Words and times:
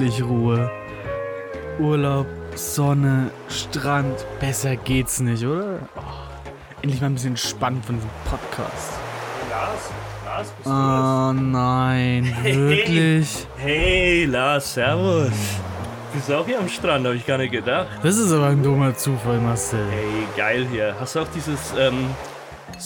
Endlich 0.00 0.22
Ruhe. 0.22 0.70
Urlaub, 1.78 2.26
Sonne, 2.54 3.30
Strand. 3.50 4.24
Besser 4.40 4.76
geht's 4.76 5.20
nicht, 5.20 5.44
oder? 5.44 5.78
Oh, 5.94 6.00
endlich 6.80 7.02
mal 7.02 7.08
ein 7.08 7.14
bisschen 7.16 7.36
spannend 7.36 7.84
von 7.84 7.96
diesem 7.96 8.08
Podcast. 8.24 8.92
Lars, 9.50 9.90
Lars, 10.24 10.48
bist 10.52 10.66
du 10.66 10.70
Oh 10.70 11.32
nein, 11.34 12.34
wirklich? 12.42 13.46
Hey, 13.58 14.24
Lars, 14.24 14.72
servus. 14.72 15.32
Bist 16.14 16.30
du 16.30 16.34
auch 16.34 16.46
hier 16.46 16.60
am 16.60 16.68
Strand, 16.70 17.04
habe 17.04 17.16
ich 17.16 17.26
gar 17.26 17.36
nicht 17.36 17.52
gedacht. 17.52 17.88
Das 18.02 18.16
ist 18.16 18.32
aber 18.32 18.46
ein 18.46 18.62
dummer 18.62 18.96
Zufall, 18.96 19.38
Marcel. 19.38 19.84
Hey, 19.90 20.26
geil 20.34 20.66
hier. 20.72 20.94
Hast 20.98 21.14
du 21.14 21.20
auch 21.20 21.28
dieses 21.34 21.74
ähm, 21.78 22.06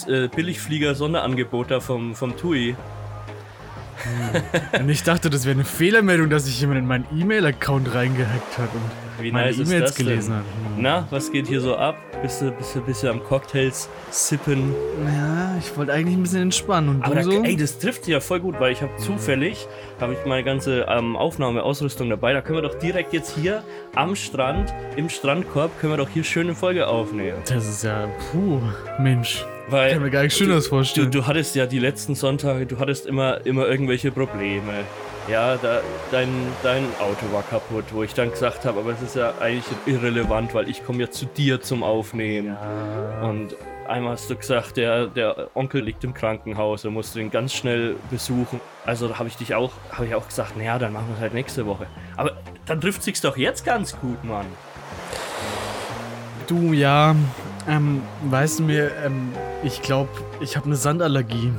äh, 0.09 0.27
Billigflieger-Sonderangebot 0.27 1.71
da 1.71 1.79
vom, 1.79 2.13
vom 2.13 2.35
TUI? 2.35 2.75
Und 4.79 4.89
ich 4.89 5.03
dachte, 5.03 5.29
das 5.29 5.45
wäre 5.45 5.55
eine 5.55 5.65
Fehlermeldung, 5.65 6.29
dass 6.29 6.45
sich 6.45 6.59
jemand 6.59 6.79
in 6.79 6.85
meinen 6.87 7.05
E-Mail-Account 7.17 7.93
reingehackt 7.93 8.57
hat 8.57 8.69
und 8.73 9.23
Wie 9.23 9.31
meine 9.31 9.47
nice 9.47 9.59
E-Mails 9.59 9.85
das 9.91 9.95
denn? 9.95 10.05
gelesen 10.07 10.33
hat. 10.35 10.43
Na, 10.77 11.07
was 11.09 11.31
geht 11.31 11.47
hier 11.47 11.61
so 11.61 11.75
ab? 11.75 11.95
Bist 12.21 12.41
du, 12.41 12.51
bist 12.51 12.75
du, 12.75 12.81
bist 12.81 13.03
du 13.03 13.09
am 13.09 13.23
Cocktails 13.23 13.87
sippen? 14.09 14.73
Ja, 15.05 15.55
ich 15.57 15.75
wollte 15.77 15.93
eigentlich 15.93 16.17
ein 16.17 16.23
bisschen 16.23 16.41
entspannen. 16.41 16.89
Und 16.97 17.03
Aber 17.05 17.15
du 17.15 17.21
da, 17.29 17.35
so? 17.37 17.43
ey, 17.43 17.55
das 17.55 17.79
trifft 17.79 18.07
ja 18.07 18.19
voll 18.19 18.39
gut, 18.41 18.59
weil 18.59 18.73
ich 18.73 18.81
habe 18.81 18.91
zufällig, 18.97 19.67
habe 20.01 20.13
ich 20.13 20.19
meine 20.25 20.43
ganze 20.43 20.85
ähm, 20.89 21.15
Aufnahmeausrüstung 21.15 22.09
dabei. 22.09 22.33
Da 22.33 22.41
können 22.41 22.57
wir 22.57 22.67
doch 22.69 22.77
direkt 22.77 23.13
jetzt 23.13 23.35
hier 23.37 23.63
am 23.95 24.15
Strand, 24.15 24.73
im 24.97 25.07
Strandkorb, 25.09 25.79
können 25.79 25.93
wir 25.93 25.97
doch 25.97 26.09
hier 26.09 26.23
schöne 26.23 26.55
Folge 26.55 26.87
aufnehmen. 26.87 27.37
Das 27.47 27.67
ist 27.67 27.83
ja, 27.83 28.07
puh, 28.31 28.59
Mensch. 28.99 29.45
Weil 29.69 29.87
Ich 29.87 29.93
kann 29.93 30.03
mir 30.03 30.11
gar 30.11 30.23
nichts 30.23 30.37
Schöneres 30.37 30.65
Du, 30.65 30.69
vorstellen. 30.71 31.09
du 31.11 31.25
hattest 31.25 31.55
ja 31.55 31.65
die 31.65 31.79
letzten 31.79 32.13
Sonntage, 32.15 32.65
du 32.67 32.77
hattest 32.79 33.05
immer, 33.07 33.43
immer 33.45 33.65
irgendwelche 33.67 34.11
Probleme. 34.11 34.83
Ja, 35.27 35.57
da, 35.57 35.81
dein, 36.11 36.29
dein 36.61 36.85
Auto 36.99 37.31
war 37.33 37.41
kaputt, 37.41 37.85
wo 37.91 38.03
ich 38.03 38.13
dann 38.13 38.29
gesagt 38.29 38.63
habe, 38.63 38.79
aber 38.79 38.91
es 38.91 39.01
ist 39.01 39.15
ja 39.15 39.33
eigentlich 39.39 39.65
irrelevant, 39.87 40.53
weil 40.53 40.69
ich 40.69 40.85
komme 40.85 41.01
ja 41.01 41.09
zu 41.09 41.25
dir 41.25 41.61
zum 41.61 41.81
Aufnehmen. 41.81 42.55
Und 43.23 43.55
einmal 43.87 44.13
hast 44.13 44.29
du 44.29 44.35
gesagt, 44.35 44.77
der, 44.77 45.07
der 45.07 45.49
Onkel 45.55 45.81
liegt 45.81 46.03
im 46.03 46.13
Krankenhaus, 46.13 46.85
er 46.85 46.91
musste 46.91 47.21
ihn 47.21 47.31
ganz 47.31 47.53
schnell 47.53 47.95
besuchen. 48.11 48.61
Also 48.85 49.07
da 49.07 49.17
habe 49.17 49.27
ich 49.27 49.35
dich 49.35 49.55
auch, 49.55 49.71
habe 49.91 50.05
ich 50.05 50.13
auch 50.13 50.27
gesagt, 50.27 50.57
naja, 50.57 50.77
dann 50.77 50.93
machen 50.93 51.07
wir 51.07 51.15
es 51.15 51.21
halt 51.21 51.33
nächste 51.33 51.65
Woche. 51.65 51.87
Aber 52.17 52.33
dann 52.67 52.79
trifft 52.79 53.01
sich's 53.01 53.21
doch 53.21 53.35
jetzt 53.35 53.65
ganz 53.65 53.99
gut, 53.99 54.23
Mann. 54.23 54.45
Du, 56.45 56.71
ja, 56.73 57.15
ähm, 57.67 58.03
weißt 58.29 58.59
du 58.59 58.63
mir, 58.63 58.91
ähm, 59.03 59.33
ich 59.63 59.81
glaube, 59.81 60.09
ich 60.39 60.55
habe 60.55 60.67
eine 60.67 60.75
Sandallergie. 60.75 61.51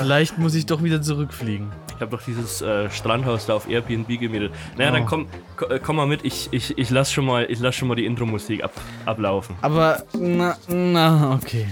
Vielleicht 0.00 0.38
muss 0.38 0.54
ich 0.54 0.66
doch 0.66 0.82
wieder 0.82 1.02
zurückfliegen. 1.02 1.70
Ich 1.98 2.02
habe 2.02 2.16
doch 2.16 2.22
dieses 2.24 2.62
äh, 2.62 2.88
Strandhaus 2.90 3.46
da 3.46 3.54
auf 3.54 3.68
Airbnb 3.68 4.06
gemietet. 4.20 4.52
Naja, 4.76 4.90
Oh. 4.90 4.94
dann 4.94 5.06
komm, 5.06 5.26
ko- 5.56 5.64
äh, 5.66 5.80
komm 5.80 5.96
mal 5.96 6.06
mit. 6.06 6.24
Ich, 6.24 6.48
ich, 6.52 6.78
ich 6.78 6.90
lass 6.90 7.10
schon 7.10 7.24
mal, 7.26 7.46
ich 7.50 7.58
lass 7.58 7.74
schon 7.74 7.88
mal 7.88 7.96
die 7.96 8.06
Intro-Musik 8.06 8.62
ab, 8.62 8.70
ablaufen. 9.04 9.56
Aber, 9.62 10.04
na, 10.16 10.56
na, 10.68 11.32
okay. 11.34 11.66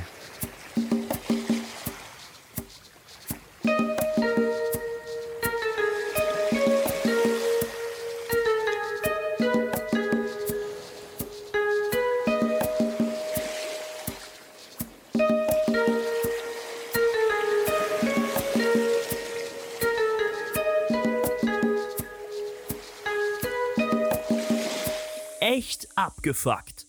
Abgefuckt. 26.37 26.85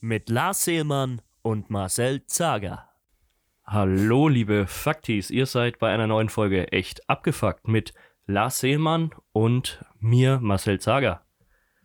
Mit 0.00 0.30
Lars 0.30 0.64
Seelmann 0.64 1.20
und 1.42 1.68
Marcel 1.68 2.24
Zager. 2.24 2.88
Hallo, 3.66 4.28
liebe 4.28 4.66
Faktis. 4.66 5.30
Ihr 5.30 5.44
seid 5.44 5.78
bei 5.78 5.92
einer 5.92 6.06
neuen 6.06 6.30
Folge 6.30 6.72
echt 6.72 7.06
abgefuckt 7.06 7.68
mit 7.68 7.92
Lars 8.26 8.60
Seelmann 8.60 9.10
und 9.32 9.84
mir, 10.00 10.38
Marcel 10.40 10.80
Zager. 10.80 11.20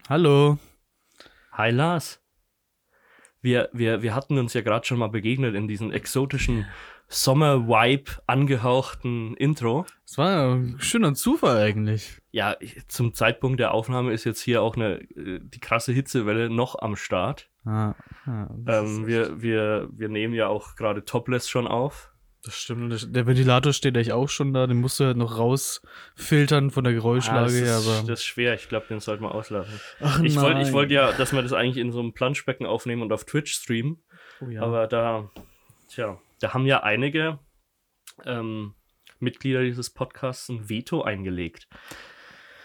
Hallo. 0.07 0.59
Hi, 1.51 1.71
Lars. 1.71 2.21
Wir, 3.41 3.67
wir, 3.73 4.01
wir 4.01 4.15
hatten 4.15 4.37
uns 4.37 4.53
ja 4.53 4.61
gerade 4.61 4.85
schon 4.85 4.99
mal 4.99 5.09
begegnet 5.09 5.55
in 5.55 5.67
diesem 5.67 5.91
exotischen 5.91 6.67
Sommer-Vibe 7.13 8.11
angehauchten 8.27 9.35
Intro. 9.37 9.85
Das 10.07 10.17
war 10.17 10.31
ja 10.31 10.53
ein 10.53 10.75
schöner 10.79 11.13
Zufall 11.13 11.57
eigentlich. 11.57 12.17
Ja, 12.31 12.55
zum 12.87 13.13
Zeitpunkt 13.13 13.59
der 13.59 13.73
Aufnahme 13.73 14.11
ist 14.13 14.23
jetzt 14.23 14.41
hier 14.41 14.61
auch 14.61 14.75
eine, 14.75 15.01
äh, 15.15 15.39
die 15.41 15.59
krasse 15.59 15.91
Hitzewelle 15.93 16.49
noch 16.49 16.79
am 16.79 16.95
Start. 16.95 17.49
Ah, 17.65 17.93
ah, 18.25 18.47
das, 18.57 18.83
Ähm, 18.89 19.07
wir, 19.07 19.41
wir, 19.41 19.87
wir 19.91 20.09
nehmen 20.09 20.33
ja 20.33 20.47
auch 20.47 20.75
gerade 20.75 21.05
Topless 21.05 21.47
schon 21.49 21.67
auf. 21.67 22.11
das 22.43 22.55
stimmt. 22.55 23.15
Der- 23.15 23.25
Ventilator 23.25 23.71
steht 23.71 23.95
eigentlich 23.95 24.11
auch 24.11 24.27
schon 24.29 24.53
da. 24.53 24.67
Den 24.67 24.81
musst 24.81 24.99
du 24.99 25.05
halt 25.05 25.15
noch 25.17 25.37
rausfiltern 25.37 26.71
von 26.71 26.83
der 26.83 26.91
Ah, 26.91 26.95
Geräuschlage 26.95 27.45
das, 27.45 27.53
her. 27.53 27.77
ist, 27.77 27.87
Aber 27.87 28.07
das 28.07 28.19
ist 28.19 28.25
schwer, 28.25 28.53
ich 28.55 28.67
glaube, 28.67 28.87
den 28.89 28.99
sollten 28.99 29.23
wir 29.23 29.33
auslassen. 29.33 29.79
Ach, 30.01 30.19
Ich 30.21 30.35
wollte 30.35 30.73
wollt 30.73 30.91
ja, 30.91 31.11
dass 31.13 31.31
wir 31.33 31.41
das 31.41 31.53
eigentlich 31.53 31.77
in 31.77 31.91
so 31.91 31.99
einem 31.99 32.13
Planschbecken 32.13 32.65
aufnehmen 32.65 33.01
und 33.01 33.13
auf 33.13 33.23
Twitch 33.25 33.53
streamen. 33.53 34.03
Oh, 34.41 34.49
ja. 34.49 34.61
Aber 34.63 34.87
da, 34.87 35.29
tja, 35.87 36.17
da 36.43 36.53
haben 36.53 36.65
ja 36.65 36.83
einige 36.83 37.39
ähm, 38.25 38.75
Mitglieder 39.19 39.63
dieses 39.63 39.89
Podcasts 39.89 40.49
ein 40.49 40.67
Veto 40.67 41.01
eingelegt. 41.01 41.69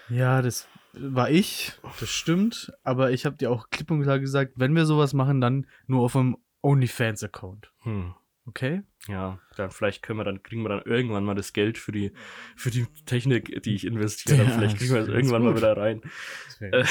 Ja, 0.09 0.43
das 0.43 0.67
war 0.95 1.31
ich, 1.31 1.73
das 2.01 2.11
stimmt. 2.11 2.73
Aber 2.83 3.13
ich 3.13 3.25
habe 3.25 3.37
dir 3.37 3.53
auch 3.53 3.71
klipp 3.71 3.93
und 3.93 4.03
klar 4.03 4.19
gesagt, 4.19 4.55
wenn 4.57 4.75
wir 4.75 4.85
sowas 4.85 5.15
machen, 5.15 5.41
dann 5.41 5.67
nur 5.87 6.03
auf 6.03 6.17
einem 6.17 6.39
OnlyFans-Account. 6.63 7.73
Hm. 7.83 8.15
Okay? 8.47 8.83
Ja, 9.07 9.39
dann 9.57 9.71
vielleicht 9.71 10.03
können 10.03 10.19
wir 10.19 10.25
dann, 10.25 10.43
kriegen 10.43 10.63
wir 10.63 10.71
dann 10.71 10.83
irgendwann 10.83 11.25
mal 11.25 11.35
das 11.35 11.53
Geld 11.53 11.79
für 11.79 11.93
die, 11.93 12.13
für 12.57 12.71
die 12.71 12.87
Technik, 13.07 13.63
die 13.63 13.77
ich 13.77 13.87
investiert 13.87 14.41
habe. 14.41 14.51
Ja, 14.51 14.57
Vielleicht 14.57 14.79
kriegen 14.79 14.95
wir 14.95 15.01
das 15.03 15.09
irgendwann 15.09 15.43
mal 15.43 15.53
gut. 15.53 15.59
wieder 15.59 15.77
rein. 15.77 16.01
Das 16.47 16.61
wäre 16.61 16.85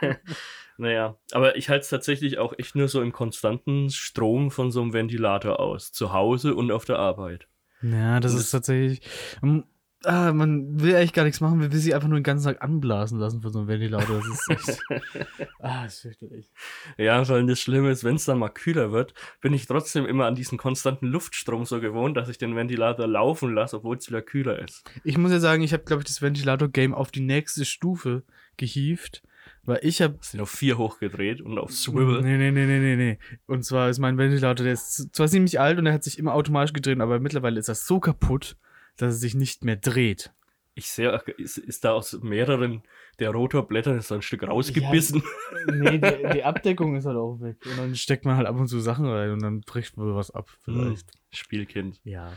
gut. 0.00 0.18
Naja, 0.78 1.16
aber 1.32 1.56
ich 1.56 1.68
halte 1.68 1.82
es 1.82 1.88
tatsächlich 1.88 2.38
auch 2.38 2.54
echt 2.56 2.76
nur 2.76 2.86
so 2.86 3.02
im 3.02 3.12
konstanten 3.12 3.90
Strom 3.90 4.52
von 4.52 4.70
so 4.70 4.80
einem 4.80 4.92
Ventilator 4.92 5.58
aus. 5.58 5.90
Zu 5.90 6.12
Hause 6.12 6.54
und 6.54 6.70
auf 6.70 6.84
der 6.84 7.00
Arbeit. 7.00 7.48
Ja, 7.82 8.20
das 8.20 8.32
Und 8.32 8.40
ist 8.40 8.50
tatsächlich. 8.52 9.00
ähm, 9.42 9.64
ah, 10.04 10.32
man 10.32 10.80
will 10.80 10.94
eigentlich 10.94 11.12
gar 11.12 11.24
nichts 11.24 11.40
machen, 11.40 11.58
man 11.58 11.72
will 11.72 11.78
sich 11.80 11.96
einfach 11.96 12.06
nur 12.06 12.20
den 12.20 12.24
ganzen 12.24 12.44
Tag 12.44 12.62
anblasen 12.62 13.18
lassen 13.18 13.42
von 13.42 13.52
so 13.52 13.58
einem 13.58 13.66
Ventilator. 13.66 14.18
Das 14.18 14.28
ist 14.28 14.50
echt. 14.50 14.80
ah, 15.58 15.82
das 15.82 15.94
ist 15.94 16.00
fürchterlich. 16.02 16.52
Ja, 16.96 17.28
weil 17.28 17.44
das 17.46 17.60
Schlimme 17.60 17.90
ist, 17.90 18.04
wenn 18.04 18.14
es 18.14 18.24
dann 18.24 18.38
mal 18.38 18.48
kühler 18.48 18.92
wird, 18.92 19.14
bin 19.40 19.54
ich 19.54 19.66
trotzdem 19.66 20.06
immer 20.06 20.26
an 20.26 20.36
diesen 20.36 20.58
konstanten 20.58 21.08
Luftstrom 21.08 21.64
so 21.64 21.80
gewohnt, 21.80 22.16
dass 22.16 22.28
ich 22.28 22.38
den 22.38 22.54
Ventilator 22.54 23.08
laufen 23.08 23.52
lasse, 23.52 23.78
obwohl 23.78 23.96
es 23.96 24.08
wieder 24.08 24.22
kühler 24.22 24.60
ist. 24.60 24.88
Ich 25.02 25.18
muss 25.18 25.32
ja 25.32 25.40
sagen, 25.40 25.64
ich 25.64 25.72
habe, 25.72 25.82
glaube 25.82 26.02
ich, 26.02 26.06
das 26.06 26.22
Ventilator-Game 26.22 26.94
auf 26.94 27.10
die 27.10 27.20
nächste 27.20 27.64
Stufe 27.64 28.22
gehievt, 28.56 29.22
weil 29.64 29.80
ich 29.82 30.02
habe. 30.02 30.18
Sind 30.20 30.40
auf 30.40 30.50
vier 30.50 30.78
hochgedreht 30.78 31.40
und 31.40 31.58
auf 31.58 31.72
Swivel. 31.72 32.22
Nee, 32.22 32.38
nee, 32.38 32.50
nee, 32.50 32.66
nee, 32.66 32.78
nee, 32.78 32.96
nee. 32.96 33.18
Und 33.46 33.64
zwar 33.64 33.88
ist 33.88 33.98
mein 33.98 34.18
Ventilator, 34.18 34.64
der 34.64 34.72
ist 34.72 35.14
zwar 35.14 35.28
ziemlich 35.28 35.60
alt 35.60 35.78
und 35.78 35.84
der 35.84 35.94
hat 35.94 36.04
sich 36.04 36.18
immer 36.18 36.34
automatisch 36.34 36.72
gedreht, 36.72 37.00
aber 37.00 37.20
mittlerweile 37.20 37.58
ist 37.58 37.68
das 37.68 37.86
so 37.86 38.00
kaputt, 38.00 38.56
dass 38.96 39.14
er 39.14 39.18
sich 39.18 39.34
nicht 39.34 39.64
mehr 39.64 39.76
dreht. 39.76 40.32
Ich 40.74 40.90
sehe, 40.90 41.10
ist, 41.38 41.58
ist 41.58 41.84
da 41.84 41.92
aus 41.92 42.20
mehreren 42.22 42.82
der 43.18 43.30
Rotorblätter 43.30 43.96
ist 43.96 44.10
da 44.10 44.16
ein 44.16 44.22
Stück 44.22 44.46
rausgebissen. 44.46 45.22
Nee, 45.66 45.98
die, 45.98 46.34
die 46.34 46.44
Abdeckung 46.44 46.94
ist 46.96 47.04
halt 47.04 47.16
auch 47.16 47.40
weg. 47.40 47.56
Und 47.66 47.78
dann 47.78 47.96
steckt 47.96 48.24
man 48.24 48.36
halt 48.36 48.46
ab 48.46 48.56
und 48.56 48.68
zu 48.68 48.78
Sachen 48.78 49.06
rein 49.06 49.32
und 49.32 49.42
dann 49.42 49.60
bricht 49.62 49.98
wohl 49.98 50.14
was 50.14 50.30
ab, 50.30 50.48
vielleicht. 50.62 51.10
Spielkind. 51.32 52.00
Ja. 52.04 52.32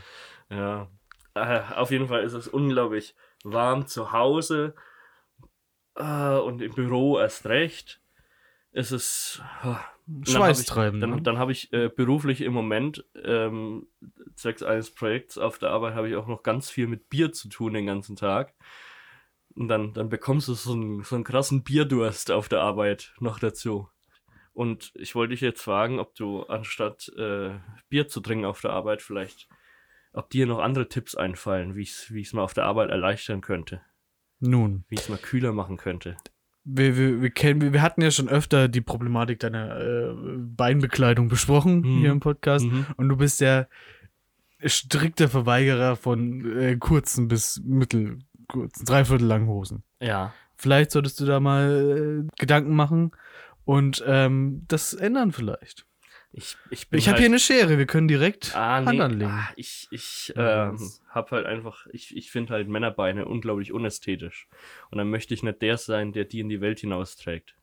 Ja. 0.50 0.88
Äh, 1.34 1.60
auf 1.76 1.90
jeden 1.90 2.08
Fall 2.08 2.24
ist 2.24 2.34
es 2.34 2.48
unglaublich 2.48 3.14
warm 3.44 3.86
zu 3.86 4.12
Hause 4.12 4.74
äh, 5.96 6.38
und 6.38 6.62
im 6.62 6.72
Büro 6.72 7.18
erst 7.18 7.46
recht. 7.46 8.00
Es 8.72 8.92
ist. 8.92 9.42
äh, 9.62 9.74
Schweißtreibend. 10.24 11.02
Dann, 11.02 11.10
ne? 11.10 11.22
dann 11.22 11.38
habe 11.38 11.52
ich 11.52 11.72
äh, 11.72 11.88
beruflich 11.88 12.40
im 12.40 12.52
Moment, 12.52 13.04
ähm, 13.22 13.86
zwecks 14.34 14.62
eines 14.62 14.90
Projekts 14.90 15.38
auf 15.38 15.58
der 15.58 15.70
Arbeit, 15.70 15.94
habe 15.94 16.08
ich 16.08 16.16
auch 16.16 16.26
noch 16.26 16.42
ganz 16.42 16.70
viel 16.70 16.86
mit 16.86 17.08
Bier 17.08 17.32
zu 17.32 17.48
tun 17.48 17.74
den 17.74 17.86
ganzen 17.86 18.16
Tag. 18.16 18.54
Und 19.54 19.68
dann, 19.68 19.92
dann 19.92 20.08
bekommst 20.08 20.48
du 20.48 20.54
so 20.54 20.72
einen, 20.72 21.02
so 21.02 21.14
einen 21.14 21.24
krassen 21.24 21.62
Bierdurst 21.62 22.30
auf 22.30 22.48
der 22.48 22.60
Arbeit 22.60 23.14
noch 23.20 23.38
dazu. 23.38 23.88
Und 24.54 24.92
ich 24.94 25.14
wollte 25.14 25.32
dich 25.32 25.40
jetzt 25.40 25.62
fragen, 25.62 25.98
ob 25.98 26.14
du 26.14 26.42
anstatt 26.44 27.10
äh, 27.16 27.58
Bier 27.88 28.08
zu 28.08 28.20
trinken 28.20 28.44
auf 28.44 28.60
der 28.60 28.72
Arbeit 28.72 29.02
vielleicht, 29.02 29.48
ob 30.12 30.30
dir 30.30 30.46
noch 30.46 30.58
andere 30.58 30.88
Tipps 30.88 31.14
einfallen, 31.14 31.74
wie 31.74 31.82
ich 31.82 32.10
es 32.10 32.32
mal 32.32 32.42
auf 32.42 32.54
der 32.54 32.64
Arbeit 32.64 32.90
erleichtern 32.90 33.40
könnte, 33.40 33.80
Nun, 34.42 34.84
wie 34.88 34.96
ich 34.96 35.02
es 35.02 35.08
mal 35.08 35.18
kühler 35.18 35.52
machen 35.52 35.76
könnte. 35.76 36.16
wir, 36.64 36.96
wir, 36.96 37.22
wir, 37.22 37.30
kennen, 37.30 37.72
wir, 37.72 37.80
hatten 37.82 38.02
ja 38.02 38.10
schon 38.10 38.28
öfter 38.28 38.68
die 38.68 38.80
Problematik 38.80 39.40
deiner 39.40 39.80
äh, 39.80 40.14
Beinbekleidung 40.36 41.28
besprochen 41.28 41.80
Mhm. 41.80 41.98
hier 42.00 42.10
im 42.10 42.20
Podcast. 42.20 42.64
Mhm. 42.64 42.86
Und 42.96 43.08
du 43.08 43.16
bist 43.16 43.40
der 43.40 43.68
strikter 44.64 45.28
Verweigerer 45.28 45.96
von 45.96 46.58
äh, 46.58 46.76
kurzen 46.76 47.28
bis 47.28 47.60
mittel 47.64 48.18
kurzen, 48.48 48.84
dreiviertel 48.84 49.26
langen 49.26 49.48
Hosen. 49.48 49.82
Ja. 50.00 50.32
Vielleicht 50.56 50.90
solltest 50.92 51.18
du 51.20 51.24
da 51.24 51.40
mal 51.40 52.24
äh, 52.28 52.28
Gedanken 52.38 52.74
machen 52.76 53.12
und 53.64 54.02
ähm, 54.06 54.64
das 54.68 54.92
ändern 54.94 55.32
vielleicht. 55.32 55.86
Ich, 56.34 56.56
ich 56.70 56.86
Ich 56.90 57.06
habe 57.08 57.12
halt, 57.14 57.18
hier 57.18 57.26
eine 57.26 57.38
Schere, 57.38 57.76
wir 57.76 57.86
können 57.86 58.08
direkt 58.08 58.56
ah, 58.56 58.80
nee, 58.80 58.86
Hand 58.86 59.00
anlegen. 59.00 59.30
ah, 59.30 59.48
ich 59.56 59.86
ich 59.90 60.32
ähm, 60.34 60.72
das- 60.78 61.02
hab 61.10 61.30
halt 61.30 61.44
einfach, 61.44 61.86
ich, 61.92 62.16
ich 62.16 62.30
finde 62.30 62.54
halt 62.54 62.68
Männerbeine 62.68 63.26
unglaublich 63.26 63.72
unästhetisch. 63.72 64.48
Und 64.90 64.96
dann 64.98 65.10
möchte 65.10 65.34
ich 65.34 65.42
nicht 65.42 65.60
der 65.60 65.76
sein, 65.76 66.12
der 66.12 66.24
die 66.24 66.40
in 66.40 66.48
die 66.48 66.60
Welt 66.62 66.80
hinausträgt. 66.80 67.54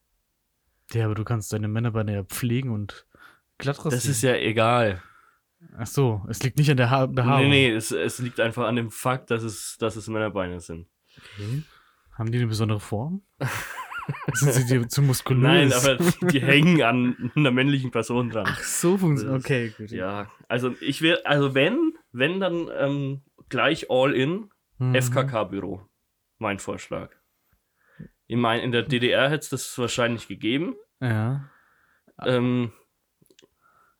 Ja, 0.93 1.05
aber 1.05 1.15
du 1.15 1.23
kannst 1.23 1.51
deine 1.51 1.67
Männerbeine 1.67 2.13
ja 2.13 2.23
pflegen 2.23 2.69
und 2.71 3.05
glatt 3.57 3.77
rasieren. 3.79 3.91
Das 3.95 4.05
ist 4.05 4.21
ja 4.21 4.35
egal. 4.35 5.01
Ach 5.77 5.87
so, 5.87 6.23
es 6.29 6.41
liegt 6.43 6.57
nicht 6.57 6.69
an 6.71 6.77
der 6.77 6.89
ha 6.89 7.05
Behaarung. 7.07 7.49
Nee, 7.49 7.69
nee, 7.69 7.75
es, 7.75 7.91
es 7.91 8.19
liegt 8.19 8.39
einfach 8.39 8.65
an 8.67 8.75
dem 8.75 8.91
Fakt, 8.91 9.29
dass 9.31 9.43
es, 9.43 9.77
dass 9.79 9.95
es 9.95 10.07
Männerbeine 10.07 10.59
sind. 10.61 10.87
Okay. 11.17 11.63
Haben 12.17 12.31
die 12.31 12.37
eine 12.37 12.47
besondere 12.47 12.79
Form? 12.79 13.23
Sind 14.33 14.53
sie 14.53 14.65
dir 14.65 14.87
zu 14.87 15.01
muskulös? 15.01 15.41
Nein, 15.43 15.73
aber 15.73 15.97
die 16.31 16.41
hängen 16.41 16.81
an 16.81 17.31
einer 17.35 17.51
männlichen 17.51 17.91
Person 17.91 18.29
dran. 18.29 18.45
Ach 18.47 18.63
so 18.63 18.97
funktioniert. 18.97 19.37
Das- 19.39 19.45
Okay, 19.45 19.73
gut. 19.77 19.91
Ja, 19.91 20.29
also 20.47 20.73
ich 20.81 21.01
will, 21.01 21.17
also 21.25 21.53
wenn, 21.55 21.93
wenn 22.11 22.39
dann 22.39 22.67
ähm, 22.77 23.21
gleich 23.49 23.89
all 23.89 24.13
in 24.13 24.49
Mhm. 24.81 24.95
FKK-Büro. 24.95 25.81
Mein 26.37 26.57
Vorschlag. 26.59 27.11
Ich 28.27 28.37
meine, 28.37 28.63
in 28.63 28.71
der 28.71 28.83
DDR 28.83 29.29
hätte 29.29 29.43
es 29.43 29.49
das 29.49 29.77
wahrscheinlich 29.77 30.29
gegeben. 30.29 30.75
Ja. 31.01 31.49
Ähm, 32.23 32.71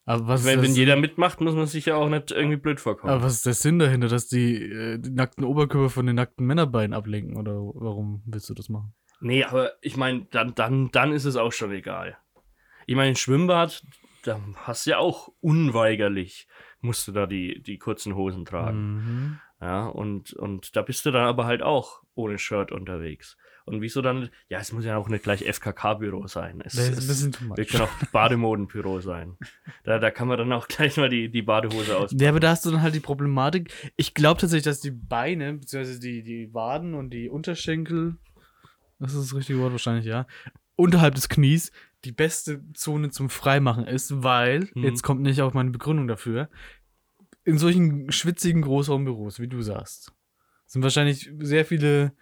Aber 0.06 0.26
was, 0.28 0.46
wenn, 0.46 0.62
wenn 0.62 0.72
jeder 0.74 0.96
mitmacht, 0.96 1.42
muss 1.42 1.54
man 1.54 1.68
sich 1.68 1.88
ja 1.88 1.96
auch 1.96 2.08
nicht 2.08 2.32
irgendwie 2.32 2.56
blöd 2.58 2.80
vorkommen. 2.80 3.12
aber 3.12 3.24
was 3.24 3.34
ist 3.34 3.46
der 3.46 3.54
Sinn 3.56 3.78
dahinter, 3.80 4.08
dass 4.08 4.28
die, 4.30 4.56
äh, 4.56 4.98
die 5.00 5.10
nackten 5.10 5.44
Oberkörper 5.44 5.90
von 5.90 6.06
den 6.06 6.16
nackten 6.16 6.46
Männerbeinen 6.46 6.94
ablenken? 6.94 7.36
Oder 7.38 7.54
warum 7.56 8.24
willst 8.26 8.50
du 8.50 8.54
das 8.54 8.70
machen? 8.70 8.94
Nee, 9.22 9.44
aber 9.44 9.74
ich 9.82 9.98
meine, 9.98 10.28
dann, 10.32 10.56
dann, 10.56 10.92
dann 10.92 11.12
ist 11.12 11.26
es 11.26 11.36
auch 11.36 11.52
schon 11.52 11.72
egal. 11.72 12.18
Ich 12.86 12.96
meine, 12.96 13.16
Schwimmbad, 13.16 13.84
da 14.24 14.40
hast 14.56 14.86
du 14.86 14.92
ja 14.92 14.98
auch 14.98 15.30
unweigerlich, 15.42 16.48
musst 16.82 17.08
du 17.08 17.12
da 17.12 17.26
die, 17.26 17.62
die 17.62 17.78
kurzen 17.78 18.16
Hosen 18.16 18.46
tragen. 18.46 18.80
Mhm. 18.80 19.40
Ja, 19.62 19.88
und, 19.88 20.34
und 20.34 20.76
da 20.76 20.82
bist 20.82 21.06
du 21.06 21.12
dann 21.12 21.26
aber 21.26 21.46
halt 21.46 21.62
auch 21.62 22.02
ohne 22.16 22.38
Shirt 22.38 22.72
unterwegs. 22.72 23.38
Und 23.66 23.82
wieso 23.82 24.02
dann, 24.02 24.30
ja, 24.48 24.58
es 24.58 24.72
muss 24.72 24.84
ja 24.84 24.98
auch 24.98 25.10
nicht 25.10 25.24
gleich 25.24 25.44
FKK-Büro 25.44 26.26
sein. 26.26 26.60
Es, 26.66 26.74
Das 26.74 26.90
ist 26.90 27.24
ein 27.24 27.32
bisschen 27.32 27.56
wir 27.56 27.66
können 27.66 27.84
auch 27.84 28.12
Bademodenbüro 28.12 29.00
sein. 29.00 29.38
Da, 29.84 30.00
da 30.00 30.10
kann 30.10 30.28
man 30.28 30.40
dann 30.40 30.52
auch 30.54 30.68
gleich 30.70 30.98
mal 30.98 31.10
die, 31.10 31.30
die 31.30 31.44
Badehose 31.44 31.96
aus. 31.96 32.16
Ja, 32.20 32.30
aber 32.30 32.40
da 32.40 32.50
hast 32.50 32.66
du 32.66 32.72
dann 32.72 32.82
halt 32.82 32.96
die 32.96 33.00
Problematik. 33.00 33.72
Ich 33.96 34.16
glaube 34.16 34.42
tatsächlich, 34.42 34.64
dass 34.64 34.80
die 34.80 34.90
Beine, 34.90 35.54
beziehungsweise 35.54 36.00
die, 36.00 36.24
die 36.24 36.52
Waden 36.52 36.96
und 36.96 37.12
die 37.12 37.30
Unterschenkel, 37.30 38.16
das 39.00 39.14
ist 39.14 39.32
das 39.32 39.36
richtige 39.36 39.60
Wort 39.60 39.72
wahrscheinlich, 39.72 40.06
ja, 40.06 40.28
unterhalb 40.76 41.16
des 41.16 41.30
Knies 41.30 41.72
die 42.06 42.12
beste 42.12 42.64
Zone 42.74 43.10
zum 43.10 43.30
Freimachen 43.30 43.86
ist, 43.86 44.24
weil, 44.24 44.70
Mhm. 44.76 44.84
jetzt 44.84 45.04
kommt 45.04 45.22
nicht 45.22 45.42
auch 45.42 45.54
meine 45.54 45.72
Begründung 45.72 46.08
dafür, 46.08 46.50
in 47.44 47.58
solchen 47.58 48.12
schwitzigen 48.12 48.62
Großraumbüros, 48.62 49.40
wie 49.40 49.48
du 49.48 49.62
sagst, 49.62 50.14
sind 50.66 50.84
wahrscheinlich 50.84 51.32
sehr 51.40 51.66
viele 51.66 52.14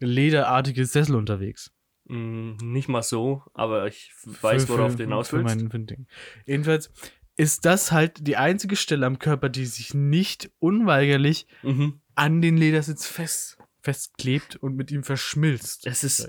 lederartige 0.00 0.86
Sessel 0.86 1.16
unterwegs. 1.16 1.72
Mm, 2.08 2.52
nicht 2.62 2.88
mal 2.88 3.02
so, 3.02 3.42
aber 3.52 3.86
ich 3.88 4.12
weiß, 4.24 4.64
Für- 4.66 4.68
worauf 4.78 4.92
für- 4.92 4.98
du 4.98 5.04
hinaus 5.04 5.28
für 5.30 5.36
willst. 5.38 5.46
mein 5.56 5.60
Empfinden. 5.60 6.06
Jedenfalls 6.46 6.90
ist 7.36 7.64
das 7.64 7.90
halt 7.92 8.26
die 8.26 8.36
einzige 8.36 8.76
Stelle 8.76 9.04
am 9.06 9.18
Körper, 9.18 9.48
die 9.48 9.66
sich 9.66 9.92
nicht 9.92 10.50
unweigerlich 10.58 11.46
Mhm. 11.62 12.00
an 12.14 12.40
den 12.40 12.56
Ledersitz 12.56 13.06
fest, 13.06 13.55
festklebt 13.86 14.56
und 14.56 14.74
mit 14.74 14.90
ihm 14.90 15.04
verschmilzt. 15.04 15.86
Es 15.86 16.02
ist-. 16.02 16.28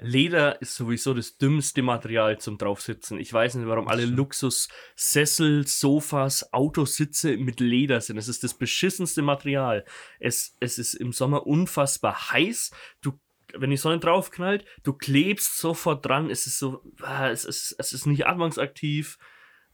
Leder 0.00 0.62
ist 0.62 0.74
sowieso 0.76 1.12
das 1.12 1.36
dümmste 1.36 1.82
Material 1.82 2.38
zum 2.38 2.56
draufsitzen. 2.56 3.20
Ich 3.20 3.30
weiß 3.30 3.56
nicht, 3.56 3.68
warum 3.68 3.86
alle. 3.86 4.06
Luxussessel, 4.06 5.66
Sofas, 5.66 6.54
Autositze 6.54 7.36
mit 7.36 7.60
Leder 7.60 8.00
sind. 8.00 8.16
Es 8.16 8.28
ist 8.28 8.44
das 8.44 8.54
beschissenste 8.54 9.20
Material. 9.20 9.84
Es, 10.20 10.56
es 10.58 10.78
ist 10.78 10.94
im 10.94 11.12
Sommer 11.12 11.46
unfassbar 11.46 12.32
heiß. 12.32 12.70
Du, 13.02 13.20
wenn 13.52 13.68
die 13.68 13.76
Sonne 13.76 13.98
draufknallt, 13.98 14.64
du 14.82 14.94
klebst 14.94 15.58
sofort 15.58 16.06
dran. 16.06 16.30
Es 16.30 16.46
ist 16.46 16.58
so, 16.58 16.82
ah, 17.02 17.28
es 17.28 17.44
ist, 17.44 17.76
es 17.78 17.92
ist 17.92 18.06
nicht 18.06 18.26
atmungsaktiv. 18.26 19.18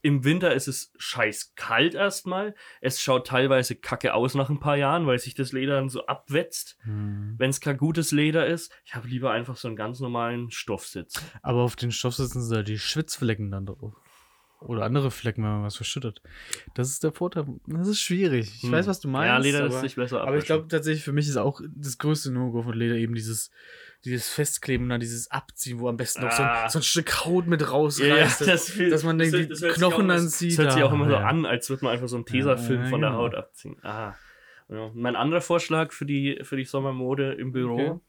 Im 0.02 0.24
Winter 0.24 0.52
ist 0.52 0.66
es 0.66 0.92
scheiß 0.98 1.54
kalt 1.54 1.94
erstmal. 1.94 2.54
Es 2.80 3.00
schaut 3.00 3.26
teilweise 3.28 3.76
kacke 3.76 4.14
aus 4.14 4.34
nach 4.34 4.50
ein 4.50 4.58
paar 4.58 4.76
Jahren, 4.76 5.06
weil 5.06 5.18
sich 5.20 5.34
das 5.34 5.52
Leder 5.52 5.76
dann 5.76 5.88
so 5.88 6.06
abwetzt. 6.06 6.76
Hm. 6.82 7.36
Wenn 7.38 7.50
es 7.50 7.60
kein 7.60 7.76
gutes 7.78 8.10
Leder 8.10 8.46
ist, 8.46 8.72
ich 8.84 8.96
habe 8.96 9.06
lieber 9.06 9.30
einfach 9.30 9.56
so 9.56 9.68
einen 9.68 9.76
ganz 9.76 10.00
normalen 10.00 10.50
Stoffsitz. 10.50 11.22
Aber 11.42 11.60
auf 11.62 11.76
den 11.76 11.92
Stoffsitzen 11.92 12.42
sind 12.42 12.56
da 12.56 12.62
die 12.62 12.78
Schwitzflecken 12.78 13.50
dann 13.50 13.66
drauf. 13.66 13.94
Oder 14.60 14.84
andere 14.84 15.10
Flecken, 15.10 15.42
wenn 15.42 15.50
man 15.50 15.62
was 15.64 15.76
verschüttet. 15.76 16.22
Das 16.74 16.88
ist 16.88 17.02
der 17.02 17.12
Vorteil. 17.12 17.46
Das 17.66 17.88
ist 17.88 18.00
schwierig. 18.00 18.52
Ich 18.56 18.62
Hm. 18.62 18.72
weiß, 18.72 18.86
was 18.86 19.00
du 19.00 19.08
meinst. 19.08 19.28
Ja, 19.28 19.38
Leder 19.38 19.58
aber, 19.60 19.68
lässt 19.68 19.80
sich 19.82 19.96
besser 19.96 20.20
aber 20.22 20.36
ich 20.36 20.44
glaube 20.44 20.68
tatsächlich, 20.68 21.04
für 21.04 21.12
mich 21.12 21.28
ist 21.28 21.36
auch 21.36 21.60
das 21.76 21.98
größte 21.98 22.30
No-Go 22.32 22.62
von 22.62 22.74
Leder 22.74 22.94
eben 22.96 23.14
dieses, 23.14 23.50
dieses 24.04 24.28
Festkleben 24.28 24.84
und 24.86 24.90
dann 24.90 25.00
dieses 25.00 25.30
Abziehen, 25.30 25.78
wo 25.78 25.88
am 25.88 25.96
besten 25.96 26.22
noch 26.22 26.32
so, 26.32 26.42
Ah. 26.42 26.64
ein, 26.64 26.70
so 26.70 26.80
ein 26.80 26.82
Stück 26.82 27.24
Haut 27.24 27.46
mit 27.46 27.60
ja, 27.60 27.66
ja, 27.68 27.72
rausreißt. 27.72 28.40
das 28.46 28.70
fühlt- 28.70 28.92
dass 28.92 29.04
man 29.04 29.18
das 29.18 29.30
die 29.30 29.48
das 29.48 29.60
Knochen 29.60 30.08
dann 30.08 30.28
sieht, 30.28 30.52
Das 30.52 30.58
hört 30.64 30.72
sich 30.72 30.82
auch 30.82 30.90
ah, 30.90 30.94
immer 30.94 31.08
so 31.08 31.16
an, 31.16 31.46
als 31.46 31.70
würde 31.70 31.84
man 31.84 31.94
einfach 31.94 32.08
so 32.08 32.16
einen 32.16 32.26
Tesafilm 32.26 32.86
von 32.86 33.00
der 33.00 33.10
genau. 33.10 33.22
Haut 33.22 33.34
abziehen. 33.34 33.76
Ah. 33.84 34.14
Mein 34.94 35.16
anderer 35.16 35.40
Vorschlag 35.42 35.92
für 35.92 36.06
die, 36.06 36.40
für 36.42 36.56
die 36.56 36.64
Sommermode 36.64 37.34
im 37.34 37.52
Büro, 37.52 37.78
Okay. 37.80 38.00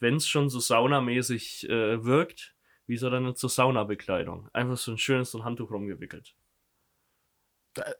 wenn 0.00 0.16
es 0.16 0.26
schon 0.26 0.48
so 0.50 0.58
saunamäßig 0.60 1.68
äh, 1.70 2.04
wirkt, 2.04 2.54
wieso 2.86 3.08
dann 3.08 3.24
nicht 3.24 3.38
so 3.38 3.46
Saunabekleidung? 3.48 4.48
Einfach 4.52 4.76
so 4.76 4.90
ein 4.92 4.98
schönes 4.98 5.30
so 5.30 5.38
ein 5.38 5.44
Handtuch 5.44 5.70
rumgewickelt. 5.70 6.34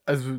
also 0.05 0.39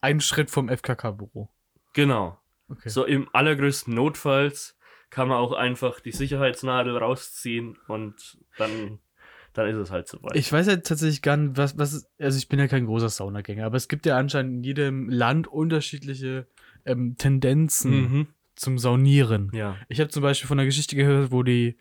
ein 0.00 0.20
Schritt 0.20 0.50
vom 0.50 0.68
FKK-Büro. 0.68 1.48
Genau. 1.94 2.38
Okay. 2.68 2.88
So 2.88 3.04
im 3.04 3.28
allergrößten 3.32 3.92
Notfalls 3.94 4.75
kann 5.10 5.28
man 5.28 5.38
auch 5.38 5.52
einfach 5.52 6.00
die 6.00 6.12
Sicherheitsnadel 6.12 6.96
rausziehen 6.96 7.78
und 7.88 8.38
dann, 8.58 8.98
dann 9.52 9.68
ist 9.68 9.76
es 9.76 9.90
halt 9.90 10.08
soweit. 10.08 10.36
Ich 10.36 10.52
weiß 10.52 10.66
ja 10.66 10.76
tatsächlich 10.76 11.22
gar 11.22 11.36
nicht, 11.36 11.56
was, 11.56 11.78
was, 11.78 12.08
also 12.18 12.38
ich 12.38 12.48
bin 12.48 12.58
ja 12.58 12.68
kein 12.68 12.86
großer 12.86 13.08
Saunagänger, 13.08 13.66
aber 13.66 13.76
es 13.76 13.88
gibt 13.88 14.06
ja 14.06 14.16
anscheinend 14.16 14.56
in 14.56 14.62
jedem 14.64 15.08
Land 15.08 15.48
unterschiedliche 15.48 16.46
ähm, 16.84 17.16
Tendenzen 17.16 17.92
mhm. 17.92 18.26
zum 18.54 18.78
Saunieren. 18.78 19.50
Ja. 19.52 19.76
Ich 19.88 20.00
habe 20.00 20.10
zum 20.10 20.22
Beispiel 20.22 20.48
von 20.48 20.58
einer 20.58 20.66
Geschichte 20.66 20.96
gehört, 20.96 21.30
wo 21.30 21.42
die 21.42 21.76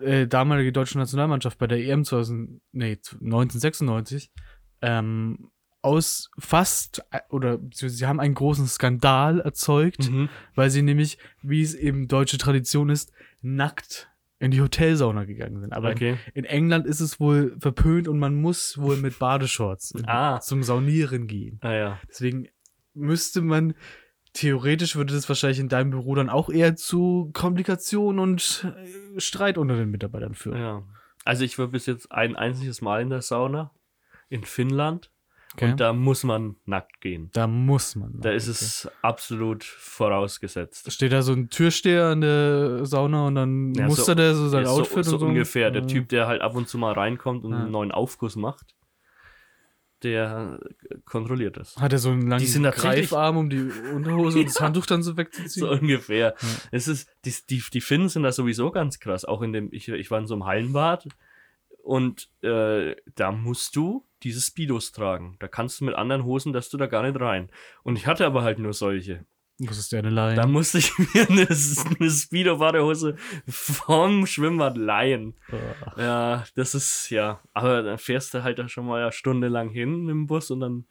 äh, 0.00 0.26
damalige 0.26 0.72
deutsche 0.72 0.98
Nationalmannschaft 0.98 1.58
bei 1.58 1.66
der 1.66 1.78
EM 1.78 2.04
2000, 2.04 2.60
nee, 2.72 2.98
1996 3.12 4.32
ähm, 4.82 5.50
aus 5.86 6.30
fast, 6.38 7.02
äh, 7.12 7.20
oder 7.30 7.58
sie 7.72 8.06
haben 8.06 8.20
einen 8.20 8.34
großen 8.34 8.66
Skandal 8.66 9.40
erzeugt, 9.40 10.10
Mhm. 10.10 10.28
weil 10.54 10.68
sie 10.70 10.82
nämlich, 10.82 11.16
wie 11.42 11.62
es 11.62 11.74
eben 11.74 12.08
deutsche 12.08 12.38
Tradition 12.38 12.88
ist, 12.90 13.12
nackt 13.40 14.08
in 14.38 14.50
die 14.50 14.60
Hotelsauna 14.60 15.24
gegangen 15.24 15.60
sind. 15.60 15.72
Aber 15.72 15.90
Okay. 15.90 16.18
in, 16.34 16.42
in 16.42 16.44
England 16.44 16.86
ist 16.86 17.00
es 17.00 17.18
wohl 17.20 17.56
verpönt 17.58 18.08
und 18.08 18.18
man 18.18 18.34
muss 18.34 18.76
wohl 18.78 18.96
mit 18.98 19.18
Badeshorts 19.18 19.94
Ah. 20.06 20.40
zum 20.40 20.62
Saunieren 20.62 21.26
gehen. 21.26 21.58
Ah 21.62 21.72
ja. 21.72 22.00
Deswegen 22.08 22.48
müsste 22.92 23.40
man, 23.40 23.74
theoretisch 24.34 24.96
würde 24.96 25.14
das 25.14 25.28
wahrscheinlich 25.28 25.60
in 25.60 25.68
deinem 25.70 25.90
Büro 25.90 26.14
dann 26.14 26.28
auch 26.28 26.50
eher 26.50 26.76
zu 26.76 27.30
Komplikationen 27.32 28.18
und 28.18 28.66
äh, 29.14 29.20
Streit 29.20 29.56
unter 29.56 29.76
den 29.76 29.90
Mitarbeitern 29.90 30.34
führen. 30.34 30.58
Ja. 30.60 30.82
Also 31.24 31.44
ich 31.44 31.58
war 31.58 31.68
bis 31.68 31.86
jetzt 31.86 32.12
ein 32.12 32.36
einziges 32.36 32.82
Mal 32.82 33.00
in 33.02 33.10
der 33.10 33.22
Sauna 33.22 33.70
in 34.28 34.44
Finnland 34.44 35.10
Okay? 35.56 35.70
und 35.72 35.80
da 35.80 35.92
muss 35.92 36.22
man 36.24 36.56
nackt 36.66 37.00
gehen. 37.00 37.30
da 37.32 37.46
muss 37.46 37.96
man. 37.96 38.20
Da 38.20 38.30
ist 38.30 38.46
es 38.46 38.88
absolut 39.02 39.64
vorausgesetzt. 39.64 40.92
Steht 40.92 41.12
da 41.12 41.22
so 41.22 41.32
ein 41.32 41.48
Türsteher 41.50 42.12
in 42.12 42.20
der 42.20 42.84
Sauna 42.86 43.26
und 43.26 43.34
dann 43.36 43.72
Ja, 43.74 43.86
mustert 43.86 44.18
so- 44.18 44.22
er 44.24 44.34
so 44.34 44.48
sein 44.48 44.64
Ja, 44.64 44.70
Outfit 44.70 45.04
so, 45.04 45.12
so 45.12 45.18
so. 45.18 45.26
ungefähr. 45.26 45.70
Der. 45.70 45.86
Typ, 45.86 46.08
der 46.10 46.26
halt 46.26 46.42
ab 46.42 46.54
und 46.56 46.68
zu 46.68 46.78
mal 46.78 46.92
reinkommt 46.92 47.44
und 47.44 47.52
Ja. 47.52 47.60
einen 47.60 47.70
neuen 47.70 47.92
Aufguss 47.92 48.36
macht, 48.36 48.74
der 50.02 50.60
kontrolliert 51.06 51.56
das. 51.56 51.76
Hat 51.76 51.92
er 51.92 51.98
so 51.98 52.10
einen 52.10 52.28
langen 52.28 52.40
Die 52.40 52.46
sind 52.46 52.64
Greifarm, 52.64 53.36
um 53.38 53.48
die 53.50 53.70
Unterhose 53.94 54.40
und 54.40 54.46
das. 54.46 54.60
Handtuch 54.60 54.84
dann 54.86 55.02
so 55.02 55.16
wegzuziehen? 55.16 55.48
So 55.66 55.70
ungefähr. 55.70 56.34
Es 56.70 56.86
ist, 56.86 57.08
die, 57.24 57.34
die, 57.48 57.62
die 57.72 57.80
Finnen 57.80 58.08
sind 58.08 58.22
da 58.22 58.30
sowieso 58.32 58.70
ganz 58.70 58.98
krass. 59.00 59.24
Auch 59.24 59.40
in 59.42 59.52
dem, 59.52 59.68
ich, 59.72 59.88
ich 59.88 60.10
war 60.10 60.18
in 60.18 60.26
so 60.26 60.34
einem 60.34 60.44
Hallenbad 60.44 61.08
und 61.86 62.28
äh, 62.42 62.96
da 63.14 63.30
musst 63.30 63.76
du 63.76 64.04
diese 64.24 64.40
Speedos 64.40 64.90
tragen. 64.90 65.36
Da 65.38 65.46
kannst 65.46 65.80
du 65.80 65.84
mit 65.84 65.94
anderen 65.94 66.24
Hosen, 66.24 66.52
dass 66.52 66.68
du 66.68 66.76
da 66.76 66.86
gar 66.86 67.04
nicht 67.04 67.20
rein. 67.20 67.48
Und 67.84 67.96
ich 67.96 68.08
hatte 68.08 68.26
aber 68.26 68.42
halt 68.42 68.58
nur 68.58 68.72
solche. 68.72 69.24
Das 69.58 69.78
ist 69.78 69.92
ja 69.92 70.00
eine 70.00 70.10
Laie. 70.10 70.34
Da 70.34 70.48
musste 70.48 70.78
ich 70.78 70.98
mir 71.14 71.30
eine, 71.30 71.46
eine 71.46 72.10
Speedo-Badehose 72.10 73.14
vom 73.46 74.26
Schwimmbad 74.26 74.76
leihen. 74.76 75.34
Boah. 75.48 75.94
Ja, 75.96 76.44
das 76.56 76.74
ist, 76.74 77.10
ja. 77.10 77.40
Aber 77.54 77.84
dann 77.84 77.98
fährst 77.98 78.34
du 78.34 78.42
halt 78.42 78.58
da 78.58 78.68
schon 78.68 78.86
mal 78.86 79.02
eine 79.02 79.12
Stunde 79.12 79.46
lang 79.46 79.70
hin 79.70 80.08
dem 80.08 80.26
Bus 80.26 80.50
und 80.50 80.60
dann, 80.60 80.86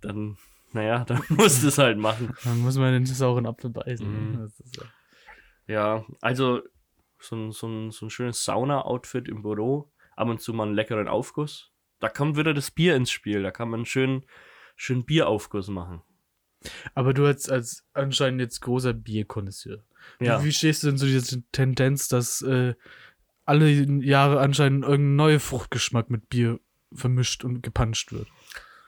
dann, 0.00 0.38
naja, 0.72 1.04
dann 1.08 1.22
musst 1.28 1.64
du 1.64 1.68
es 1.68 1.78
halt 1.78 1.98
machen. 1.98 2.36
Dann 2.44 2.60
muss 2.60 2.78
man 2.78 2.92
den 2.92 3.04
sauren 3.04 3.46
Apfel 3.46 3.70
beißen. 3.70 4.06
Mhm. 4.06 4.38
Das 4.38 4.60
ist 4.60 4.76
ja. 4.76 4.84
Ja, 5.66 6.04
also 6.20 6.62
so 7.18 7.34
ein, 7.34 7.50
so 7.50 7.66
ein, 7.66 7.90
so 7.90 8.06
ein 8.06 8.10
schönes 8.10 8.44
Sauna-Outfit 8.44 9.28
im 9.28 9.42
Büro, 9.42 9.90
ab 10.20 10.28
und 10.28 10.40
zu 10.40 10.52
mal 10.52 10.64
einen 10.64 10.74
leckeren 10.74 11.08
Aufguss. 11.08 11.72
Da 11.98 12.08
kommt 12.08 12.36
wieder 12.36 12.54
das 12.54 12.70
Bier 12.70 12.96
ins 12.96 13.10
Spiel, 13.10 13.42
da 13.42 13.50
kann 13.50 13.68
man 13.68 13.80
einen 13.80 13.86
schönen, 13.86 14.24
schönen 14.76 15.04
Bieraufguss 15.04 15.68
machen. 15.68 16.02
Aber 16.94 17.14
du 17.14 17.24
als, 17.26 17.48
als 17.48 17.86
anscheinend 17.94 18.40
jetzt 18.40 18.60
großer 18.60 18.92
Bierkonnoisseur. 18.92 19.82
Ja. 20.20 20.40
Wie, 20.40 20.46
wie 20.46 20.52
stehst 20.52 20.82
du 20.82 20.88
denn 20.88 20.98
zu 20.98 21.06
dieser 21.06 21.38
Tendenz, 21.52 22.08
dass 22.08 22.42
äh, 22.42 22.74
alle 23.44 23.70
Jahre 23.70 24.40
anscheinend 24.40 24.84
irgendein 24.84 25.16
neuer 25.16 25.40
Fruchtgeschmack 25.40 26.10
mit 26.10 26.28
Bier 26.28 26.60
vermischt 26.92 27.44
und 27.44 27.62
gepanscht 27.62 28.12
wird? 28.12 28.28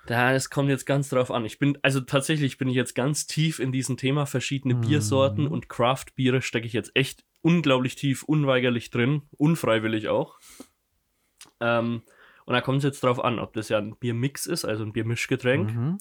Da, 0.07 0.33
es 0.33 0.51
kommt 0.51 0.69
jetzt 0.69 0.85
ganz 0.85 1.09
drauf 1.11 1.31
an. 1.31 1.45
Ich 1.45 1.59
bin, 1.59 1.79
also 1.83 2.01
tatsächlich 2.01 2.59
bin 2.59 2.69
ich 2.69 2.75
jetzt 2.75 2.95
ganz 2.95 3.27
tief 3.27 3.59
in 3.59 3.73
diesem 3.73 3.97
Thema. 3.97 4.27
Verschiedene 4.27 4.75
Mhm. 4.75 4.81
Biersorten 4.81 5.47
und 5.47 5.69
Craft-Biere 5.69 6.43
stecke 6.43 6.67
ich 6.67 6.73
jetzt 6.73 6.91
echt 6.95 7.25
unglaublich 7.41 7.95
tief, 7.95 8.23
unweigerlich 8.23 8.91
drin, 8.91 9.23
unfreiwillig 9.37 10.09
auch. 10.09 10.39
Ähm, 11.63 12.03
und 12.45 12.55
da 12.55 12.61
kommt 12.61 12.79
es 12.79 12.85
jetzt 12.85 13.05
drauf 13.05 13.23
an, 13.23 13.39
ob 13.39 13.53
das 13.53 13.69
ja 13.69 13.79
ein 13.79 13.97
Biermix 13.97 14.47
ist, 14.47 14.65
also 14.65 14.85
ein 14.85 14.93
Biermischgetränk. 14.93 15.75
Mhm. 15.75 15.99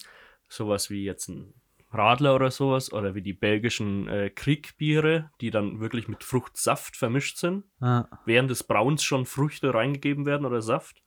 sowas 0.50 0.89
wie 0.89 1.06
jetzt 1.06 1.30
ein 1.30 1.53
Radler 1.94 2.36
oder 2.36 2.51
sowas 2.51 2.91
oder 2.91 3.15
wie 3.15 3.22
die 3.22 3.34
belgischen 3.34 4.08
äh, 4.08 4.30
Kriegbiere, 4.30 5.30
die 5.41 5.51
dann 5.51 5.80
wirklich 5.80 6.08
mit 6.08 6.24
Fruchtsaft 6.24 6.96
vermischt 6.96 7.38
sind, 7.38 7.65
Ah, 7.80 8.06
während 8.25 8.50
des 8.50 8.63
Brauns 8.63 9.03
schon 9.03 9.25
Früchte 9.25 9.74
reingegeben 9.74 10.25
werden 10.25 10.46
oder 10.46 10.62
Saft. 10.62 11.03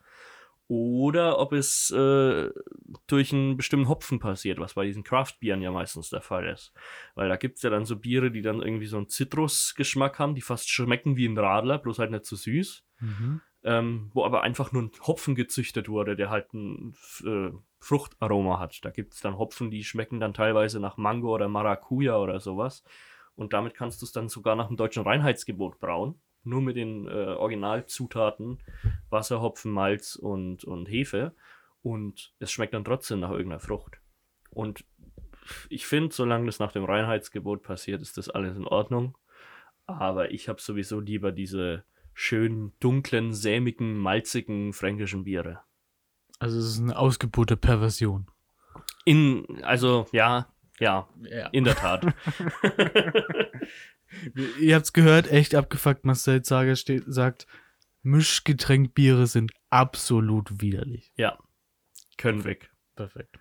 Oder 0.67 1.39
ob 1.41 1.53
es 1.53 1.91
äh, 1.91 2.51
durch 3.07 3.33
einen 3.35 3.59
bestimmten 3.59 3.89
Hopfen 3.89 4.19
passiert, 4.19 4.59
was 4.59 4.75
bei 4.75 4.87
diesen 4.87 5.05
Craft-Bieren 5.05 5.61
ja 5.61 5.71
meistens 5.71 6.09
der 6.09 6.23
Fall 6.23 6.49
ist. 6.49 6.73
Weil 7.15 7.29
da 7.29 7.37
gibt 7.37 7.57
es 7.57 7.63
ja 7.63 7.69
dann 7.69 7.85
so 7.85 7.97
Biere, 7.97 8.31
die 8.31 8.41
dann 8.41 8.63
irgendwie 8.63 8.87
so 8.87 8.97
einen 8.97 9.09
Zitrusgeschmack 9.09 10.19
haben, 10.19 10.35
die 10.35 10.41
fast 10.41 10.71
schmecken 10.71 11.17
wie 11.17 11.27
ein 11.27 11.37
Radler, 11.37 11.79
bloß 11.79 11.99
halt 11.99 12.13
nicht 12.13 12.25
so 12.25 12.37
süß 12.37 12.83
mhm. 13.01 13.43
Ähm, 13.65 14.11
wo 14.13 14.25
aber 14.25 14.43
einfach 14.43 14.73
nur 14.73 14.83
ein 14.83 14.91
Hopfen 15.07 15.35
gezüchtet 15.35 15.89
wurde, 15.89 16.17
der 16.17 16.31
halt 16.31 16.53
ein 16.53 16.95
äh, 17.25 17.51
Fruchtaroma 17.81 18.59
hat. 18.59 18.85
Da 18.85 18.91
gibt 18.91 19.15
es 19.15 19.21
dann 19.21 19.39
Hopfen, 19.39 19.71
die 19.71 19.85
schmecken 19.85 20.21
dann 20.21 20.35
teilweise 20.35 20.81
nach 20.81 20.99
Mango 20.99 21.35
oder 21.35 21.49
Maracuja 21.49 22.19
oder 22.19 22.41
sowas. 22.41 22.85
Und 23.37 23.53
damit 23.53 23.75
kannst 23.75 24.03
du 24.03 24.07
es 24.07 24.13
dann 24.13 24.29
sogar 24.29 24.55
nach 24.55 24.69
dem 24.69 24.77
deutschen 24.77 25.03
Reinheitsgebot 25.03 25.81
brauen. 25.81 26.21
Nur 26.45 26.61
mit 26.61 26.77
den 26.77 27.09
äh, 27.09 27.11
Originalzutaten 27.11 28.63
Wasser, 29.09 29.41
Hopfen, 29.41 29.73
Malz 29.73 30.15
und, 30.15 30.65
und 30.65 30.87
Hefe. 30.87 31.35
Und 31.83 32.35
es 32.39 32.53
schmeckt 32.53 32.75
dann 32.75 32.85
trotzdem 32.85 33.21
nach 33.21 33.31
irgendeiner 33.31 33.61
Frucht. 33.61 33.99
Und 34.51 34.85
ich 35.69 35.87
finde, 35.87 36.15
solange 36.15 36.47
das 36.47 36.59
nach 36.59 36.73
dem 36.73 36.85
Reinheitsgebot 36.85 37.63
passiert, 37.63 38.03
ist 38.03 38.19
das 38.19 38.29
alles 38.29 38.57
in 38.57 38.67
Ordnung. 38.67 39.17
Aber 39.87 40.31
ich 40.31 40.49
habe 40.49 40.61
sowieso 40.61 41.01
lieber 41.01 41.33
diese 41.33 41.85
schönen, 42.15 42.73
dunklen, 42.81 43.33
sämigen, 43.35 43.99
malzigen 43.99 44.73
fränkischen 44.73 45.25
Biere. 45.25 45.61
Also 46.39 46.59
es 46.59 46.67
ist 46.67 46.81
eine 46.81 46.97
ausgebotene 46.97 47.57
Perversion. 47.57 48.27
In, 49.05 49.63
also, 49.63 50.07
ja, 50.13 50.49
ja, 50.79 51.09
Ja. 51.21 51.49
in 51.49 51.65
der 51.65 51.75
Tat. 51.77 52.07
Ihr 54.61 54.75
habt's 54.77 54.93
gehört, 54.93 55.31
echt 55.31 55.55
abgefuckt, 55.55 56.05
Marcel 56.05 56.43
Zager 56.43 56.77
steht, 56.77 57.05
sagt, 57.07 57.47
Mischgetränkbiere 58.03 59.27
sind 59.27 59.53
absolut 59.71 60.61
widerlich. 60.61 61.13
ja, 61.17 61.39
können 62.17 62.45
weg. 62.45 62.71
Perfekt. 62.95 63.39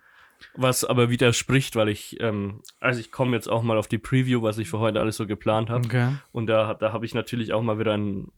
Was 0.56 0.84
aber 0.84 1.10
widerspricht, 1.10 1.76
weil 1.76 1.88
ich, 1.88 2.20
ähm, 2.20 2.60
also 2.80 2.98
ich 3.00 3.12
komme 3.12 3.36
jetzt 3.36 3.48
auch 3.48 3.62
mal 3.62 3.78
auf 3.78 3.86
die 3.86 3.98
Preview, 3.98 4.42
was 4.42 4.58
ich 4.58 4.68
für 4.68 4.78
heute 4.80 5.00
alles 5.00 5.16
so 5.16 5.26
geplant 5.28 5.70
habe. 5.70 5.84
Okay. 5.86 6.12
Und 6.32 6.48
da, 6.48 6.74
da 6.74 6.92
habe 6.92 7.06
ich 7.06 7.14
natürlich 7.14 7.52
auch 7.52 7.62
mal 7.62 7.78
wieder 7.78 7.92
einen, 7.94 8.32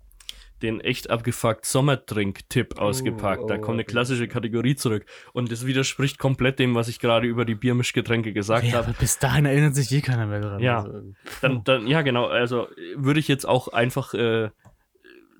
den 0.62 0.80
echt 0.80 1.10
abgefuckt 1.10 1.66
Sommertrink-Tipp 1.66 2.78
ausgepackt. 2.78 3.48
da 3.50 3.54
oh, 3.56 3.58
kommt 3.58 3.74
eine 3.74 3.82
okay. 3.82 3.90
klassische 3.92 4.28
Kategorie 4.28 4.74
zurück. 4.76 5.04
Und 5.32 5.52
das 5.52 5.66
widerspricht 5.66 6.18
komplett 6.18 6.58
dem, 6.58 6.74
was 6.74 6.88
ich 6.88 6.98
gerade 6.98 7.26
über 7.26 7.44
die 7.44 7.54
Biermischgetränke 7.54 8.32
gesagt 8.32 8.64
Ja, 8.64 8.78
habe. 8.78 8.94
bis 8.98 9.18
dahin 9.18 9.44
erinnert 9.46 9.74
sich 9.74 9.90
je 9.90 10.00
keiner 10.00 10.26
mehr 10.26 10.40
dran. 10.40 10.60
Ja. 10.60 10.78
Also, 10.82 11.02
Dann, 11.42 11.64
dann, 11.64 11.86
ja, 11.86 12.02
genau. 12.02 12.26
Also 12.26 12.68
würde 12.96 13.20
ich 13.20 13.28
jetzt 13.28 13.46
auch 13.46 13.68
einfach 13.68 14.14
äh, 14.14 14.50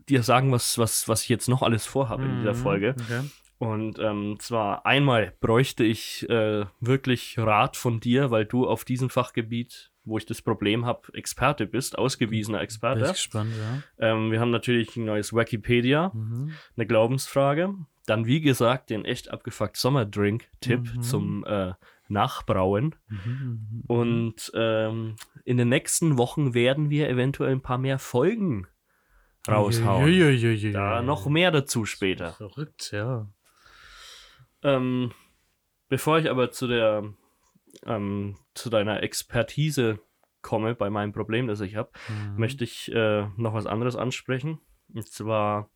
dir 0.08 0.22
sagen, 0.22 0.52
was, 0.52 0.78
was, 0.78 1.08
was 1.08 1.22
ich 1.22 1.28
jetzt 1.28 1.48
noch 1.48 1.62
alles 1.62 1.86
vorhabe 1.86 2.24
in 2.24 2.38
dieser 2.38 2.52
Mhm, 2.52 2.56
Folge. 2.58 2.94
Okay. 3.00 3.20
Und 3.58 3.98
ähm, 3.98 4.36
zwar 4.38 4.84
einmal 4.84 5.32
bräuchte 5.40 5.82
ich 5.82 6.28
äh, 6.28 6.66
wirklich 6.80 7.38
Rat 7.38 7.76
von 7.78 8.00
dir, 8.00 8.30
weil 8.30 8.44
du 8.44 8.66
auf 8.68 8.84
diesem 8.84 9.08
Fachgebiet, 9.08 9.90
wo 10.06 10.16
ich 10.16 10.24
das 10.24 10.40
Problem 10.40 10.86
habe, 10.86 11.12
Experte 11.12 11.66
bist, 11.66 11.98
ausgewiesener 11.98 12.58
Bin 12.58 12.64
Experte. 12.64 13.04
ich 13.04 13.12
gespannt, 13.12 13.52
ja. 13.58 13.82
Ähm, 14.12 14.30
wir 14.32 14.40
haben 14.40 14.50
natürlich 14.50 14.96
ein 14.96 15.04
neues 15.04 15.32
Wikipedia, 15.34 16.10
Mhm. 16.14 16.52
eine 16.76 16.86
Glaubensfrage. 16.86 17.74
Dann, 18.06 18.24
wie 18.24 18.40
gesagt, 18.40 18.88
den 18.90 19.04
echt 19.04 19.30
abgefuckt 19.30 19.76
Sommerdrink-Tipp 19.76 20.94
Mhm. 20.96 21.02
zum 21.02 21.44
äh, 21.44 21.74
Nachbrauen. 22.08 22.94
Mhm. 23.08 23.82
Und 23.88 24.52
ähm, 24.54 25.16
in 25.44 25.56
den 25.56 25.68
nächsten 25.68 26.16
Wochen 26.16 26.54
werden 26.54 26.88
wir 26.88 27.08
eventuell 27.08 27.50
ein 27.52 27.62
paar 27.62 27.78
mehr 27.78 27.98
Folgen 27.98 28.68
raushauen. 29.48 30.04
Uiuiuiui. 30.04 30.72
Da 30.72 31.02
noch 31.02 31.26
mehr 31.26 31.50
dazu 31.50 31.84
später. 31.84 32.32
Verrückt, 32.32 32.90
ja. 32.92 33.28
Ähm, 34.62 35.12
bevor 35.88 36.18
ich 36.18 36.30
aber 36.30 36.50
zu 36.50 36.66
der 36.68 37.12
ähm, 37.86 38.36
zu 38.54 38.70
deiner 38.70 39.02
Expertise 39.02 39.98
komme 40.42 40.74
bei 40.74 40.90
meinem 40.90 41.12
Problem, 41.12 41.46
das 41.46 41.60
ich 41.60 41.74
habe, 41.76 41.90
Mhm. 42.08 42.38
möchte 42.38 42.64
ich 42.64 42.92
äh, 42.92 43.26
noch 43.36 43.54
was 43.54 43.66
anderes 43.66 43.96
ansprechen. 43.96 44.60
Und 44.94 45.06
zwar 45.08 45.70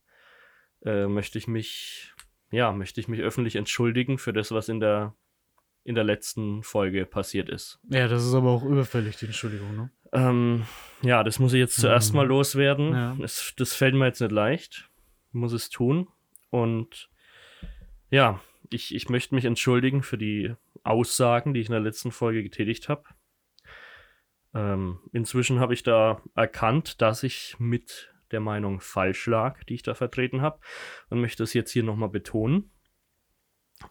äh, 0.85 1.07
möchte 1.07 1.39
ich 1.39 1.49
mich, 1.49 2.13
ja, 2.51 2.73
möchte 2.73 3.01
ich 3.01 3.09
mich 3.09 3.21
öffentlich 3.21 3.57
entschuldigen 3.57 4.19
für 4.19 4.33
das, 4.33 4.51
was 4.53 4.69
in 4.69 4.81
der 4.81 5.15
in 5.83 5.95
der 5.95 6.05
letzten 6.05 6.63
Folge 6.63 7.07
passiert 7.07 7.49
ist. 7.49 7.81
Ja, 7.89 8.07
das 8.07 8.25
ist 8.25 8.35
aber 8.35 8.51
auch 8.51 8.63
überfällig, 8.65 9.17
die 9.17 9.25
Entschuldigung, 9.25 9.75
ne? 9.77 9.91
Ähm, 10.13 10.65
ja, 11.01 11.25
das 11.25 11.39
muss 11.39 11.55
ich 11.55 11.59
jetzt 11.59 11.81
zuerst 11.81 12.13
Mhm. 12.13 12.17
mal 12.19 12.27
loswerden. 12.27 12.93
Ja. 12.93 13.17
Es, 13.23 13.55
das 13.57 13.73
fällt 13.73 13.95
mir 13.95 14.05
jetzt 14.07 14.21
nicht 14.21 14.31
leicht. 14.31 14.91
Muss 15.33 15.53
es 15.55 15.71
tun. 15.71 16.07
Und 16.51 17.09
ja, 18.11 18.41
ich, 18.69 18.95
ich 18.95 19.09
möchte 19.09 19.35
mich 19.35 19.47
entschuldigen 19.47 20.03
für 20.03 20.19
die 20.19 20.55
Aussagen, 20.83 21.55
die 21.55 21.61
ich 21.61 21.67
in 21.67 21.73
der 21.73 21.81
letzten 21.81 22.11
Folge 22.11 22.43
getätigt 22.43 22.89
habe. 22.89 23.05
Ähm, 24.55 24.99
inzwischen 25.13 25.61
habe 25.61 25.75
ich 25.75 25.83
da 25.83 26.21
erkannt, 26.35 27.01
dass 27.01 27.23
ich 27.23 27.57
mit 27.59 28.13
der 28.33 28.41
Meinung 28.41 28.81
falsch 28.81 29.27
lag, 29.27 29.63
die 29.65 29.75
ich 29.75 29.83
da 29.83 29.95
vertreten 29.95 30.41
habe. 30.43 30.61
Und 31.09 31.21
möchte 31.21 31.43
es 31.43 31.53
jetzt 31.53 31.71
hier 31.73 31.83
nochmal 31.83 32.09
betonen. 32.09 32.71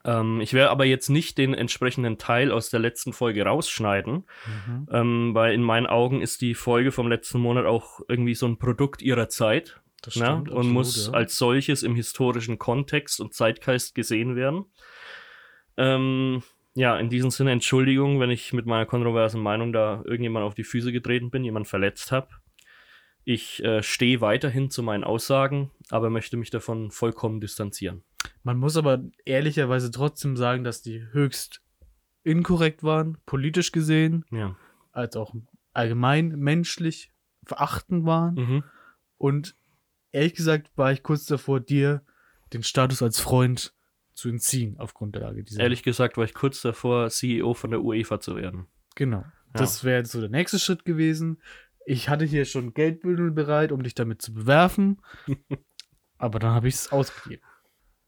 Ähm, 0.05 0.39
ich 0.39 0.53
werde 0.53 0.69
aber 0.69 0.85
jetzt 0.85 1.09
nicht 1.09 1.37
den 1.37 1.53
entsprechenden 1.53 2.17
Teil 2.17 2.51
aus 2.51 2.69
der 2.69 2.79
letzten 2.79 3.11
Folge 3.11 3.43
rausschneiden, 3.43 4.25
Mhm. 4.67 4.87
ähm, 4.91 5.31
weil 5.33 5.53
in 5.53 5.63
meinen 5.63 5.87
Augen 5.87 6.21
ist 6.21 6.41
die 6.41 6.53
Folge 6.53 6.91
vom 6.91 7.07
letzten 7.07 7.39
Monat 7.39 7.65
auch 7.65 7.99
irgendwie 8.07 8.35
so 8.35 8.45
ein 8.47 8.59
Produkt 8.59 9.01
ihrer 9.01 9.29
Zeit 9.29 9.81
Das 10.01 10.15
ne? 10.15 10.25
stimmt, 10.25 10.49
und 10.49 10.57
absolut, 10.57 10.73
muss 10.73 11.07
ja. 11.07 11.13
als 11.13 11.37
solches 11.37 11.83
im 11.83 11.95
historischen 11.95 12.59
Kontext 12.59 13.19
und 13.19 13.33
Zeitgeist 13.33 13.95
gesehen 13.95 14.35
werden. 14.35 14.65
Ähm, 15.75 16.43
ja, 16.75 16.97
in 16.97 17.09
diesem 17.09 17.31
Sinne 17.31 17.51
Entschuldigung, 17.51 18.19
wenn 18.19 18.29
ich 18.29 18.53
mit 18.53 18.65
meiner 18.65 18.85
kontroversen 18.85 19.41
Meinung 19.41 19.73
da 19.73 20.01
irgendjemand 20.05 20.45
auf 20.45 20.55
die 20.55 20.63
Füße 20.63 20.91
getreten 20.91 21.29
bin, 21.31 21.43
jemand 21.43 21.67
verletzt 21.67 22.11
habe. 22.11 22.29
Ich 23.23 23.63
äh, 23.63 23.83
stehe 23.83 24.21
weiterhin 24.21 24.69
zu 24.69 24.81
meinen 24.81 25.03
Aussagen, 25.03 25.71
aber 25.89 26.09
möchte 26.09 26.37
mich 26.37 26.49
davon 26.49 26.89
vollkommen 26.91 27.41
distanzieren. 27.41 28.03
Man 28.43 28.57
muss 28.57 28.77
aber 28.77 29.03
ehrlicherweise 29.25 29.91
trotzdem 29.91 30.35
sagen, 30.37 30.63
dass 30.63 30.81
die 30.81 31.01
höchst 31.11 31.61
inkorrekt 32.23 32.83
waren, 32.83 33.17
politisch 33.25 33.71
gesehen, 33.71 34.25
Ja. 34.31 34.55
als 34.91 35.15
auch 35.15 35.33
allgemein 35.73 36.29
menschlich 36.29 37.11
verachtend 37.45 38.05
waren. 38.05 38.35
Mhm. 38.35 38.63
Und 39.17 39.55
ehrlich 40.11 40.33
gesagt 40.33 40.71
war 40.75 40.91
ich 40.91 41.03
kurz 41.03 41.25
davor, 41.25 41.59
dir 41.59 42.03
den 42.53 42.63
Status 42.63 43.01
als 43.01 43.19
Freund 43.19 43.73
zu 44.19 44.29
entziehen, 44.29 44.77
auf 44.79 44.93
Grundlage 44.93 45.43
dieser. 45.43 45.61
Ehrlich 45.61 45.83
gesagt 45.83 46.17
war 46.17 46.25
ich 46.25 46.33
kurz 46.33 46.61
davor, 46.61 47.09
CEO 47.09 47.53
von 47.53 47.71
der 47.71 47.81
UEFA 47.81 48.19
zu 48.19 48.35
werden. 48.35 48.67
Genau. 48.95 49.23
Das 49.53 49.83
wäre 49.83 50.05
so 50.05 50.19
der 50.19 50.29
nächste 50.29 50.59
Schritt 50.59 50.85
gewesen. 50.85 51.41
Ich 51.85 52.09
hatte 52.09 52.25
hier 52.25 52.45
schon 52.45 52.73
Geldbündel 52.73 53.31
bereit, 53.31 53.71
um 53.71 53.81
dich 53.81 53.95
damit 53.95 54.21
zu 54.21 54.33
bewerfen. 54.33 55.01
aber 56.17 56.39
dann 56.39 56.53
habe 56.53 56.67
ich 56.67 56.75
es 56.75 56.91
ausgegeben. 56.91 57.41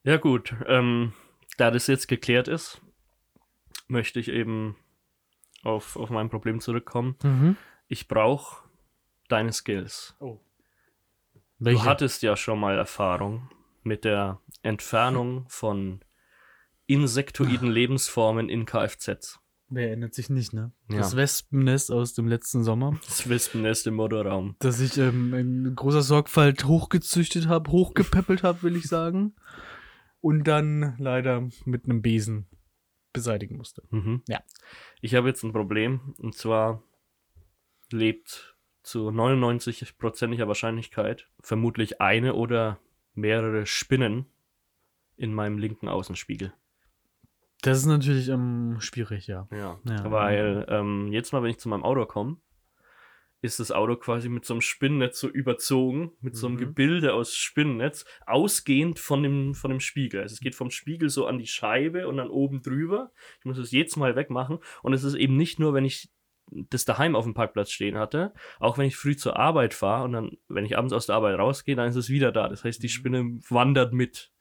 Ja, 0.03 0.17
gut. 0.17 0.53
Ähm, 0.67 1.13
da 1.57 1.71
das 1.71 1.87
jetzt 1.87 2.07
geklärt 2.07 2.47
ist, 2.47 2.81
möchte 3.87 4.19
ich 4.19 4.27
eben 4.27 4.75
auf, 5.63 5.95
auf 5.95 6.09
mein 6.09 6.29
Problem 6.29 6.59
zurückkommen. 6.59 7.15
Mhm. 7.23 7.57
Ich 7.87 8.07
brauche 8.07 8.69
deine 9.29 9.51
Skills. 9.51 10.15
Oh. 10.19 10.39
Du 11.59 11.65
Welche? 11.65 11.85
hattest 11.85 12.21
ja 12.21 12.35
schon 12.35 12.59
mal 12.59 12.77
Erfahrung 12.77 13.49
mit 13.83 14.03
der 14.05 14.39
Entfernung 14.63 15.45
von 15.49 16.01
insektoiden 16.87 17.71
Lebensformen 17.71 18.49
in 18.49 18.65
Kfz. 18.65 19.39
Wer 19.69 19.87
erinnert 19.87 20.13
sich 20.13 20.29
nicht, 20.29 20.51
ne? 20.51 20.73
Ja. 20.89 20.97
Das 20.97 21.15
Wespennest 21.15 21.91
aus 21.91 22.13
dem 22.13 22.27
letzten 22.27 22.63
Sommer, 22.63 22.99
Das 23.05 23.29
Wespennest 23.29 23.87
im 23.87 23.93
Motorraum. 23.95 24.55
das 24.59 24.81
ich 24.81 24.97
ähm, 24.97 25.33
in 25.33 25.73
großer 25.75 26.01
Sorgfalt 26.01 26.65
hochgezüchtet 26.65 27.47
habe, 27.47 27.71
hochgepäppelt 27.71 28.43
habe, 28.43 28.63
will 28.63 28.75
ich 28.75 28.87
sagen. 28.87 29.33
Und 30.19 30.43
dann 30.43 30.95
leider 30.99 31.47
mit 31.65 31.85
einem 31.85 32.01
Besen 32.01 32.47
beseitigen 33.13 33.55
musste. 33.57 33.83
Mhm. 33.91 34.23
Ja. 34.27 34.41
Ich 34.99 35.15
habe 35.15 35.29
jetzt 35.29 35.43
ein 35.43 35.53
Problem 35.53 36.15
und 36.17 36.35
zwar 36.35 36.83
lebt 37.91 38.55
zu 38.83 39.09
99%iger 39.09 40.47
Wahrscheinlichkeit 40.47 41.29
vermutlich 41.39 42.01
eine 42.01 42.33
oder 42.35 42.79
mehrere 43.13 43.65
Spinnen 43.65 44.25
in 45.17 45.33
meinem 45.33 45.57
linken 45.57 45.87
Außenspiegel. 45.87 46.53
Das 47.61 47.77
ist 47.77 47.85
natürlich 47.85 48.27
ähm, 48.29 48.77
schwierig, 48.79 49.27
ja. 49.27 49.47
Ja, 49.51 49.79
Ja. 49.85 50.11
weil 50.11 50.65
ähm, 50.69 51.11
jetzt 51.11 51.31
mal, 51.31 51.43
wenn 51.43 51.51
ich 51.51 51.59
zu 51.59 51.69
meinem 51.69 51.83
Auto 51.83 52.05
komme, 52.05 52.37
ist 53.43 53.59
das 53.59 53.71
Auto 53.71 53.95
quasi 53.95 54.29
mit 54.29 54.45
so 54.45 54.53
einem 54.53 54.61
Spinnennetz 54.61 55.19
so 55.19 55.27
überzogen, 55.27 56.11
mit 56.21 56.35
so 56.35 56.45
einem 56.47 56.55
Mhm. 56.57 56.59
Gebilde 56.59 57.13
aus 57.13 57.35
Spinnennetz, 57.35 58.05
ausgehend 58.27 58.99
von 58.99 59.23
dem, 59.23 59.55
von 59.55 59.71
dem 59.71 59.79
Spiegel. 59.79 60.21
Also 60.21 60.33
es 60.33 60.39
geht 60.41 60.53
vom 60.55 60.69
Spiegel 60.69 61.09
so 61.09 61.25
an 61.25 61.39
die 61.39 61.47
Scheibe 61.47 62.07
und 62.07 62.17
dann 62.17 62.29
oben 62.29 62.61
drüber. 62.61 63.11
Ich 63.39 63.45
muss 63.45 63.57
es 63.57 63.71
jetzt 63.71 63.95
mal 63.97 64.15
wegmachen. 64.15 64.59
Und 64.83 64.93
es 64.93 65.03
ist 65.03 65.15
eben 65.15 65.37
nicht 65.37 65.59
nur, 65.59 65.73
wenn 65.73 65.85
ich 65.85 66.11
das 66.51 66.85
daheim 66.85 67.15
auf 67.15 67.25
dem 67.25 67.33
Parkplatz 67.33 67.71
stehen 67.71 67.97
hatte, 67.97 68.33
auch 68.59 68.77
wenn 68.77 68.85
ich 68.85 68.95
früh 68.95 69.15
zur 69.15 69.37
Arbeit 69.37 69.73
fahre 69.73 70.03
und 70.03 70.13
dann, 70.13 70.37
wenn 70.47 70.65
ich 70.65 70.77
abends 70.77 70.93
aus 70.93 71.05
der 71.05 71.15
Arbeit 71.15 71.39
rausgehe, 71.39 71.75
dann 71.75 71.89
ist 71.89 71.95
es 71.95 72.09
wieder 72.09 72.31
da. 72.31 72.49
Das 72.49 72.63
heißt, 72.63 72.83
die 72.83 72.89
Spinne 72.89 73.39
wandert 73.49 73.93
mit. 73.93 74.31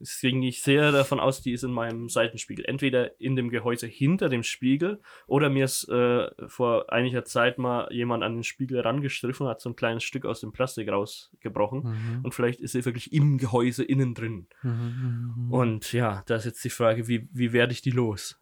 Deswegen 0.00 0.40
gehe 0.40 0.50
ich 0.50 0.62
sehr 0.62 0.90
davon 0.92 1.20
aus, 1.20 1.40
die 1.40 1.52
ist 1.52 1.62
in 1.62 1.72
meinem 1.72 2.08
Seitenspiegel. 2.08 2.64
Entweder 2.64 3.18
in 3.20 3.36
dem 3.36 3.48
Gehäuse 3.48 3.86
hinter 3.86 4.28
dem 4.28 4.42
Spiegel 4.42 5.00
oder 5.26 5.48
mir 5.48 5.64
ist 5.64 5.88
äh, 5.88 6.28
vor 6.48 6.92
einiger 6.92 7.24
Zeit 7.24 7.58
mal 7.58 7.88
jemand 7.92 8.22
an 8.24 8.34
den 8.34 8.42
Spiegel 8.42 8.80
rangestriffen, 8.80 9.46
hat 9.46 9.60
so 9.60 9.70
ein 9.70 9.76
kleines 9.76 10.02
Stück 10.02 10.26
aus 10.26 10.40
dem 10.40 10.52
Plastik 10.52 10.88
rausgebrochen. 10.88 11.84
Mhm. 11.84 12.24
Und 12.24 12.34
vielleicht 12.34 12.60
ist 12.60 12.72
sie 12.72 12.84
wirklich 12.84 13.12
im 13.12 13.38
Gehäuse 13.38 13.84
innen 13.84 14.14
drin. 14.14 14.48
Mhm. 14.62 15.48
Und 15.50 15.92
ja, 15.92 16.22
da 16.26 16.36
ist 16.36 16.44
jetzt 16.44 16.64
die 16.64 16.70
Frage, 16.70 17.06
wie, 17.06 17.28
wie 17.32 17.52
werde 17.52 17.72
ich 17.72 17.80
die 17.80 17.92
los? 17.92 18.40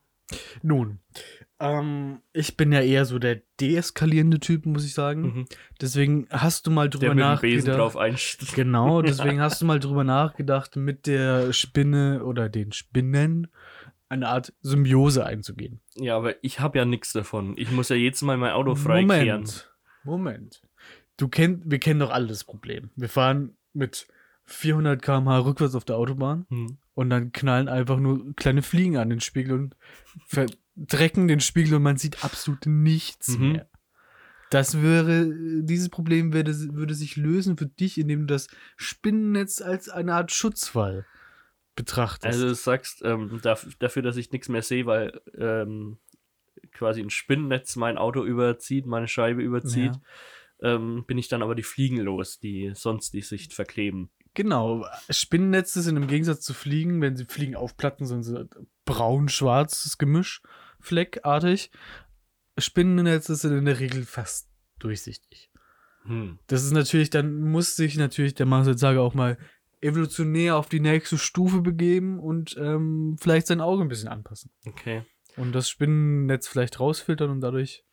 Nun, 0.62 0.98
ähm, 1.60 2.20
ich 2.32 2.56
bin 2.56 2.72
ja 2.72 2.80
eher 2.80 3.04
so 3.04 3.18
der 3.18 3.40
deeskalierende 3.60 4.40
Typ, 4.40 4.66
muss 4.66 4.84
ich 4.84 4.94
sagen. 4.94 5.22
Mhm. 5.22 5.44
Deswegen 5.80 6.26
hast 6.30 6.66
du 6.66 6.70
mal 6.70 6.90
drüber 6.90 7.14
Der 7.14 7.14
mit 7.14 7.24
dem 7.24 7.40
Besen 7.40 7.56
nachgedacht. 7.68 7.78
drauf 7.78 7.96
einsteigt. 7.96 8.54
Genau, 8.54 9.00
deswegen 9.02 9.40
hast 9.40 9.62
du 9.62 9.66
mal 9.66 9.78
drüber 9.78 10.04
nachgedacht, 10.04 10.76
mit 10.76 11.06
der 11.06 11.52
Spinne 11.52 12.24
oder 12.24 12.48
den 12.48 12.72
Spinnen 12.72 13.48
eine 14.08 14.28
Art 14.28 14.52
Symbiose 14.60 15.24
einzugehen. 15.24 15.80
Ja, 15.94 16.16
aber 16.16 16.34
ich 16.44 16.60
habe 16.60 16.78
ja 16.78 16.84
nichts 16.84 17.12
davon. 17.12 17.54
Ich 17.56 17.70
muss 17.70 17.88
ja 17.88 17.96
jetzt 17.96 18.20
mal 18.22 18.36
mein 18.36 18.52
Auto 18.52 18.74
freikehren. 18.74 19.42
Moment, 19.42 19.72
Moment. 20.04 20.62
Du 21.16 21.28
kennt, 21.28 21.62
wir 21.70 21.78
kennen 21.78 22.00
doch 22.00 22.10
alle 22.10 22.26
das 22.26 22.44
Problem. 22.44 22.90
Wir 22.96 23.08
fahren 23.08 23.56
mit 23.72 24.08
400 24.44 25.00
km/h 25.02 25.38
rückwärts 25.40 25.74
auf 25.74 25.84
der 25.84 25.96
Autobahn 25.96 26.46
Hm. 26.50 26.78
und 26.94 27.10
dann 27.10 27.32
knallen 27.32 27.68
einfach 27.68 27.98
nur 27.98 28.34
kleine 28.36 28.62
Fliegen 28.62 28.96
an 28.96 29.10
den 29.10 29.20
Spiegel 29.20 29.52
und 29.54 29.76
verdrecken 30.26 31.28
den 31.28 31.40
Spiegel 31.40 31.74
und 31.74 31.82
man 31.82 31.96
sieht 31.96 32.24
absolut 32.24 32.66
nichts 32.66 33.28
Mhm. 33.38 33.52
mehr. 33.52 33.68
Das 34.50 34.82
wäre, 34.82 35.30
dieses 35.62 35.88
Problem 35.88 36.34
würde, 36.34 36.52
würde 36.74 36.94
sich 36.94 37.16
lösen 37.16 37.56
für 37.56 37.66
dich, 37.66 37.96
indem 37.96 38.20
du 38.20 38.34
das 38.34 38.48
Spinnennetz 38.76 39.62
als 39.62 39.88
eine 39.88 40.12
Art 40.14 40.30
Schutzwall 40.30 41.06
betrachtest. 41.74 42.26
Also 42.34 42.48
du 42.48 42.54
sagst, 42.54 43.00
ähm, 43.02 43.40
dafür, 43.42 44.02
dass 44.02 44.18
ich 44.18 44.30
nichts 44.30 44.50
mehr 44.50 44.60
sehe, 44.60 44.84
weil 44.84 45.18
ähm, 45.38 45.96
quasi 46.72 47.00
ein 47.00 47.08
Spinnennetz 47.08 47.76
mein 47.76 47.96
Auto 47.96 48.24
überzieht, 48.24 48.84
meine 48.84 49.08
Scheibe 49.08 49.40
überzieht, 49.42 49.94
ähm, 50.60 51.04
bin 51.06 51.16
ich 51.16 51.28
dann 51.28 51.42
aber 51.42 51.54
die 51.54 51.62
Fliegen 51.62 51.96
los, 51.96 52.38
die 52.38 52.72
sonst 52.74 53.14
die 53.14 53.22
Sicht 53.22 53.54
verkleben. 53.54 54.10
Genau, 54.34 54.86
Spinnennetze 55.10 55.82
sind 55.82 55.96
im 55.96 56.06
Gegensatz 56.06 56.40
zu 56.40 56.54
Fliegen, 56.54 57.02
wenn 57.02 57.16
sie 57.16 57.26
Fliegen 57.26 57.54
aufplatten, 57.54 58.06
sind 58.06 58.22
sie 58.22 58.48
braun-schwarzes 58.86 59.98
Gemisch, 59.98 60.42
fleckartig. 60.80 61.70
Spinnennetze 62.56 63.34
sind 63.34 63.56
in 63.56 63.64
der 63.66 63.78
Regel 63.78 64.04
fast 64.04 64.48
durchsichtig. 64.78 65.50
Hm. 66.04 66.38
Das 66.46 66.64
ist 66.64 66.72
natürlich, 66.72 67.10
dann 67.10 67.42
muss 67.42 67.76
sich 67.76 67.96
natürlich 67.96 68.34
der 68.34 68.46
Marcel 68.46 68.76
Zager 68.76 69.02
auch 69.02 69.14
mal 69.14 69.38
evolutionär 69.82 70.56
auf 70.56 70.68
die 70.68 70.80
nächste 70.80 71.18
Stufe 71.18 71.60
begeben 71.60 72.18
und 72.18 72.56
ähm, 72.58 73.16
vielleicht 73.20 73.48
sein 73.48 73.60
Auge 73.60 73.82
ein 73.82 73.88
bisschen 73.88 74.08
anpassen. 74.08 74.50
Okay. 74.66 75.04
Und 75.36 75.52
das 75.52 75.68
Spinnennetz 75.68 76.48
vielleicht 76.48 76.80
rausfiltern 76.80 77.30
und 77.30 77.40
dadurch. 77.40 77.84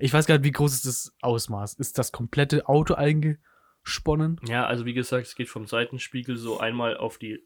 Ich 0.00 0.12
weiß 0.12 0.26
gar 0.26 0.36
nicht, 0.36 0.44
wie 0.44 0.52
groß 0.52 0.74
ist 0.74 0.86
das 0.86 1.14
Ausmaß? 1.22 1.74
Ist 1.74 1.98
das 1.98 2.12
komplette 2.12 2.68
Auto 2.68 2.94
eingesponnen? 3.88 4.40
Ja, 4.46 4.66
also 4.66 4.84
wie 4.84 4.94
gesagt, 4.94 5.26
es 5.26 5.34
geht 5.34 5.48
vom 5.48 5.66
Seitenspiegel 5.66 6.36
so 6.36 6.58
einmal 6.60 6.96
auf 6.96 7.18
die 7.18 7.42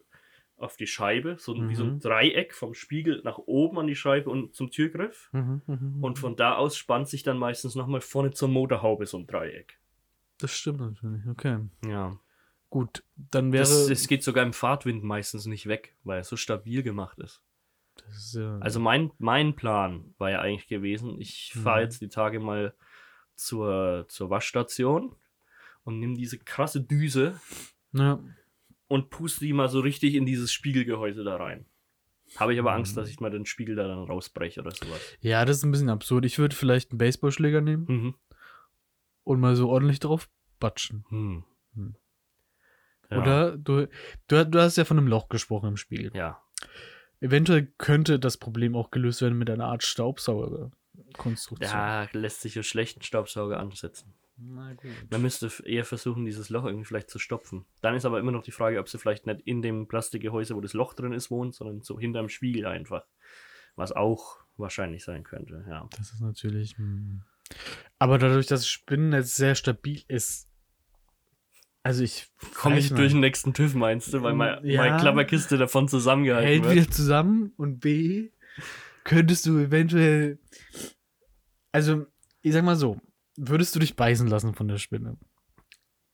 auf 0.58 0.76
die 0.76 0.86
Scheibe, 0.86 1.36
so 1.40 1.56
wie 1.68 1.74
so 1.74 1.82
ein 1.82 1.94
Mhm. 1.94 2.00
Dreieck 2.00 2.54
vom 2.54 2.72
Spiegel 2.74 3.20
nach 3.24 3.38
oben 3.38 3.80
an 3.80 3.88
die 3.88 3.96
Scheibe 3.96 4.30
und 4.30 4.54
zum 4.54 4.70
Türgriff. 4.70 5.28
Und 5.32 5.62
Und 6.00 6.18
von 6.20 6.36
da 6.36 6.54
aus 6.54 6.76
spannt 6.76 7.08
sich 7.08 7.24
dann 7.24 7.36
meistens 7.36 7.74
nochmal 7.74 8.00
vorne 8.00 8.30
zur 8.30 8.48
Motorhaube 8.48 9.06
so 9.06 9.18
ein 9.18 9.26
Dreieck. 9.26 9.80
Das 10.38 10.52
stimmt 10.52 10.78
natürlich, 10.80 11.26
okay. 11.26 11.58
Ja. 11.84 12.16
Gut, 12.70 13.02
dann 13.16 13.50
wäre. 13.52 13.64
Das, 13.64 13.90
es 13.90 14.06
geht 14.06 14.22
sogar 14.22 14.44
im 14.46 14.52
Fahrtwind 14.52 15.02
meistens 15.02 15.46
nicht 15.46 15.66
weg, 15.66 15.96
weil 16.04 16.20
es 16.20 16.28
so 16.28 16.36
stabil 16.36 16.84
gemacht 16.84 17.18
ist. 17.18 17.42
ist 18.08 18.34
ja, 18.36 18.58
Also 18.60 18.78
mein, 18.78 19.10
mein 19.18 19.56
Plan 19.56 20.14
war 20.18 20.30
ja 20.30 20.40
eigentlich 20.42 20.68
gewesen, 20.68 21.20
ich 21.20 21.54
fahre 21.54 21.78
Mhm. 21.80 21.84
jetzt 21.84 22.00
die 22.02 22.08
Tage 22.08 22.38
mal 22.38 22.72
zur, 23.34 24.04
zur 24.08 24.30
Waschstation 24.30 25.16
und 25.84 25.98
nehme 25.98 26.14
diese 26.14 26.38
krasse 26.38 26.80
Düse 26.80 27.40
ja, 27.92 28.18
und 28.88 29.10
puste 29.10 29.44
die 29.44 29.52
mal 29.52 29.68
so 29.68 29.80
richtig 29.80 30.14
in 30.14 30.26
dieses 30.26 30.52
Spiegelgehäuse 30.52 31.24
da 31.24 31.36
rein. 31.36 31.64
Habe 32.36 32.54
ich 32.54 32.60
aber 32.60 32.70
Mhm. 32.70 32.76
Angst, 32.78 32.96
dass 32.96 33.08
ich 33.08 33.20
mal 33.20 33.30
den 33.30 33.44
Spiegel 33.46 33.76
da 33.76 33.86
dann 33.88 34.04
rausbreche 34.04 34.60
oder 34.60 34.70
sowas. 34.70 35.00
ja, 35.20 35.44
das 35.44 35.58
ist 35.58 35.64
ein 35.64 35.70
bisschen 35.70 35.90
absurd. 35.90 36.24
Ich 36.24 36.38
würde 36.38 36.56
vielleicht 36.56 36.90
einen 36.92 36.98
Baseballschläger 36.98 37.60
nehmen 37.60 37.84
Mhm. 37.88 38.14
und 39.24 39.40
mal 39.40 39.54
so 39.56 39.68
ordentlich 39.68 40.00
drauf 40.00 40.28
batschen. 40.58 41.04
Hm. 41.10 41.44
Hm. 41.74 41.96
Ja. 43.10 43.18
Oder 43.20 43.56
du, 43.58 43.88
du, 44.28 44.46
du 44.46 44.60
hast 44.60 44.76
ja 44.76 44.84
von 44.86 44.96
einem 44.98 45.08
Loch 45.08 45.28
gesprochen 45.28 45.68
im 45.68 45.76
Spiegel. 45.76 46.10
Ja. 46.14 46.42
Eventuell 47.20 47.66
könnte 47.78 48.18
das 48.18 48.36
Problem 48.38 48.74
auch 48.74 48.90
gelöst 48.90 49.20
werden 49.20 49.36
mit 49.38 49.50
einer 49.50 49.66
Art 49.66 49.82
Staubsaugerkonstruktion. 49.82 51.70
Ja, 51.70 52.08
lässt 52.12 52.40
sich 52.40 52.56
einen 52.56 52.64
schlechten 52.64 53.02
Staubsauger 53.02 53.60
ansetzen. 53.60 54.14
Na 54.36 54.72
gut. 54.74 54.90
Man 55.10 55.22
müsste 55.22 55.50
eher 55.64 55.84
versuchen, 55.84 56.24
dieses 56.24 56.48
Loch 56.48 56.64
irgendwie 56.64 56.84
vielleicht 56.86 57.10
zu 57.10 57.18
stopfen. 57.18 57.64
Dann 57.80 57.94
ist 57.94 58.04
aber 58.04 58.18
immer 58.18 58.32
noch 58.32 58.42
die 58.42 58.50
Frage, 58.50 58.80
ob 58.80 58.88
sie 58.88 58.98
vielleicht 58.98 59.26
nicht 59.26 59.40
in 59.42 59.62
dem 59.62 59.86
Plastikgehäuse, 59.86 60.56
wo 60.56 60.60
das 60.60 60.72
Loch 60.72 60.94
drin 60.94 61.12
ist, 61.12 61.30
wohnt, 61.30 61.54
sondern 61.54 61.82
so 61.82 61.98
hinterm 61.98 62.28
Spiegel 62.28 62.66
einfach. 62.66 63.04
Was 63.76 63.92
auch 63.92 64.38
wahrscheinlich 64.56 65.04
sein 65.04 65.22
könnte, 65.22 65.64
ja. 65.68 65.88
Das 65.96 66.12
ist 66.12 66.20
natürlich. 66.20 66.76
hm. 66.76 67.22
Aber 67.98 68.18
dadurch, 68.18 68.46
dass 68.46 68.60
das 68.60 68.68
Spinnennetz 68.68 69.36
sehr 69.36 69.54
stabil 69.54 70.02
ist. 70.08 70.48
Also 71.82 72.02
ich. 72.02 72.28
Komme 72.54 72.78
ich 72.78 72.84
weiß 72.86 72.96
durch 72.96 73.00
nicht. 73.06 73.14
den 73.14 73.20
nächsten 73.20 73.54
TÜV, 73.54 73.74
meinst 73.74 74.12
du, 74.14 74.22
weil 74.22 74.34
mein, 74.34 74.64
Ja. 74.64 74.82
meine 74.82 74.96
Klapperkiste 74.98 75.58
davon 75.58 75.88
zusammengehalten 75.88 76.46
hält 76.48 76.64
wird? 76.64 76.74
wieder 76.74 76.90
zusammen 76.90 77.52
und 77.56 77.80
B, 77.80 78.30
könntest 79.04 79.46
du 79.46 79.58
eventuell. 79.58 80.38
Also, 81.72 82.06
ich 82.42 82.52
sag 82.52 82.64
mal 82.64 82.76
so, 82.76 83.00
würdest 83.36 83.74
du 83.74 83.80
dich 83.80 83.96
beißen 83.96 84.26
lassen 84.28 84.54
von 84.54 84.68
der 84.68 84.78
Spinne? 84.78 85.16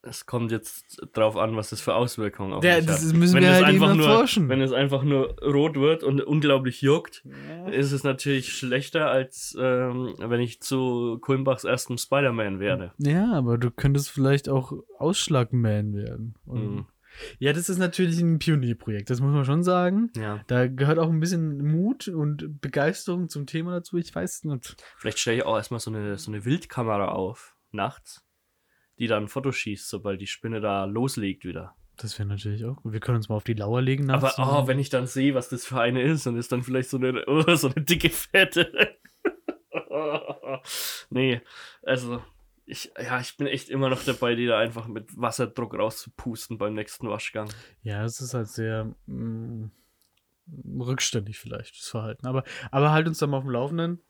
Es 0.00 0.26
kommt 0.26 0.52
jetzt 0.52 1.02
drauf 1.12 1.36
an, 1.36 1.56
was 1.56 1.70
das 1.70 1.80
für 1.80 1.94
Auswirkungen 1.94 2.52
auf 2.52 2.64
Ja, 2.64 2.80
das 2.80 3.04
hat. 3.06 3.16
müssen 3.16 3.34
wenn 3.34 3.42
wir 3.42 3.50
es 3.50 3.56
halt 3.56 3.66
einfach 3.66 3.94
nur, 3.94 4.08
erforschen. 4.08 4.48
Wenn 4.48 4.60
es 4.60 4.72
einfach 4.72 5.02
nur 5.02 5.36
rot 5.42 5.74
wird 5.74 6.04
und 6.04 6.20
unglaublich 6.20 6.82
juckt, 6.82 7.24
ist 7.70 7.90
es 7.90 8.04
natürlich 8.04 8.52
schlechter, 8.52 9.10
als 9.10 9.56
ähm, 9.60 10.14
wenn 10.18 10.40
ich 10.40 10.60
zu 10.60 11.18
Kulmbachs 11.20 11.64
ersten 11.64 11.98
Spider-Man 11.98 12.60
werde. 12.60 12.92
Ja, 12.98 13.32
aber 13.32 13.58
du 13.58 13.72
könntest 13.72 14.10
vielleicht 14.10 14.48
auch 14.48 14.72
Ausschlagman 14.98 15.94
werden. 15.94 16.36
Mhm. 16.46 16.86
Ja, 17.38 17.52
das 17.52 17.68
ist 17.68 17.78
natürlich 17.78 18.20
ein 18.20 18.38
Pionierprojekt, 18.38 19.10
das 19.10 19.20
muss 19.20 19.32
man 19.32 19.44
schon 19.44 19.62
sagen. 19.62 20.10
Ja. 20.16 20.42
Da 20.46 20.66
gehört 20.66 20.98
auch 20.98 21.08
ein 21.08 21.20
bisschen 21.20 21.64
Mut 21.64 22.08
und 22.08 22.60
Begeisterung 22.60 23.28
zum 23.28 23.46
Thema 23.46 23.72
dazu. 23.72 23.96
Ich 23.96 24.14
weiß 24.14 24.44
nicht. 24.44 24.76
Vielleicht 24.96 25.18
stelle 25.18 25.38
ich 25.38 25.44
auch 25.44 25.56
erstmal 25.56 25.80
so 25.80 25.90
eine, 25.90 26.18
so 26.18 26.30
eine 26.30 26.44
Wildkamera 26.44 27.08
auf, 27.08 27.56
nachts, 27.70 28.24
die 28.98 29.06
dann 29.06 29.24
ein 29.24 29.28
Foto 29.28 29.52
schießt, 29.52 29.88
sobald 29.88 30.20
die 30.20 30.26
Spinne 30.26 30.60
da 30.60 30.84
loslegt 30.84 31.44
wieder. 31.44 31.74
Das 31.96 32.16
wäre 32.18 32.28
natürlich 32.28 32.64
auch. 32.64 32.78
Wir 32.84 33.00
können 33.00 33.16
uns 33.16 33.28
mal 33.28 33.34
auf 33.34 33.44
die 33.44 33.54
Lauer 33.54 33.82
legen 33.82 34.08
Aber 34.10 34.28
nachts. 34.28 34.38
oh, 34.38 34.68
wenn 34.68 34.78
ich 34.78 34.88
dann 34.88 35.08
sehe, 35.08 35.34
was 35.34 35.48
das 35.48 35.64
für 35.64 35.80
eine 35.80 36.02
ist, 36.02 36.26
dann 36.26 36.36
ist 36.36 36.52
dann 36.52 36.62
vielleicht 36.62 36.90
so 36.90 36.96
eine, 36.96 37.24
oh, 37.26 37.54
so 37.56 37.68
eine 37.68 37.84
dicke 37.84 38.10
Fette. 38.10 38.96
nee, 41.10 41.40
also 41.82 42.22
ich, 42.68 42.92
ja, 43.00 43.20
ich 43.20 43.36
bin 43.36 43.46
echt 43.46 43.70
immer 43.70 43.88
noch 43.88 44.04
dabei, 44.04 44.34
die 44.34 44.46
da 44.46 44.58
einfach 44.58 44.86
mit 44.86 45.16
Wasserdruck 45.16 45.78
rauszupusten 45.78 46.58
beim 46.58 46.74
nächsten 46.74 47.08
Waschgang. 47.08 47.48
Ja, 47.82 48.04
es 48.04 48.20
ist 48.20 48.34
halt 48.34 48.48
sehr. 48.48 48.92
mm, 49.06 49.70
rückständig 50.80 51.38
vielleicht, 51.38 51.76
das 51.76 51.88
Verhalten. 51.88 52.26
Aber, 52.26 52.44
aber 52.70 52.92
halt 52.92 53.06
uns 53.06 53.18
dann 53.18 53.30
mal 53.30 53.38
auf 53.38 53.44
dem 53.44 53.52
Laufenden. 53.52 54.02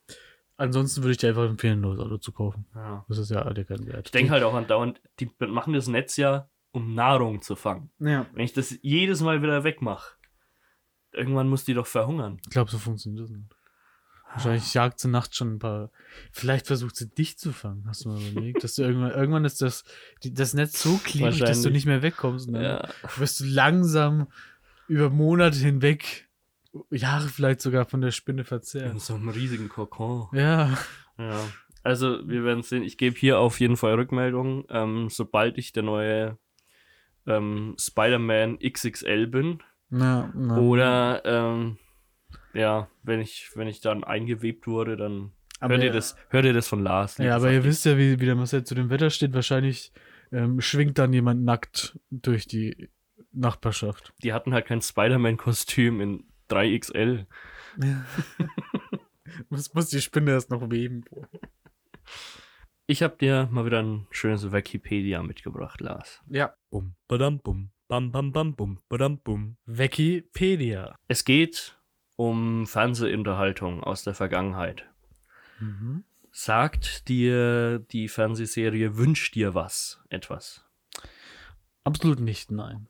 Ansonsten 0.57 1.03
würde 1.03 1.13
ich 1.13 1.19
dir 1.19 1.29
einfach 1.29 1.49
empfehlen, 1.49 1.79
ein 1.79 1.83
neues 1.83 2.01
Auto 2.01 2.19
zu 2.19 2.33
kaufen. 2.33 2.67
Ja. 2.75 3.05
Das 3.09 3.19
ist 3.19 3.31
ja 3.31 3.49
ja 3.49 3.65
keinen 3.65 3.87
Wert. 3.87 4.07
Ich 4.07 4.13
denke 4.13 4.33
halt 4.33 4.43
auch 4.43 4.55
andauernd, 4.55 5.01
die 5.21 5.31
machen 5.39 5.73
das 5.73 5.87
Netz 5.87 6.17
ja, 6.17 6.51
um 6.73 6.95
Nahrung 6.95 7.43
zu 7.43 7.55
fangen. 7.55 7.91
Ja. 8.01 8.27
Wenn 8.33 8.45
ich 8.45 8.53
das 8.53 8.77
jedes 8.83 9.21
Mal 9.21 9.43
wieder 9.43 9.63
wegmache, 9.63 10.17
irgendwann 11.13 11.49
muss 11.49 11.65
die 11.65 11.75
doch 11.75 11.87
verhungern. 11.87 12.39
Ich 12.45 12.51
glaube, 12.51 12.71
so 12.71 12.79
funktioniert 12.79 13.25
das 13.25 13.31
nicht. 13.31 13.55
Wahrscheinlich 14.35 14.73
jagt 14.75 15.01
sie 15.01 15.09
nachts 15.09 15.37
schon 15.37 15.55
ein 15.55 15.59
paar. 15.59 15.91
Vielleicht 16.33 16.67
versucht 16.67 16.97
sie 16.97 17.09
dich 17.09 17.39
zu 17.39 17.53
fangen, 17.53 17.85
hast 17.89 18.05
du 18.05 18.11
mal 18.11 18.21
überlegt? 18.21 18.63
Dass 18.63 18.75
du 18.75 18.83
irgendwann, 18.83 19.11
irgendwann 19.11 19.45
ist 19.45 19.63
das, 19.63 19.85
die, 20.23 20.33
das 20.35 20.55
Netz 20.55 20.83
so 20.83 20.99
klebrig, 21.03 21.39
dass 21.41 21.63
du 21.63 21.71
nicht 21.71 21.87
mehr 21.87 22.03
wegkommst. 22.03 22.49
Dann 22.53 22.63
Ja. 22.63 22.89
wirst 23.17 23.41
du 23.41 23.45
langsam 23.45 24.29
über 24.87 25.11
Monate 25.11 25.59
hinweg, 25.59 26.29
Jahre 26.91 27.29
vielleicht 27.29 27.61
sogar 27.63 27.87
von 27.87 28.01
der 28.01 28.11
Spinne 28.11 28.45
verzehrt. 28.45 28.93
In 28.93 28.99
so 28.99 29.15
einem 29.15 29.31
riesigen 29.31 29.69
Kokon. 29.69 30.29
Ja. 30.33 30.77
Ja. 31.19 31.41
Also, 31.83 32.29
wir 32.29 32.45
werden 32.45 32.63
sehen. 32.63 32.83
Ich 32.83 32.99
gebe 32.99 33.17
hier 33.17 33.39
auf 33.39 33.59
jeden 33.61 33.77
Fall 33.77 33.95
Rückmeldung, 33.95 34.67
ähm, 34.69 35.09
sobald 35.11 35.57
ich 35.59 35.73
der 35.73 35.83
neue 35.85 36.37
ähm, 37.27 37.75
Spider-Man 37.79 38.59
XXL 38.59 39.27
bin. 39.27 39.63
Na, 39.91 40.31
na. 40.35 40.59
Oder, 40.59 41.23
ähm, 41.25 41.79
ja, 42.59 42.89
wenn 43.03 43.21
ich, 43.21 43.51
wenn 43.55 43.69
ich 43.69 43.81
dann 43.81 44.05
eingewebt 44.05 44.67
wurde, 44.67 44.97
dann 44.97 45.33
aber, 45.61 45.75
hört 45.75 45.85
ihr 45.85 45.93
das, 45.93 46.17
hört 46.31 46.45
ihr 46.45 46.53
das 46.53 46.69
von 46.69 46.83
Lars. 46.83 47.19
Ja, 47.19 47.37
aber 47.37 47.51
ihr 47.51 47.65
wisst 47.65 47.85
ja, 47.85 47.97
wie, 47.97 48.21
wie 48.21 48.27
der 48.27 48.35
Marcel 48.35 48.65
zu 48.65 48.75
dem 48.75 48.91
Wetter 48.91 49.11
steht. 49.11 49.33
Wahrscheinlich 49.33 49.93
ähm, 50.33 50.61
schwingt 50.61 50.99
dann 50.99 51.13
jemand 51.13 51.45
nackt 51.45 51.99
durch 52.11 52.47
die 52.47 52.89
Nachbarschaft. 53.33 54.13
Die 54.23 54.33
hatten 54.33 54.55
halt 54.55 54.67
kein 54.67 54.83
Spider-Man-Kostüm 54.83 56.01
in 56.01 56.25
3XL. 56.51 57.27
muss, 59.49 59.75
muss 59.75 59.89
die 59.89 60.01
Spinne 60.01 60.33
erst 60.33 60.51
noch 60.51 60.71
weben. 60.71 61.05
Ich 62.87 63.03
habe 63.03 63.17
dir 63.17 63.49
mal 63.51 63.67
wieder 63.67 63.83
ein 63.83 64.07
schönes 64.11 64.51
Wikipedia 64.51 65.23
mitgebracht, 65.23 65.81
Lars. 65.81 66.23
Ja. 66.29 66.55
Bum, 66.71 66.95
badam, 67.07 67.41
bum, 67.41 67.71
bam, 67.87 68.11
bam, 68.13 68.33
bam, 68.33 68.55
bum, 68.55 68.81
badam, 68.89 69.19
bum. 69.19 69.57
Wikipedia. 69.67 70.97
Es 71.07 71.25
geht 71.25 71.78
um 72.19 72.67
Fernsehunterhaltung 72.67 73.85
aus 73.85 74.03
der 74.03 74.13
Vergangenheit. 74.13 74.85
Mhm. 75.61 76.03
Sagt 76.33 77.09
dir 77.09 77.79
die 77.79 78.09
Fernsehserie 78.09 78.97
Wünsch 78.97 79.31
dir 79.31 79.55
was 79.55 80.03
etwas? 80.09 80.65
Absolut 81.85 82.19
nicht, 82.19 82.51
nein. 82.51 82.89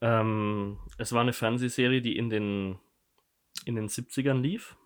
Ähm, 0.00 0.78
es 0.98 1.12
war 1.12 1.20
eine 1.20 1.32
Fernsehserie, 1.32 2.00
die 2.00 2.16
in 2.16 2.30
den, 2.30 2.78
in 3.64 3.74
den 3.74 3.88
70ern 3.88 4.40
lief. 4.40 4.76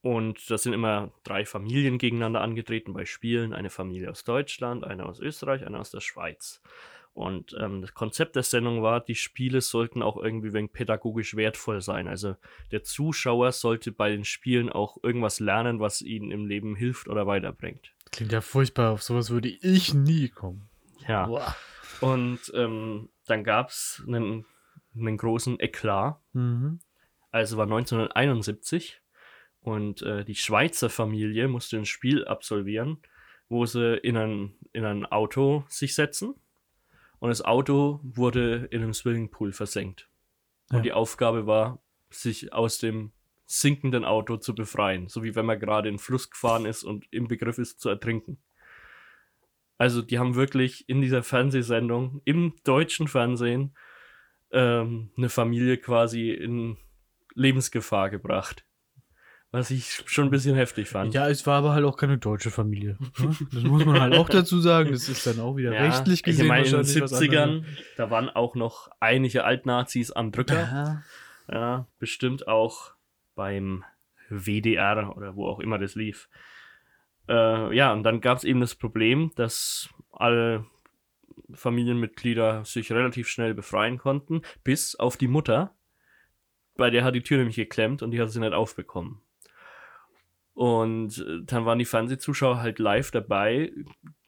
Und 0.00 0.50
da 0.50 0.56
sind 0.56 0.72
immer 0.72 1.12
drei 1.22 1.44
Familien 1.44 1.98
gegeneinander 1.98 2.40
angetreten 2.40 2.94
bei 2.94 3.04
Spielen. 3.04 3.52
Eine 3.52 3.68
Familie 3.68 4.10
aus 4.10 4.24
Deutschland, 4.24 4.84
eine 4.84 5.04
aus 5.04 5.20
Österreich, 5.20 5.66
eine 5.66 5.78
aus 5.78 5.90
der 5.90 6.00
Schweiz. 6.00 6.62
Und 7.14 7.56
ähm, 7.60 7.80
das 7.80 7.94
Konzept 7.94 8.34
der 8.34 8.42
Sendung 8.42 8.82
war, 8.82 9.00
die 9.00 9.14
Spiele 9.14 9.60
sollten 9.60 10.02
auch 10.02 10.16
irgendwie 10.16 10.52
wenig 10.52 10.72
pädagogisch 10.72 11.36
wertvoll 11.36 11.80
sein. 11.80 12.08
Also 12.08 12.34
der 12.72 12.82
Zuschauer 12.82 13.52
sollte 13.52 13.92
bei 13.92 14.10
den 14.10 14.24
Spielen 14.24 14.68
auch 14.68 14.98
irgendwas 15.02 15.38
lernen, 15.38 15.78
was 15.78 16.02
ihnen 16.02 16.32
im 16.32 16.46
Leben 16.46 16.74
hilft 16.74 17.06
oder 17.08 17.24
weiterbringt. 17.28 17.92
Klingt 18.10 18.32
ja 18.32 18.40
furchtbar. 18.40 18.90
Auf 18.90 19.04
sowas 19.04 19.30
würde 19.30 19.48
ich 19.48 19.94
nie 19.94 20.28
kommen. 20.28 20.68
Ja. 21.06 21.26
Boah. 21.26 21.56
Und 22.00 22.40
ähm, 22.52 23.08
dann 23.26 23.44
gab 23.44 23.68
es 23.68 24.02
einen, 24.08 24.44
einen 24.96 25.16
großen 25.16 25.60
Eklat. 25.60 26.18
Mhm. 26.32 26.80
Also 27.30 27.56
war 27.56 27.66
1971 27.66 29.00
und 29.60 30.02
äh, 30.02 30.24
die 30.24 30.34
Schweizer 30.34 30.90
Familie 30.90 31.46
musste 31.46 31.76
ein 31.76 31.86
Spiel 31.86 32.24
absolvieren, 32.24 32.98
wo 33.48 33.66
sie 33.66 33.96
in 33.98 34.16
ein, 34.16 34.54
in 34.72 34.84
ein 34.84 35.06
Auto 35.06 35.64
sich 35.68 35.94
setzen 35.94 36.34
und 37.24 37.30
das 37.30 37.40
Auto 37.42 38.00
wurde 38.02 38.68
in 38.70 38.82
einem 38.82 38.92
Swimmingpool 38.92 39.54
versenkt. 39.54 40.10
Und 40.68 40.76
Ja. 40.76 40.82
die 40.82 40.92
Aufgabe 40.92 41.46
war, 41.46 41.82
sich 42.10 42.52
aus 42.52 42.76
dem 42.76 43.12
sinkenden 43.46 44.04
Auto 44.04 44.36
zu 44.36 44.54
befreien, 44.54 45.08
so 45.08 45.22
wie 45.24 45.34
wenn 45.34 45.46
man 45.46 45.58
gerade 45.58 45.88
in 45.88 45.94
den 45.94 45.98
Fluss 45.98 46.28
gefahren 46.28 46.66
ist 46.66 46.84
und 46.84 47.06
im 47.10 47.26
Begriff 47.26 47.56
ist 47.56 47.80
zu 47.80 47.88
ertrinken. 47.88 48.36
Also 49.78 50.02
die 50.02 50.18
haben 50.18 50.34
wirklich 50.34 50.86
in 50.86 51.00
dieser 51.00 51.22
Fernsehsendung, 51.22 52.20
im 52.26 52.56
deutschen 52.62 53.08
Fernsehen, 53.08 53.74
ähm, 54.50 55.10
eine 55.16 55.30
Familie 55.30 55.78
quasi 55.78 56.30
in 56.30 56.76
Lebensgefahr 57.34 58.10
gebracht. 58.10 58.66
Was 59.54 59.70
ich 59.70 60.02
schon 60.06 60.24
ein 60.24 60.30
bisschen 60.32 60.56
heftig 60.56 60.88
fand. 60.88 61.14
Ja, 61.14 61.28
es 61.28 61.46
war 61.46 61.58
aber 61.58 61.74
halt 61.74 61.84
auch 61.84 61.96
keine 61.96 62.18
deutsche 62.18 62.50
Familie. 62.50 62.98
ne? 63.20 63.36
Das 63.52 63.62
muss 63.62 63.84
man 63.84 64.00
halt 64.00 64.14
auch 64.14 64.28
dazu 64.28 64.58
sagen. 64.58 64.90
Das 64.90 65.08
ist 65.08 65.24
dann 65.28 65.38
auch 65.38 65.54
wieder 65.56 65.72
Ja, 65.72 65.82
rechtlich 65.84 66.24
gesehen 66.24 66.46
ich 66.46 66.48
meine, 66.48 66.64
in 66.64 66.72
den 66.72 66.78
wahrscheinlich 66.78 67.02
was 67.02 67.22
70ern, 67.22 67.64
da 67.96 68.10
waren 68.10 68.28
auch 68.28 68.56
noch 68.56 68.90
einige 68.98 69.44
Altnazis 69.44 70.10
am 70.10 70.32
Drücker. 70.32 70.58
anderes. 70.58 71.04
Ja, 71.48 71.86
bestimmt 72.00 72.48
auch 72.48 72.94
beim 73.36 73.84
WDR 74.28 75.16
oder 75.16 75.36
wo 75.36 75.46
auch 75.46 75.60
immer 75.60 75.78
das 75.78 75.94
lief. 75.94 76.28
Äh, 77.28 77.76
ja, 77.76 77.92
und 77.92 78.02
dann 78.02 78.20
gab 78.20 78.38
es 78.38 78.42
eben 78.42 78.58
das 78.60 78.74
Problem, 78.74 79.30
dass 79.36 79.88
alle 80.10 80.66
Familienmitglieder 81.52 82.64
sich 82.64 82.90
relativ 82.90 83.28
schnell 83.28 83.54
befreien 83.54 83.98
konnten, 83.98 84.42
bis 84.64 84.96
auf 84.96 85.16
die 85.16 85.28
Mutter. 85.28 85.76
Bei 86.76 86.90
der 86.90 87.04
hat 87.04 87.14
die 87.14 87.22
Tür 87.22 87.38
nämlich 87.38 87.54
geklemmt 87.54 88.02
und 88.02 88.10
die 88.10 88.20
hat 88.20 88.32
sie 88.32 88.40
nicht 88.40 88.52
aufbekommen. 88.52 89.20
Und 90.54 91.18
äh, 91.18 91.42
dann 91.44 91.66
waren 91.66 91.80
die 91.80 91.84
Fernsehzuschauer 91.84 92.60
halt 92.60 92.78
live 92.78 93.10
dabei, 93.10 93.72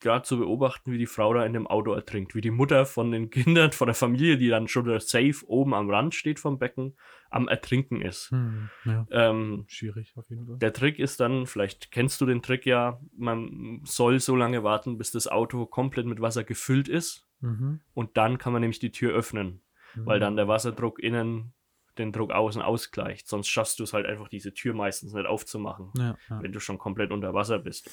gerade 0.01 0.25
zu 0.25 0.39
beobachten, 0.39 0.91
wie 0.91 0.99
die 0.99 1.07
Frau 1.07 1.33
da 1.33 1.47
in 1.47 1.53
dem 1.53 1.69
Auto 1.69 1.93
ertrinkt. 1.93 2.35
Wie 2.35 2.41
die 2.41 2.51
Mutter 2.51 2.85
von 2.85 3.13
den 3.13 3.31
Kindern, 3.31 3.71
von 3.71 3.87
der 3.87 3.95
Familie, 3.95 4.37
die 4.37 4.49
dann 4.49 4.67
schon 4.67 4.87
safe 4.99 5.37
oben 5.47 5.73
am 5.73 5.89
Rand 5.89 6.17
steht 6.17 6.41
vom 6.41 6.59
Becken, 6.59 6.97
am 7.31 7.47
Ertrinken 7.47 8.03
ist. 8.03 8.31
Hm, 8.33 8.71
ja, 8.85 9.07
Ähm, 9.11 9.65
schwierig 9.69 10.15
auf 10.17 10.29
jeden 10.29 10.47
Fall. 10.47 10.59
der 10.59 10.73
Trick 10.73 10.99
ist 10.99 11.21
dann, 11.21 11.47
vielleicht 11.47 11.93
kennst 11.93 12.21
du 12.21 12.27
den 12.27 12.43
Trick 12.43 12.67
ja, 12.67 13.01
man 13.17 13.83
soll 13.85 14.19
so 14.19 14.35
lange 14.35 14.65
warten, 14.65 14.99
bis 14.99 15.13
das 15.13 15.29
Auto 15.29 15.65
komplett 15.67 16.07
mit 16.07 16.21
Wasser 16.21 16.43
gefüllt 16.43 16.89
ist. 16.89 17.29
Mhm. 17.41 17.81
Und 17.95 18.17
dann 18.17 18.39
kann 18.39 18.53
man 18.53 18.63
nämlich 18.63 18.81
die 18.81 18.91
Tür 18.91 19.13
öffnen, 19.15 19.63
weil 19.95 20.19
dann 20.19 20.37
der 20.37 20.49
Wasserdruck 20.49 20.99
innen 20.99 21.53
den 21.99 22.13
Druck 22.13 22.33
außen 22.33 22.63
ausgleicht. 22.63 23.29
Sonst 23.29 23.49
schaffst 23.49 23.79
du 23.79 23.85
es 23.85 23.93
halt 23.93 24.07
einfach, 24.07 24.29
diese 24.29 24.53
Tür 24.55 24.75
meistens 24.75 25.13
nicht 25.13 25.27
aufzumachen 25.27 25.91
Ja, 25.97 26.17
ja. 26.29 26.43
wenn 26.43 26.53
du 26.53 26.61
schon 26.61 26.79
komplett 26.79 27.11
unter 27.13 27.35
Wasser 27.35 27.59
bist. 27.59 27.91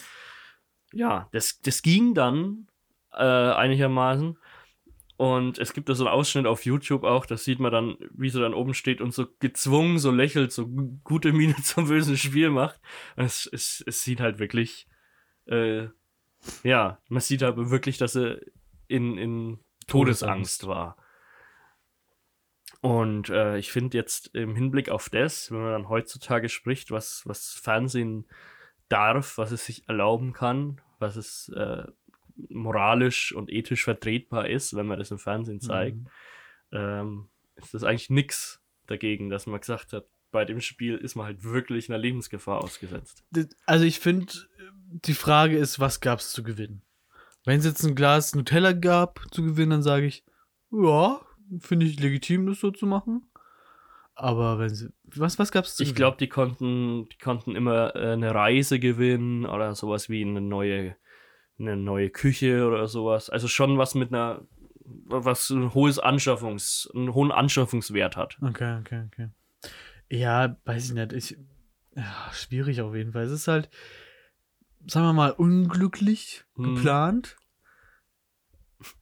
Ja, 0.91 1.27
das, 1.31 1.59
das 1.61 1.81
ging 1.81 2.13
dann 2.13 2.67
äh, 3.13 3.17
einigermaßen. 3.23 4.37
Und 5.15 5.59
es 5.59 5.73
gibt 5.73 5.89
da 5.89 5.95
so 5.95 6.05
einen 6.07 6.13
Ausschnitt 6.13 6.47
auf 6.47 6.65
YouTube 6.65 7.03
auch, 7.03 7.25
das 7.27 7.43
sieht 7.43 7.59
man 7.59 7.71
dann, 7.71 7.95
wie 8.13 8.29
sie 8.29 8.41
dann 8.41 8.55
oben 8.55 8.73
steht 8.73 8.99
und 8.99 9.13
so 9.13 9.27
gezwungen, 9.39 9.99
so 9.99 10.09
lächelt, 10.11 10.51
so 10.51 10.67
gu- 10.67 10.97
gute 11.03 11.31
Miene 11.33 11.55
zum 11.63 11.87
bösen 11.87 12.17
Spiel 12.17 12.49
macht. 12.49 12.81
Es, 13.15 13.45
es, 13.51 13.83
es 13.85 14.03
sieht 14.03 14.19
halt 14.19 14.39
wirklich, 14.39 14.87
äh, 15.45 15.87
ja, 16.63 16.99
man 17.09 17.21
sieht 17.21 17.41
halt 17.43 17.55
wirklich, 17.57 17.97
dass 17.99 18.13
sie 18.13 18.41
in, 18.87 19.17
in 19.17 19.59
Todesangst 19.87 20.67
war. 20.67 20.97
Und 22.83 23.29
äh, 23.29 23.57
ich 23.57 23.71
finde 23.71 23.97
jetzt 23.97 24.35
im 24.35 24.55
Hinblick 24.55 24.89
auf 24.89 25.09
das, 25.09 25.49
wenn 25.51 25.61
man 25.61 25.71
dann 25.71 25.89
heutzutage 25.89 26.49
spricht, 26.49 26.91
was, 26.91 27.21
was 27.25 27.53
Fernsehen 27.53 28.25
darf, 28.89 29.37
was 29.37 29.53
es 29.53 29.65
sich 29.65 29.87
erlauben 29.87 30.33
kann, 30.33 30.81
was 30.99 31.15
es 31.15 31.47
äh, 31.55 31.85
moralisch 32.49 33.33
und 33.33 33.49
ethisch 33.49 33.85
vertretbar 33.85 34.49
ist, 34.49 34.75
wenn 34.75 34.85
man 34.85 34.99
das 34.99 35.11
im 35.11 35.17
Fernsehen 35.19 35.61
zeigt, 35.61 35.97
Mhm. 35.97 36.07
ähm, 36.73 37.29
ist 37.55 37.73
das 37.73 37.83
eigentlich 37.83 38.09
nix 38.09 38.61
dagegen, 38.87 39.29
dass 39.29 39.47
man 39.47 39.61
gesagt 39.61 39.93
hat, 39.93 40.05
bei 40.31 40.43
dem 40.43 40.59
Spiel 40.59 40.97
ist 40.97 41.15
man 41.15 41.27
halt 41.27 41.43
wirklich 41.43 41.89
einer 41.89 41.99
Lebensgefahr 41.99 42.61
ausgesetzt. 42.63 43.23
Also 43.65 43.85
ich 43.85 43.99
finde, 44.01 44.33
die 44.91 45.13
Frage 45.13 45.57
ist, 45.57 45.79
was 45.79 46.01
gab 46.01 46.19
es 46.19 46.33
zu 46.33 46.43
gewinnen? 46.43 46.81
Wenn 47.45 47.59
es 47.59 47.65
jetzt 47.65 47.83
ein 47.85 47.95
Glas 47.95 48.35
Nutella 48.35 48.73
gab 48.73 49.21
zu 49.31 49.41
gewinnen, 49.43 49.69
dann 49.71 49.83
sage 49.83 50.05
ich, 50.05 50.25
ja, 50.71 51.21
finde 51.59 51.85
ich 51.85 51.99
legitim, 51.99 52.45
das 52.47 52.59
so 52.59 52.71
zu 52.71 52.85
machen. 52.85 53.27
Aber 54.15 54.59
wenn 54.59 54.69
sie, 54.69 54.89
was, 55.05 55.39
was 55.39 55.51
gab 55.51 55.65
es 55.65 55.75
zu 55.75 55.83
Ich 55.83 55.95
glaube, 55.95 56.17
die 56.17 56.29
konnten, 56.29 57.09
die 57.09 57.17
konnten 57.17 57.55
immer 57.55 57.95
äh, 57.95 58.13
eine 58.13 58.33
Reise 58.33 58.79
gewinnen 58.79 59.45
oder 59.45 59.73
sowas 59.73 60.07
wie 60.09 60.21
eine 60.23 60.41
neue, 60.41 60.95
eine 61.57 61.75
neue 61.77 62.09
Küche 62.11 62.67
oder 62.67 62.87
sowas. 62.87 63.29
Also 63.29 63.47
schon 63.47 63.77
was 63.77 63.95
mit 63.95 64.13
einer, 64.13 64.45
was 64.85 65.49
ein 65.49 65.73
hohes 65.73 65.97
Anschaffungs, 65.97 66.91
einen 66.93 67.13
hohen 67.13 67.31
Anschaffungswert 67.31 68.15
hat. 68.15 68.37
Okay, 68.41 68.77
okay, 68.81 69.03
okay. 69.07 69.29
Ja, 70.09 70.57
weiß 70.65 70.89
ich 70.89 70.93
nicht. 70.93 71.13
Ich, 71.13 71.37
ja, 71.95 72.29
schwierig 72.33 72.81
auf 72.81 72.93
jeden 72.93 73.13
Fall. 73.13 73.23
Es 73.23 73.31
ist 73.31 73.47
halt, 73.47 73.69
sagen 74.85 75.07
wir 75.07 75.13
mal, 75.13 75.31
unglücklich 75.31 76.43
Hm. 76.55 76.75
geplant. 76.75 77.35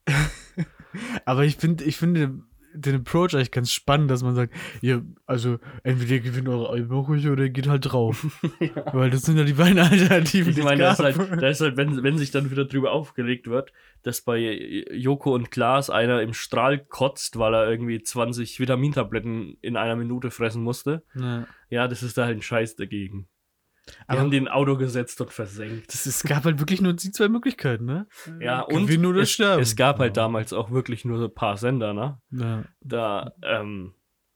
Aber 1.26 1.44
ich 1.44 1.58
finde, 1.58 1.84
ich 1.84 1.98
finde, 1.98 2.42
den 2.74 2.96
Approach 2.96 3.34
eigentlich 3.34 3.52
ganz 3.52 3.72
spannend, 3.72 4.10
dass 4.12 4.24
man 4.24 4.36
sagt, 4.36 4.54
ihr, 4.82 5.06
also 5.26 5.60
entweder 5.84 6.14
ihr 6.14 6.20
gewinnt 6.22 6.48
eure 6.48 6.70
Alkohol 6.70 7.20
oder 7.28 7.44
ihr 7.44 7.50
geht 7.50 7.68
halt 7.68 7.92
drauf. 7.92 8.26
Weil 8.94 9.10
das 9.10 9.24
sind 9.24 9.38
ja 9.38 9.44
die 9.44 9.54
beiden 9.54 9.80
Alternativen, 9.80 10.52
Ich 10.52 10.64
meine, 10.64 10.84
da 10.84 10.92
ist 10.94 11.00
halt, 11.00 11.18
da 11.18 11.48
ist 11.48 11.62
halt 11.62 11.78
wenn, 11.78 12.04
wenn 12.04 12.18
sich 12.18 12.32
dann 12.32 12.52
wieder 12.52 12.66
drüber 12.66 12.92
aufgelegt 12.92 13.48
wird, 13.48 13.72
dass 14.04 14.22
bei 14.22 14.86
Joko 14.92 15.34
und 15.34 15.52
Klaas 15.52 15.90
einer 15.90 16.22
im 16.22 16.34
Strahl 16.34 16.80
kotzt, 16.80 17.38
weil 17.38 17.54
er 17.54 17.70
irgendwie 17.70 18.02
20 18.02 18.60
Vitamintabletten 18.60 19.58
in 19.62 19.78
einer 19.78 19.96
Minute 19.96 20.32
fressen 20.32 20.64
musste. 20.64 21.04
Ja. 21.16 21.48
Ja, 21.70 21.88
das 21.88 22.04
ist 22.04 22.18
da 22.18 22.26
halt 22.26 22.38
ein 22.38 22.42
Scheiß 22.42 22.76
dagegen. 22.76 23.28
Die 24.06 24.10
Aber- 24.10 24.20
haben 24.22 24.32
den 24.32 24.48
Auto 24.48 24.78
gesetzt 24.78 25.20
und 25.22 25.32
versenkt. 25.32 25.94
Das, 25.94 26.06
es 26.06 26.24
gab 26.24 26.46
halt 26.46 26.60
wirklich 26.60 26.82
nur 26.82 26.94
die 26.94 27.12
zwei 27.12 27.30
Möglichkeiten, 27.30 27.86
ne? 27.86 28.08
Ja, 28.40 28.62
und 28.62 28.88
Gewinnen 28.88 29.06
oder 29.06 29.22
es, 29.22 29.32
sterben. 29.32 29.62
es 29.62 29.76
gab 29.76 30.00
halt 30.00 30.18
damals 30.18 30.54
auch 30.54 30.72
wirklich 30.72 31.06
nur 31.06 31.18
so 31.20 31.26
ein 31.26 31.34
paar 31.34 31.58
Sender, 31.58 31.94
ne? 31.94 32.20
Ja, 32.32 32.64
Da, 32.82 33.34
ähm, 33.44 33.94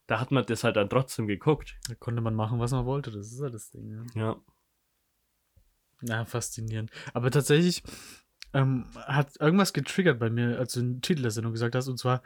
da 0.07 0.19
hat 0.19 0.31
man 0.31 0.45
das 0.45 0.63
halt 0.63 0.75
dann 0.75 0.89
trotzdem 0.89 1.27
geguckt. 1.27 1.77
da 1.87 1.95
konnte 1.95 2.21
man 2.21 2.35
machen, 2.35 2.59
was 2.59 2.71
man 2.71 2.85
wollte. 2.85 3.11
Das 3.11 3.31
ist 3.31 3.41
halt 3.41 3.53
das 3.53 3.69
Ding, 3.71 3.89
ja. 4.15 4.21
Ja. 4.21 4.35
Ja, 6.01 6.25
faszinierend. 6.25 6.91
Aber 7.13 7.31
tatsächlich 7.31 7.83
ähm, 8.53 8.85
hat 8.95 9.39
irgendwas 9.39 9.73
getriggert 9.73 10.19
bei 10.19 10.29
mir, 10.29 10.59
als 10.59 10.73
du 10.73 10.81
den 10.81 11.01
Titel 11.01 11.21
der 11.23 11.31
Sendung 11.31 11.53
gesagt 11.53 11.75
hast. 11.75 11.87
Und 11.87 11.97
zwar 11.97 12.21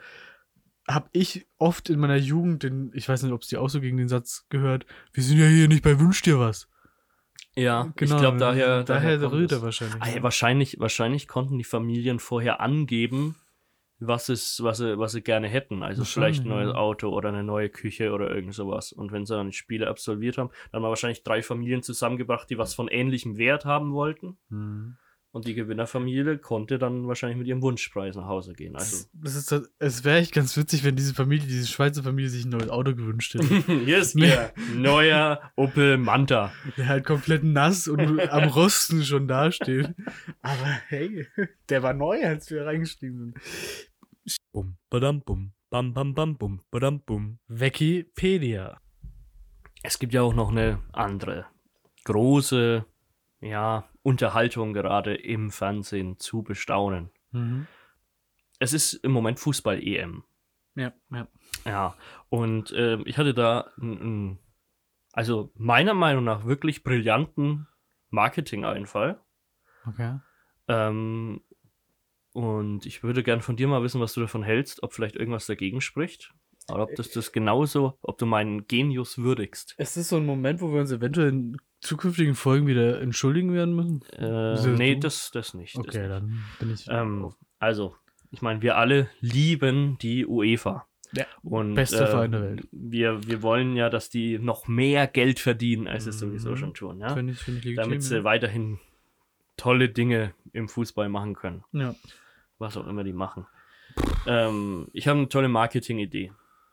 habe 0.88 1.08
ich 1.12 1.46
oft 1.58 1.88
in 1.88 2.00
meiner 2.00 2.16
Jugend, 2.16 2.62
den, 2.62 2.90
ich 2.94 3.08
weiß 3.08 3.22
nicht, 3.22 3.32
ob 3.32 3.42
es 3.42 3.48
dir 3.48 3.60
auch 3.60 3.68
so 3.70 3.80
gegen 3.80 3.96
den 3.96 4.08
Satz 4.08 4.46
gehört, 4.48 4.86
wir 5.12 5.22
sind 5.22 5.38
ja 5.38 5.46
hier 5.46 5.68
nicht 5.68 5.84
bei 5.84 5.98
Wünsch 6.00 6.20
dir 6.22 6.38
was. 6.38 6.68
Ja, 7.60 7.92
ich 7.98 8.08
glaube 8.08 8.38
daher. 8.38 8.66
Genau, 8.66 8.82
daher 8.82 9.18
kommt 9.18 9.32
rührt 9.32 9.52
er 9.52 9.62
wahrscheinlich. 9.62 10.02
Ah, 10.02 10.08
ja, 10.08 10.22
wahrscheinlich, 10.22 10.80
wahrscheinlich 10.80 11.28
konnten 11.28 11.58
die 11.58 11.64
Familien 11.64 12.18
vorher 12.18 12.60
angeben, 12.60 13.36
was, 13.98 14.28
es, 14.30 14.62
was, 14.62 14.78
sie, 14.78 14.98
was 14.98 15.12
sie 15.12 15.22
gerne 15.22 15.48
hätten. 15.48 15.82
Also 15.82 16.04
vielleicht 16.04 16.44
ein 16.44 16.48
neues. 16.48 16.74
Auto 16.74 17.10
oder 17.10 17.28
eine 17.28 17.44
neue 17.44 17.68
Küche 17.68 18.12
oder 18.12 18.30
irgend 18.34 18.54
sowas. 18.54 18.92
Und 18.92 19.12
wenn 19.12 19.26
sie 19.26 19.34
dann 19.34 19.52
Spiele 19.52 19.88
absolviert 19.88 20.38
haben, 20.38 20.50
dann 20.70 20.78
haben 20.78 20.86
wir 20.86 20.88
wahrscheinlich 20.88 21.22
drei 21.22 21.42
Familien 21.42 21.82
zusammengebracht, 21.82 22.48
die 22.48 22.58
was 22.58 22.74
von 22.74 22.88
ähnlichem 22.88 23.36
Wert 23.36 23.64
haben 23.64 23.92
wollten. 23.92 24.38
Hm. 24.48 24.96
Und 25.32 25.46
die 25.46 25.54
Gewinnerfamilie 25.54 26.38
konnte 26.38 26.76
dann 26.78 27.06
wahrscheinlich 27.06 27.38
mit 27.38 27.46
ihrem 27.46 27.62
Wunschpreis 27.62 28.16
nach 28.16 28.26
Hause 28.26 28.52
gehen. 28.52 28.74
Also, 28.74 29.06
Das 29.12 29.36
ist, 29.36 29.52
das- 29.52 29.70
es 29.78 30.02
wäre 30.02 30.18
echt 30.18 30.34
ganz 30.34 30.56
witzig, 30.56 30.82
wenn 30.82 30.96
diese 30.96 31.14
Familie, 31.14 31.46
diese 31.46 31.68
Schweizer 31.68 32.02
Familie 32.02 32.28
sich 32.30 32.44
ein 32.44 32.48
neues 32.50 32.68
Auto 32.68 32.96
gewünscht 32.96 33.34
hätte. 33.34 33.46
hier 33.84 33.98
ist 33.98 34.16
ihr 34.16 34.52
neuer 34.74 35.40
Opel 35.54 35.98
Manta. 35.98 36.52
der 36.76 36.88
halt 36.88 37.04
komplett 37.06 37.44
nass 37.44 37.86
und 37.86 38.00
am 38.30 38.48
Rosten 38.48 39.04
schon 39.04 39.28
dasteht. 39.28 39.94
Aber 40.42 40.66
hey, 40.88 41.28
der 41.68 41.84
war 41.84 41.94
neu, 41.94 42.20
als 42.26 42.50
wir 42.50 42.66
reingestiegen 42.66 43.18
sind. 43.18 43.38
Bum, 44.52 44.76
badam, 44.90 45.22
bum, 45.22 45.52
bam, 45.70 45.94
bam, 45.94 46.12
bam, 46.14 46.36
bum, 46.38 46.60
badam, 46.72 47.02
bum. 47.02 47.38
Wikipedia. 47.46 48.80
Es 49.84 50.00
gibt 50.00 50.12
ja 50.12 50.22
auch 50.22 50.34
noch 50.34 50.50
eine 50.50 50.80
andere 50.92 51.46
große 52.04 52.84
ja, 53.40 53.88
Unterhaltung 54.02 54.72
gerade 54.72 55.14
im 55.14 55.50
Fernsehen 55.50 56.18
zu 56.18 56.42
bestaunen. 56.42 57.10
Mhm. 57.32 57.66
Es 58.58 58.72
ist 58.72 58.94
im 58.94 59.12
Moment 59.12 59.40
Fußball-EM. 59.40 60.24
Ja, 60.74 60.92
ja. 61.10 61.28
Ja, 61.64 61.96
und 62.28 62.72
ähm, 62.76 63.02
ich 63.06 63.18
hatte 63.18 63.34
da 63.34 63.70
einen, 63.80 64.38
also 65.12 65.50
meiner 65.56 65.94
Meinung 65.94 66.24
nach 66.24 66.44
wirklich 66.44 66.82
brillanten 66.82 67.66
Marketing-Einfall. 68.10 69.20
Okay. 69.86 70.18
Ähm, 70.68 71.42
und 72.32 72.86
ich 72.86 73.02
würde 73.02 73.22
gern 73.22 73.40
von 73.40 73.56
dir 73.56 73.66
mal 73.66 73.82
wissen, 73.82 74.00
was 74.00 74.14
du 74.14 74.20
davon 74.20 74.42
hältst, 74.42 74.82
ob 74.82 74.92
vielleicht 74.92 75.16
irgendwas 75.16 75.46
dagegen 75.46 75.80
spricht. 75.80 76.32
Oder 76.72 76.84
ob 76.84 76.94
das 76.96 77.10
das 77.10 77.32
genauso, 77.32 77.98
ob 78.02 78.18
du 78.18 78.26
meinen 78.26 78.66
Genius 78.66 79.18
würdigst. 79.18 79.74
Ist 79.78 79.96
das 79.96 80.08
so 80.08 80.16
ein 80.16 80.26
Moment, 80.26 80.60
wo 80.60 80.72
wir 80.72 80.80
uns 80.80 80.92
eventuell 80.92 81.28
in 81.28 81.56
zukünftigen 81.80 82.34
Folgen 82.34 82.66
wieder 82.66 83.00
entschuldigen 83.00 83.52
werden 83.52 83.74
müssen? 83.74 84.02
Äh, 84.12 84.54
Wieso 84.54 84.70
nee, 84.70 84.94
du? 84.94 85.00
das, 85.00 85.30
das 85.32 85.54
nicht. 85.54 85.76
das 85.76 85.86
Okay, 85.86 86.08
dann 86.08 86.42
bin 86.58 86.72
ich. 86.72 86.86
Ähm, 86.88 87.32
also, 87.58 87.94
ich 88.30 88.42
meine, 88.42 88.62
wir 88.62 88.76
alle 88.76 89.08
lieben 89.20 89.98
die 89.98 90.26
UEFA. 90.26 90.86
Ja, 91.12 91.24
Und, 91.42 91.74
bester 91.74 92.04
äh, 92.04 92.06
Verein 92.06 92.30
der 92.32 92.42
Welt. 92.42 92.68
Wir, 92.70 93.26
wir 93.26 93.42
wollen 93.42 93.74
ja, 93.74 93.90
dass 93.90 94.10
die 94.10 94.38
noch 94.38 94.68
mehr 94.68 95.08
Geld 95.08 95.40
verdienen, 95.40 95.88
als 95.88 96.06
Mhm. 96.06 96.12
sowieso 96.12 96.54
schon 96.54 96.72
tun, 96.72 97.00
ja? 97.00 97.14
Finde 97.14 97.32
ich, 97.32 97.40
finde 97.40 97.58
ich 97.58 97.64
legitim. 97.64 97.82
Damit 97.84 98.02
sie 98.04 98.16
ja. 98.18 98.24
weiterhin 98.24 98.78
tolle 99.56 99.88
Dinge 99.88 100.34
im 100.52 100.68
Fußball 100.68 101.08
machen 101.08 101.34
können. 101.34 101.64
ja. 101.72 101.94
Was 102.58 102.76
auch 102.76 102.86
immer 102.86 103.04
die 103.04 103.14
machen. 103.14 103.46
Ähm, 104.26 104.88
ich 104.92 105.08
habe 105.08 105.18
eine 105.18 105.28
tolle 105.30 105.48
Marketing-Idee. 105.48 106.30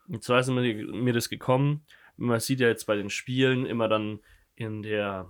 Und 0.07 0.23
zwar 0.23 0.39
ist 0.39 0.49
mir, 0.49 0.61
mir 0.61 1.13
das 1.13 1.29
gekommen, 1.29 1.85
man 2.15 2.39
sieht 2.39 2.59
ja 2.59 2.67
jetzt 2.67 2.85
bei 2.85 2.95
den 2.95 3.09
Spielen 3.09 3.65
immer 3.65 3.87
dann 3.87 4.19
in 4.55 4.81
der, 4.81 5.29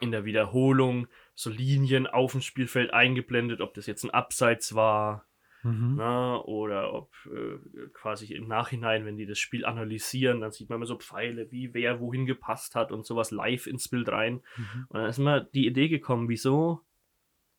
in 0.00 0.10
der 0.10 0.24
Wiederholung 0.24 1.06
so 1.34 1.50
Linien 1.50 2.06
auf 2.06 2.32
dem 2.32 2.40
Spielfeld 2.40 2.92
eingeblendet, 2.92 3.60
ob 3.60 3.74
das 3.74 3.86
jetzt 3.86 4.04
ein 4.04 4.10
Abseits 4.10 4.74
war, 4.74 5.26
Mhm. 5.64 5.94
na, 5.96 6.40
oder 6.40 6.92
ob 6.92 7.12
äh, 7.26 7.88
quasi 7.92 8.34
im 8.34 8.48
Nachhinein, 8.48 9.04
wenn 9.04 9.16
die 9.16 9.26
das 9.26 9.38
Spiel 9.38 9.64
analysieren, 9.64 10.40
dann 10.40 10.50
sieht 10.50 10.68
man 10.68 10.76
immer 10.76 10.86
so 10.86 10.98
Pfeile, 10.98 11.52
wie 11.52 11.72
wer 11.72 12.00
wohin 12.00 12.26
gepasst 12.26 12.74
hat 12.74 12.90
und 12.90 13.06
sowas 13.06 13.30
live 13.30 13.68
ins 13.68 13.88
Bild 13.88 14.08
rein. 14.08 14.42
Mhm. 14.56 14.86
Und 14.88 15.00
dann 15.00 15.08
ist 15.08 15.18
mir 15.18 15.48
die 15.54 15.66
Idee 15.66 15.88
gekommen, 15.88 16.28
wieso 16.28 16.80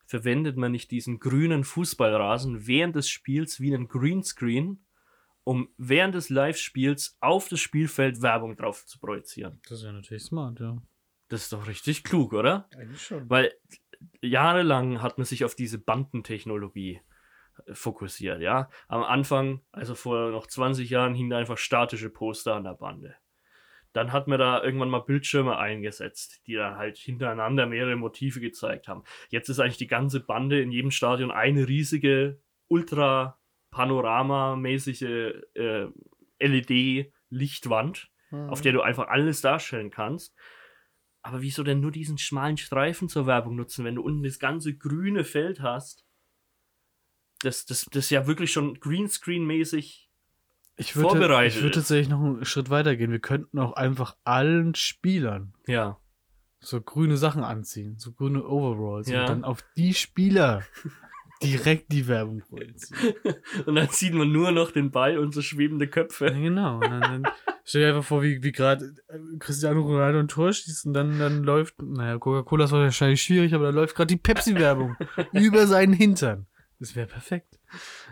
verwendet 0.06 0.58
man 0.58 0.74
nicht 0.74 0.92
diesen 0.92 1.20
grünen 1.20 1.64
Fußballrasen 1.64 2.68
während 2.68 2.96
des 2.98 3.08
Spiels 3.08 3.62
wie 3.62 3.74
einen 3.74 3.88
Greenscreen, 3.88 4.84
um 5.44 5.70
während 5.78 6.16
des 6.16 6.30
Live-Spiels 6.30 7.18
auf 7.20 7.50
das 7.50 7.60
Spielfeld 7.60 8.22
Werbung 8.22 8.56
drauf 8.56 8.86
zu 8.86 9.00
projizieren. 9.00 9.60
Das 9.64 9.80
ist 9.80 9.86
ja 9.86 9.92
natürlich 9.92 10.24
smart, 10.24 10.60
ja. 10.60 10.82
Das 11.30 11.44
ist 11.44 11.54
doch 11.54 11.68
richtig 11.68 12.04
klug, 12.04 12.34
oder? 12.34 12.70
Eigentlich 12.78 13.02
schon. 13.02 13.30
Weil 13.30 13.54
jahrelang 14.22 15.02
hat 15.02 15.18
man 15.18 15.26
sich 15.26 15.44
auf 15.46 15.56
diese 15.56 15.80
Bandentechnologie 15.80 17.02
äh, 17.66 17.74
fokussiert, 17.74 18.42
ja. 18.42 18.70
Am 18.88 19.04
Anfang, 19.04 19.62
also 19.72 19.96
vor 19.96 20.32
noch 20.32 20.48
20 20.48 20.90
Jahren, 20.90 21.16
hingen 21.16 21.30
da 21.30 21.38
einfach 21.38 21.58
statische 21.58 22.10
Poster 22.10 22.56
an 22.56 22.64
der 22.64 22.74
Bande. 22.74 23.16
Dann 23.94 24.12
hat 24.12 24.28
man 24.28 24.40
da 24.40 24.64
irgendwann 24.64 24.90
mal 24.90 25.00
Bildschirme 25.00 25.58
eingesetzt, 25.58 26.42
die 26.48 26.56
dann 26.56 26.78
halt 26.78 26.98
hintereinander 26.98 27.68
mehrere 27.68 27.96
Motive 27.96 28.40
gezeigt 28.40 28.88
haben. 28.88 29.04
Jetzt 29.30 29.50
ist 29.50 29.60
eigentlich 29.60 29.78
die 29.78 29.88
ganze 29.88 30.20
Bande 30.20 30.62
in 30.62 30.72
jedem 30.72 30.90
Stadion 30.90 31.30
eine 31.30 31.68
riesige, 31.68 32.42
ultra 32.68 33.40
panoramamäßige 33.74 35.02
äh, 35.56 35.88
LED-Lichtwand, 36.40 38.10
Mhm. 38.32 38.50
auf 38.50 38.62
der 38.62 38.72
du 38.74 38.82
einfach 38.82 39.08
alles 39.10 39.42
darstellen 39.42 39.92
kannst. 39.92 40.34
Aber 41.22 41.42
wieso 41.42 41.64
denn 41.64 41.80
nur 41.82 41.92
diesen 41.92 42.18
schmalen 42.18 42.58
Streifen 42.58 43.08
zur 43.08 43.28
Werbung 43.28 43.56
nutzen, 43.56 43.86
wenn 43.86 43.96
du 43.96 44.02
unten 44.02 44.24
das 44.24 44.40
ganze 44.40 44.76
grüne 44.76 45.24
Feld 45.24 45.62
hast? 45.62 46.06
Das, 47.42 47.66
das, 47.66 47.86
das 47.92 48.10
ja 48.10 48.26
wirklich 48.28 48.52
schon 48.52 48.80
Greenscreen-mäßig. 48.80 50.10
ich 50.78 50.96
würde, 50.96 51.10
vorbereitet 51.10 51.56
Ich 51.56 51.62
würde 51.62 51.70
ist. 51.70 51.76
tatsächlich 51.76 52.10
noch 52.10 52.22
einen 52.24 52.46
Schritt 52.46 52.70
weiter 52.70 52.96
gehen. 52.96 53.12
Wir 53.12 53.20
könnten 53.20 53.60
auch 53.60 53.74
einfach 53.74 54.16
allen 54.24 54.74
Spielern 54.76 55.54
Ja. 55.68 56.00
so 56.60 56.82
grüne 56.82 57.18
Sachen 57.18 57.44
anziehen, 57.44 58.00
so 58.00 58.14
grüne 58.14 58.44
Overalls 58.48 59.10
Ja. 59.10 59.22
und 59.22 59.30
dann 59.30 59.44
auf 59.44 59.64
die 59.78 59.94
Spieler 59.94 60.64
direkt 61.42 61.92
die 61.92 62.08
Werbung 62.08 62.42
projizieren. 62.42 63.14
Und 63.66 63.76
dann 63.76 63.88
sieht 63.90 64.14
man 64.14 64.32
nur 64.32 64.52
noch 64.52 64.72
den 64.72 64.92
Ball 64.92 65.18
und 65.18 65.34
so 65.34 65.42
schwebende 65.42 65.86
Ja, 65.86 65.92
Köpfe. 65.92 66.32
genau. 66.32 66.76
Und 66.76 66.84
dann, 66.90 67.02
dann 67.02 67.24
stell 67.66 67.82
dir 67.82 67.88
einfach 67.90 68.04
vor, 68.08 68.22
wie, 68.24 68.42
wie 68.44 68.52
gerade 68.52 68.94
Cristiano 69.40 69.82
Ronaldo 69.82 70.20
ein 70.20 70.28
Tor 70.28 70.54
schießt 70.54 70.86
und 70.86 70.94
dann, 70.94 71.20
dann 71.20 71.44
läuft, 71.44 71.82
naja, 71.82 72.18
Coca-Cola 72.18 72.66
ist 72.66 72.72
wahrscheinlich 72.72 73.22
schwierig, 73.22 73.54
aber 73.54 73.66
da 73.66 73.72
läuft 73.72 73.96
gerade 73.96 74.08
die 74.08 74.18
Pepsi-Werbung 74.22 74.96
über 75.34 75.68
seinen 75.68 75.94
Hintern. 75.94 76.48
Das 76.80 76.96
wäre 76.96 77.08
perfekt. 77.08 77.60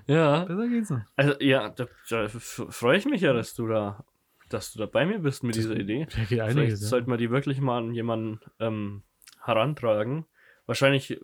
Ja. 0.07 0.45
Besser 0.45 0.67
geht's 0.67 0.89
noch. 0.89 1.01
Also, 1.15 1.33
ja, 1.39 1.69
da, 1.69 1.87
da 2.09 2.27
freue 2.29 2.97
ich 2.97 3.05
mich 3.05 3.21
ja, 3.21 3.31
dass 3.33 3.53
du 3.53 3.67
da, 3.67 4.03
dass 4.49 4.73
du 4.73 4.79
da 4.79 4.85
bei 4.87 5.05
mir 5.05 5.19
bist 5.19 5.43
mit 5.43 5.55
Das- 5.55 5.63
dieser 5.63 5.77
Idee. 5.77 6.07
Da 6.09 6.17
geht 6.19 6.27
Vielleicht 6.27 6.57
einiges. 6.57 6.81
Ja. 6.81 6.87
sollten 6.87 7.09
wir 7.09 7.17
die 7.17 7.31
wirklich 7.31 7.61
mal 7.61 7.77
an 7.77 7.93
jemanden 7.93 8.39
ähm, 8.59 9.03
herantragen. 9.43 10.25
Wahrscheinlich, 10.65 11.19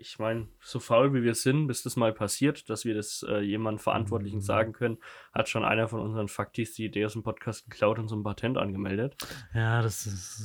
ich 0.00 0.18
meine, 0.18 0.48
so 0.60 0.80
faul 0.80 1.12
wie 1.14 1.22
wir 1.22 1.34
sind, 1.34 1.66
bis 1.66 1.82
das 1.82 1.96
mal 1.96 2.12
passiert, 2.12 2.70
dass 2.70 2.84
wir 2.84 2.94
das 2.94 3.24
äh, 3.28 3.40
jemandem 3.40 3.78
Verantwortlichen 3.78 4.38
Mhm. 4.38 4.42
sagen 4.42 4.72
können, 4.72 4.98
hat 5.32 5.48
schon 5.48 5.64
einer 5.64 5.88
von 5.88 6.00
unseren 6.00 6.28
Faktis 6.28 6.72
die 6.74 6.86
Idee 6.86 7.04
aus 7.04 7.12
dem 7.12 7.22
Podcast 7.22 7.68
geklaut 7.68 7.98
und 7.98 8.08
so 8.08 8.16
ein 8.16 8.22
Patent 8.22 8.56
angemeldet. 8.58 9.16
Ja, 9.54 9.82
das, 9.82 10.06
ist, 10.06 10.40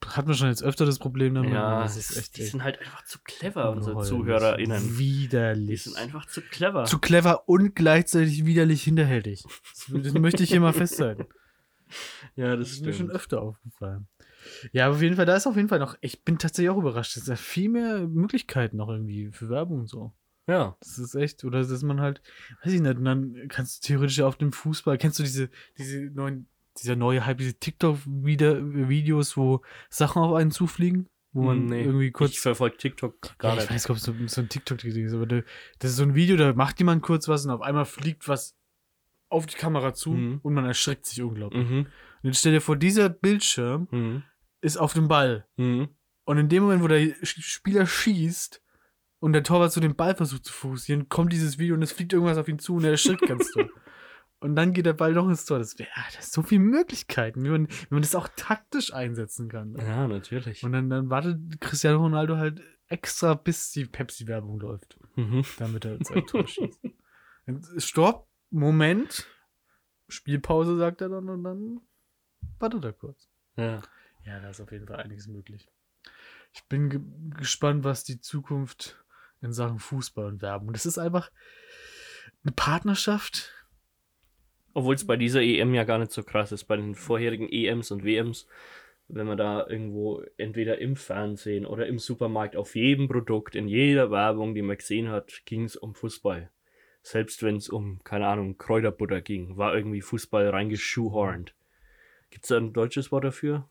das 0.00 0.14
hat 0.16 0.26
man 0.26 0.34
schon 0.36 0.48
jetzt 0.48 0.62
öfter 0.62 0.86
das 0.86 0.98
Problem 0.98 1.34
damit. 1.34 1.52
ja, 1.52 1.62
aber 1.62 1.82
das 1.82 1.96
ist 1.96 2.16
echt, 2.16 2.36
die 2.36 2.42
echt 2.42 2.50
sind 2.52 2.62
halt 2.62 2.78
einfach 2.80 3.04
zu 3.04 3.18
clever, 3.24 3.70
unsere. 3.72 4.02
ZuhörerInnen. 4.02 4.98
Widerlich. 4.98 5.68
Die 5.68 5.76
sind 5.90 5.96
einfach 5.96 6.26
zu 6.26 6.40
clever. 6.42 6.84
zu 6.84 6.98
clever 6.98 7.48
und 7.48 7.74
gleichzeitig 7.74 8.46
widerlich 8.46 8.82
hinterhältig. 8.84 9.42
Das, 9.92 10.02
das 10.04 10.14
möchte 10.14 10.42
ich 10.44 10.50
hier 10.50 10.60
mal 10.60 10.72
festhalten. 10.72 11.26
ja, 12.36 12.54
Das 12.56 12.68
das 12.68 12.70
ist 12.78 12.84
mir 12.84 12.92
schon 12.94 13.10
öfter 13.10 13.42
aufgefallen. 13.42 14.06
Ja, 14.72 14.86
aber 14.86 14.96
auf 14.96 15.02
jeden 15.02 15.16
Fall, 15.16 15.26
da 15.26 15.36
ist 15.36 15.46
auf 15.46 15.56
jeden 15.56 15.68
Fall 15.68 15.78
noch, 15.78 15.96
ich 16.00 16.24
bin 16.24 16.38
tatsächlich 16.38 16.70
auch 16.70 16.78
überrascht, 16.78 17.16
es 17.16 17.24
sind 17.24 17.32
ja 17.34 17.36
viel 17.36 17.68
mehr 17.68 18.06
Möglichkeiten 18.08 18.76
noch 18.76 18.88
irgendwie 18.88 19.30
für 19.32 19.48
Werbung 19.48 19.80
und 19.80 19.86
so. 19.88 20.12
Ja. 20.46 20.76
Das 20.80 20.98
ist 20.98 21.14
echt, 21.14 21.44
oder 21.44 21.60
dass 21.64 21.82
man 21.82 22.00
halt, 22.00 22.22
weiß 22.64 22.72
ich 22.72 22.80
nicht, 22.80 22.96
und 22.96 23.04
dann 23.04 23.36
kannst 23.48 23.82
du 23.84 23.86
theoretisch 23.88 24.20
auf 24.20 24.36
dem 24.36 24.52
Fußball, 24.52 24.98
kennst 24.98 25.18
du 25.18 25.22
diese, 25.22 25.48
diese 25.78 26.00
neuen, 26.10 26.48
dieser 26.80 26.96
neue 26.96 27.24
Hype, 27.26 27.38
diese 27.38 27.54
TikTok-Videos, 27.54 29.36
wo 29.36 29.62
Sachen 29.88 30.22
auf 30.22 30.34
einen 30.34 30.50
zufliegen? 30.50 31.06
Wo 31.32 31.42
man 31.42 31.66
Nee, 31.66 31.84
irgendwie 31.84 32.10
kurz. 32.10 32.32
Ich 32.32 32.40
verfolge 32.40 32.76
TikTok 32.76 33.38
gar 33.38 33.52
ja, 33.54 33.62
ich 33.62 33.70
nicht. 33.70 33.74
weiß 33.76 33.82
nicht, 33.84 33.90
ob 33.90 33.96
es 33.98 34.02
so, 34.02 34.14
so 34.26 34.40
ein 34.40 34.48
TikTok-Ding 34.48 35.06
ist, 35.06 35.14
aber 35.14 35.26
da- 35.26 35.42
das 35.78 35.92
ist 35.92 35.96
so 35.98 36.02
ein 36.02 36.16
Video, 36.16 36.36
da 36.36 36.52
macht 36.54 36.80
jemand 36.80 37.02
kurz 37.02 37.28
was 37.28 37.44
und 37.44 37.52
auf 37.52 37.60
einmal 37.62 37.84
fliegt 37.84 38.26
was 38.26 38.56
auf 39.28 39.46
die 39.46 39.54
Kamera 39.56 39.94
zu 39.94 40.10
Mhm. 40.10 40.40
und 40.42 40.54
man 40.54 40.64
erschreckt 40.64 41.06
sich 41.06 41.22
unglaublich. 41.22 41.68
Mhm. 41.68 41.78
Und 41.78 41.88
jetzt 42.24 42.40
stell 42.40 42.50
dir 42.52 42.60
vor, 42.60 42.74
dieser 42.74 43.08
Bildschirm 43.08 43.86
Mhm. 43.92 44.22
Ist 44.60 44.76
auf 44.76 44.92
dem 44.94 45.08
Ball. 45.08 45.46
Mhm. 45.56 45.88
Und 46.24 46.38
in 46.38 46.48
dem 46.48 46.62
Moment, 46.64 46.82
wo 46.82 46.88
der 46.88 47.14
Spieler 47.22 47.86
schießt 47.86 48.62
und 49.18 49.32
der 49.32 49.42
Torwart 49.42 49.72
zu 49.72 49.80
dem 49.80 49.96
Ball 49.96 50.14
versucht 50.14 50.44
zu 50.44 50.52
fokussieren, 50.52 51.08
kommt 51.08 51.32
dieses 51.32 51.58
Video 51.58 51.74
und 51.74 51.82
es 51.82 51.92
fliegt 51.92 52.12
irgendwas 52.12 52.38
auf 52.38 52.48
ihn 52.48 52.58
zu 52.58 52.74
und 52.76 52.84
er 52.84 52.90
erschrickt 52.92 53.26
ganz 53.26 53.50
doll. 53.52 53.70
Und 54.42 54.56
dann 54.56 54.72
geht 54.72 54.86
der 54.86 54.94
Ball 54.94 55.12
doch 55.12 55.28
ins 55.28 55.44
Tor. 55.44 55.58
Das, 55.58 55.78
wär, 55.78 55.86
ah, 55.94 56.04
das 56.14 56.26
ist 56.26 56.32
so 56.32 56.42
viele 56.42 56.62
Möglichkeiten, 56.62 57.44
wie 57.44 57.50
man, 57.50 57.68
wie 57.68 57.74
man 57.90 58.00
das 58.02 58.14
auch 58.14 58.28
taktisch 58.36 58.92
einsetzen 58.94 59.48
kann. 59.50 59.74
Ja, 59.76 60.08
natürlich. 60.08 60.64
Und 60.64 60.72
dann, 60.72 60.88
dann 60.88 61.10
wartet 61.10 61.60
Cristiano 61.60 61.98
Ronaldo 61.98 62.36
halt 62.36 62.62
extra, 62.86 63.34
bis 63.34 63.70
die 63.72 63.84
Pepsi-Werbung 63.84 64.58
läuft, 64.60 64.98
Mhm. 65.16 65.44
damit 65.58 65.84
er 65.84 65.98
sein 66.02 66.24
Tor 66.26 66.46
schießt. 66.46 66.80
Stopp, 67.78 68.28
Moment, 68.50 69.26
Spielpause, 70.08 70.76
sagt 70.78 71.00
er 71.02 71.08
dann 71.08 71.28
und 71.28 71.44
dann 71.44 71.80
wartet 72.58 72.84
er 72.84 72.92
kurz. 72.92 73.28
Ja. 73.56 73.82
Ja, 74.30 74.38
da 74.38 74.50
ist 74.50 74.60
auf 74.60 74.70
jeden 74.70 74.86
Fall 74.86 75.00
einiges 75.00 75.26
möglich. 75.26 75.66
Ich 76.52 76.62
bin 76.68 76.88
ge 76.88 77.00
gespannt, 77.36 77.82
was 77.82 78.04
die 78.04 78.20
Zukunft 78.20 79.04
in 79.42 79.52
Sachen 79.52 79.80
Fußball 79.80 80.26
und 80.26 80.40
Werbung. 80.40 80.72
Das 80.72 80.86
ist 80.86 80.98
einfach 80.98 81.32
eine 82.44 82.52
Partnerschaft. 82.52 83.52
Obwohl 84.72 84.94
es 84.94 85.04
bei 85.04 85.16
dieser 85.16 85.42
EM 85.42 85.74
ja 85.74 85.82
gar 85.82 85.98
nicht 85.98 86.12
so 86.12 86.22
krass 86.22 86.52
ist. 86.52 86.64
Bei 86.64 86.76
den 86.76 86.94
vorherigen 86.94 87.48
EMs 87.48 87.90
und 87.90 88.04
WMs, 88.04 88.46
wenn 89.08 89.26
man 89.26 89.36
da 89.36 89.66
irgendwo 89.66 90.22
entweder 90.36 90.78
im 90.78 90.94
Fernsehen 90.94 91.66
oder 91.66 91.88
im 91.88 91.98
Supermarkt 91.98 92.54
auf 92.54 92.76
jedem 92.76 93.08
Produkt, 93.08 93.56
in 93.56 93.66
jeder 93.66 94.12
Werbung, 94.12 94.54
die 94.54 94.62
man 94.62 94.76
gesehen 94.76 95.08
hat, 95.08 95.42
ging 95.44 95.64
es 95.64 95.74
um 95.74 95.96
Fußball. 95.96 96.50
Selbst 97.02 97.42
wenn 97.42 97.56
es 97.56 97.68
um, 97.68 97.98
keine 98.04 98.28
Ahnung, 98.28 98.58
Kräuterbutter 98.58 99.22
ging, 99.22 99.56
war 99.56 99.74
irgendwie 99.74 100.02
Fußball 100.02 100.50
reingeschuhhornt. 100.50 101.52
Gibt 102.30 102.44
es 102.44 102.50
da 102.50 102.58
ein 102.58 102.72
deutsches 102.72 103.10
Wort 103.10 103.24
dafür? 103.24 103.68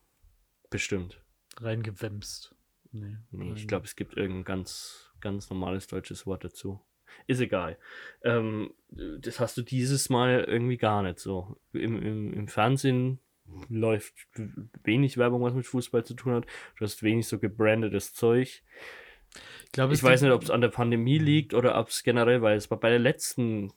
Bestimmt. 0.69 1.21
Reingewämst. 1.57 2.55
Nee, 2.91 3.17
Nee, 3.31 3.53
ich 3.53 3.67
glaube, 3.67 3.85
es 3.85 3.95
gibt 3.95 4.17
irgendein 4.17 4.45
ganz, 4.45 5.11
ganz 5.19 5.49
normales 5.49 5.87
deutsches 5.87 6.25
Wort 6.25 6.43
dazu. 6.43 6.81
Ist 7.27 7.41
egal. 7.41 7.77
Ähm, 8.23 8.73
das 8.89 9.39
hast 9.39 9.57
du 9.57 9.61
dieses 9.61 10.09
Mal 10.09 10.43
irgendwie 10.47 10.77
gar 10.77 11.03
nicht 11.03 11.19
so. 11.19 11.57
Im, 11.73 12.01
im, 12.01 12.33
Im 12.33 12.47
Fernsehen 12.47 13.19
läuft 13.69 14.13
wenig 14.83 15.17
Werbung, 15.17 15.41
was 15.41 15.53
mit 15.53 15.65
Fußball 15.65 16.05
zu 16.05 16.13
tun 16.13 16.33
hat. 16.33 16.45
Du 16.77 16.85
hast 16.85 17.03
wenig 17.03 17.27
so 17.27 17.39
gebrandetes 17.39 18.13
Zeug. 18.13 18.63
Ich, 19.65 19.71
glaube, 19.71 19.93
Ich 19.93 20.03
weiß 20.03 20.21
nicht, 20.21 20.31
ob 20.31 20.43
es 20.43 20.49
an 20.49 20.61
der 20.61 20.69
Pandemie 20.69 21.19
liegt 21.19 21.53
oder 21.53 21.79
ob 21.79 21.89
es 21.89 22.03
generell, 22.03 22.41
weil 22.41 22.57
es 22.57 22.69
war 22.71 22.79
bei 22.79 22.89
der 22.89 22.99
letzten, 22.99 23.71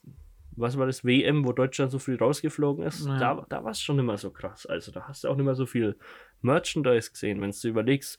was 0.56 0.76
war 0.78 0.86
das, 0.86 1.04
WM, 1.04 1.44
wo 1.46 1.52
Deutschland 1.52 1.90
so 1.90 1.98
viel 1.98 2.16
rausgeflogen 2.16 2.84
ist, 2.84 3.06
Ja. 3.06 3.18
da, 3.18 3.46
da 3.48 3.64
war 3.64 3.70
es 3.72 3.80
schon 3.80 4.04
mehr 4.04 4.18
so 4.18 4.30
krass. 4.30 4.66
Also 4.66 4.92
da 4.92 5.08
hast 5.08 5.24
du 5.24 5.28
auch 5.28 5.36
nicht 5.36 5.44
mehr 5.44 5.54
so 5.54 5.66
viel 5.66 5.96
Merchandise 6.40 7.10
gesehen. 7.10 7.40
Wenn 7.40 7.50
du 7.52 7.68
überlegst, 7.68 8.18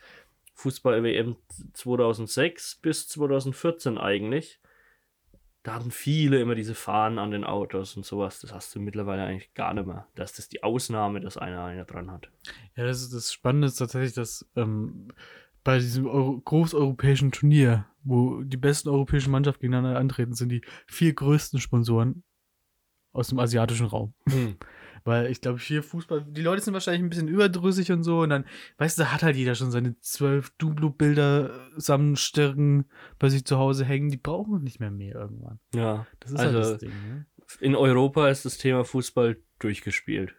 Fußball-WM 0.56 1.36
2006 1.74 2.76
bis 2.82 3.08
2014 3.10 3.98
eigentlich, 3.98 4.60
da 5.64 5.76
hatten 5.76 5.92
viele 5.92 6.40
immer 6.42 6.56
diese 6.56 6.76
Fahnen 6.76 7.18
an 7.20 7.32
den 7.32 7.44
Autos 7.46 7.96
und 7.96 8.06
sowas. 8.06 8.40
Das 8.42 8.54
hast 8.54 8.76
du 8.76 8.80
mittlerweile 8.80 9.24
eigentlich 9.24 9.54
gar 9.54 9.74
nicht 9.74 9.88
mehr. 9.88 10.08
Das 10.16 10.38
ist 10.38 10.52
die 10.52 10.62
Ausnahme, 10.62 11.22
dass 11.22 11.38
einer 11.38 11.64
einer 11.64 11.86
dran 11.86 12.12
hat. 12.12 12.30
Ja, 12.76 12.84
das, 12.86 13.02
ist, 13.02 13.14
das 13.14 13.32
Spannende 13.32 13.68
ist 13.68 13.78
tatsächlich, 13.78 14.14
dass 14.14 14.46
ähm, 14.56 15.08
bei 15.64 15.78
diesem 15.80 16.06
Euro 16.08 16.40
großeuropäischen 16.42 17.32
Turnier, 17.32 17.86
wo 18.04 18.42
die 18.44 18.58
besten 18.58 18.90
europäischen 18.90 19.32
Mannschaften 19.32 19.62
gegeneinander 19.62 20.00
antreten, 20.00 20.34
sind 20.34 20.50
die 20.50 20.62
vier 20.88 21.14
größten 21.14 21.60
Sponsoren 21.60 22.24
aus 23.12 23.28
dem 23.28 23.40
asiatischen 23.40 23.86
Raum. 23.88 24.14
Weil 25.06 25.30
ich 25.30 25.42
glaube, 25.42 25.60
hier 25.60 25.84
Fußball, 25.84 26.24
die 26.30 26.42
Leute 26.42 26.62
sind 26.62 26.74
wahrscheinlich 26.74 27.04
ein 27.04 27.10
bisschen 27.10 27.28
überdrüssig 27.28 27.92
und 27.92 28.04
so. 28.04 28.22
Und 28.22 28.30
dann, 28.30 28.46
weißt 28.78 28.98
du, 28.98 29.04
da 29.04 29.12
hat 29.12 29.22
halt 29.22 29.36
jeder 29.36 29.54
schon 29.54 29.70
seine 29.70 30.00
zwölf 30.00 30.52
Dublo-Bilder 30.58 31.52
Sammelstärken 31.76 32.86
bei 33.20 33.28
sich 33.30 33.44
zu 33.46 33.58
Hause 33.58 33.84
hängen. 33.84 34.10
Die 34.10 34.18
brauchen 34.18 34.64
nicht 34.64 34.80
mehr 34.80 34.92
mehr 34.92 35.16
irgendwann. 35.16 35.60
Ja, 35.76 36.08
Das 36.22 36.32
ist 36.32 36.40
Also- 36.40 36.58
halt 36.60 36.66
das 36.74 36.78
Ding, 36.80 36.90
ne? 36.90 37.26
in 37.60 37.76
Europa 37.76 38.30
ist 38.30 38.46
das 38.46 38.58
Thema 38.58 38.86
Fußball 38.86 39.38
durchgespielt. 39.60 40.34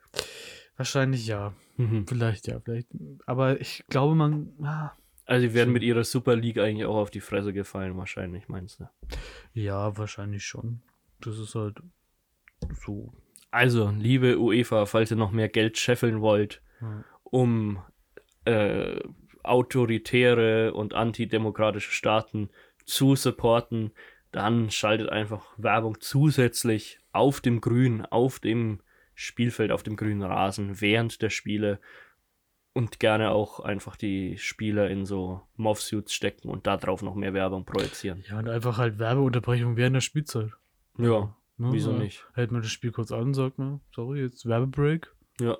Wahrscheinlich 0.77 1.27
ja. 1.27 1.53
Mhm. 1.77 2.07
Vielleicht 2.07 2.47
ja, 2.49 2.59
vielleicht. 2.61 2.89
Aber 3.27 3.61
ich 3.61 3.85
glaube, 3.89 4.15
man. 4.15 4.49
Ah, 4.63 4.93
Also, 5.27 5.47
sie 5.49 5.55
werden 5.55 5.73
mit 5.73 5.83
ihrer 5.83 6.05
Super 6.05 6.37
League 6.37 6.59
eigentlich 6.59 6.85
auch 6.87 6.97
auf 6.97 7.11
die 7.11 7.21
Fresse 7.21 7.53
gefallen, 7.53 7.97
wahrscheinlich, 7.97 8.49
meinst 8.49 8.81
du? 8.81 8.89
ja, 9.55 9.97
wahrscheinlich 9.97 10.45
schon. 10.45 10.83
Das 11.21 11.39
ist 11.39 11.55
halt 11.55 11.79
so. 12.85 13.13
Also, 13.51 13.91
liebe 13.99 14.39
UEFA, 14.39 14.85
falls 14.87 15.11
ihr 15.11 15.17
noch 15.17 15.31
mehr 15.31 15.49
Geld 15.49 15.79
scheffeln 15.79 16.21
wollt, 16.21 16.61
Ja. 16.81 17.05
um 17.23 17.79
äh, 18.45 19.01
autoritäre 19.43 20.75
und 20.75 20.95
antidemokratische 20.95 21.93
Staaten 21.93 22.51
zu 22.85 23.15
supporten, 23.17 23.93
dann 24.33 24.71
schaltet 24.71 25.09
einfach 25.09 25.47
Werbung 25.57 26.01
zusätzlich 26.01 26.99
auf 27.13 27.41
dem 27.41 27.61
Grün, 27.61 28.05
auf 28.05 28.41
dem 28.41 28.81
Spielfeld, 29.15 29.71
auf 29.71 29.83
dem 29.85 29.97
grünen 29.97 30.23
Rasen 30.23 30.81
während 30.81 31.23
der 31.23 31.31
Spiele 31.31 31.79
und 32.75 33.01
gerne 33.01 33.31
auch 33.31 33.61
einfach 33.61 33.97
die 33.97 34.37
Spieler 34.37 34.91
in 34.91 35.07
so 35.07 35.41
Moff-Suits 35.57 36.13
stecken 36.13 36.49
und 36.51 36.67
darauf 36.67 37.03
noch 37.03 37.15
mehr 37.15 37.33
Werbung 37.33 37.65
projizieren. 37.65 38.23
Ja, 38.29 38.39
und 38.39 38.49
einfach 38.49 38.77
halt 38.79 38.99
Werbeunterbrechung 38.99 39.77
während 39.77 39.95
der 39.97 40.01
Spielzeit. 40.03 40.51
Ja, 40.99 41.35
Ne? 41.57 41.69
wieso 41.73 41.93
Ja. 41.93 41.99
nicht? 41.99 42.27
Hält 42.35 42.51
man 42.51 42.63
das 42.63 42.71
Spiel 42.73 42.91
kurz 42.93 43.13
an 43.13 43.23
und 43.23 43.35
sagt, 43.35 43.59
ne, 43.61 43.81
sorry, 43.95 44.21
jetzt 44.23 44.45
Werbebreak. 44.47 45.13
Ja. 45.41 45.57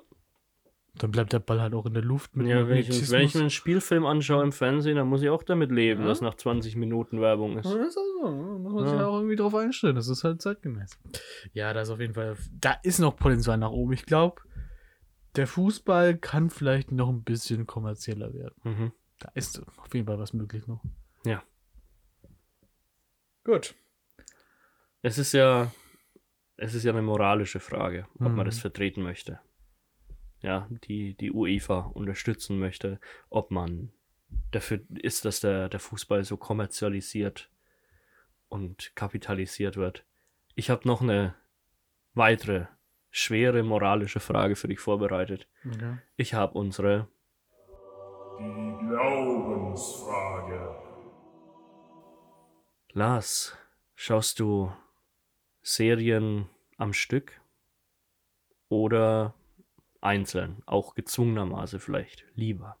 Dann 0.97 1.11
bleibt 1.11 1.33
der 1.33 1.39
Ball 1.39 1.61
halt 1.61 1.73
auch 1.73 1.85
in 1.85 1.93
der 1.93 2.03
Luft 2.03 2.35
mit 2.37 2.47
Ja, 2.47 2.67
wenn 2.69 2.77
ich, 2.77 3.11
wenn 3.11 3.21
ich 3.23 3.33
mir 3.33 3.41
einen 3.41 3.49
Spielfilm 3.49 4.05
anschaue 4.05 4.43
im 4.43 4.53
Fernsehen, 4.53 4.95
dann 4.95 5.07
muss 5.07 5.21
ich 5.21 5.29
auch 5.29 5.43
damit 5.43 5.69
leben, 5.71 6.01
Ja. 6.01 6.07
dass 6.07 6.21
nach 6.21 6.35
20 6.35 6.75
Minuten 6.77 7.19
Werbung 7.21 7.57
ist. 7.57 7.65
Ja, 7.65 7.77
das 7.77 7.87
ist 7.89 7.97
also, 7.97 8.29
ne? 8.37 8.59
muss 8.59 8.73
man 8.73 8.87
sich 8.87 8.97
Ja. 8.97 9.07
auch 9.07 9.15
irgendwie 9.17 9.35
drauf 9.35 9.55
einstellen. 9.55 9.95
Das 9.95 10.07
ist 10.07 10.23
halt 10.23 10.41
zeitgemäß. 10.41 10.97
Ja, 11.53 11.73
da 11.73 11.81
ist 11.81 11.89
auf 11.89 11.99
jeden 11.99 12.13
Fall, 12.13 12.35
da 12.61 12.75
ist 12.83 12.99
noch 12.99 13.15
Potenzial 13.17 13.57
nach 13.57 13.71
oben. 13.71 13.91
Ich 13.93 14.05
glaube, 14.05 14.41
der 15.37 15.47
Fußball 15.47 16.17
kann 16.17 16.49
vielleicht 16.49 16.91
noch 16.91 17.09
ein 17.09 17.23
bisschen 17.23 17.65
kommerzieller 17.67 18.33
werden. 18.33 18.55
Mhm. 18.63 18.91
Da 19.19 19.29
ist 19.33 19.61
auf 19.77 19.93
jeden 19.93 20.05
Fall 20.07 20.19
was 20.19 20.33
möglich 20.33 20.67
noch. 20.67 20.83
Ja. 21.25 21.43
Gut. 23.43 23.75
Es 25.01 25.17
ist 25.17 25.33
ja, 25.33 25.71
es 26.57 26.73
ist 26.73 26.83
ja 26.83 26.91
eine 26.91 27.01
moralische 27.01 27.59
Frage, 27.59 28.07
ob 28.15 28.21
Mhm. 28.31 28.35
man 28.35 28.45
das 28.45 28.59
vertreten 28.59 29.01
möchte. 29.03 29.39
Ja, 30.41 30.67
die, 30.69 31.15
die 31.15 31.31
UEFA 31.31 31.79
unterstützen 31.93 32.59
möchte, 32.59 32.99
ob 33.29 33.51
man 33.51 33.91
dafür 34.51 34.81
ist, 34.89 35.25
dass 35.25 35.39
der, 35.39 35.69
der 35.69 35.79
Fußball 35.79 36.23
so 36.23 36.37
kommerzialisiert 36.37 37.49
und 38.49 38.91
kapitalisiert 38.95 39.77
wird. 39.77 40.05
Ich 40.55 40.69
habe 40.69 40.87
noch 40.87 41.01
eine 41.01 41.35
weitere 42.13 42.65
schwere 43.15 43.63
moralische 43.63 44.19
Frage 44.19 44.57
für 44.57 44.67
dich 44.67 44.81
vorbereitet. 44.81 45.47
Okay. 45.65 45.99
Ich 46.17 46.33
habe 46.33 46.59
unsere 46.59 47.07
Die 48.37 48.87
Glaubensfrage. 48.89 50.75
Lars, 52.91 53.57
schaust 53.95 54.41
du 54.41 54.69
Serien 55.61 56.49
am 56.77 56.91
Stück 56.91 57.39
oder 58.67 59.33
einzeln, 60.01 60.61
auch 60.65 60.93
gezwungenermaßen 60.93 61.79
vielleicht 61.79 62.25
lieber? 62.35 62.77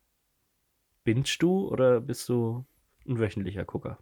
Bingst 1.05 1.41
du 1.41 1.69
oder 1.69 2.01
bist 2.01 2.27
du 2.27 2.65
ein 3.07 3.19
wöchentlicher 3.19 3.63
Gucker? 3.63 3.99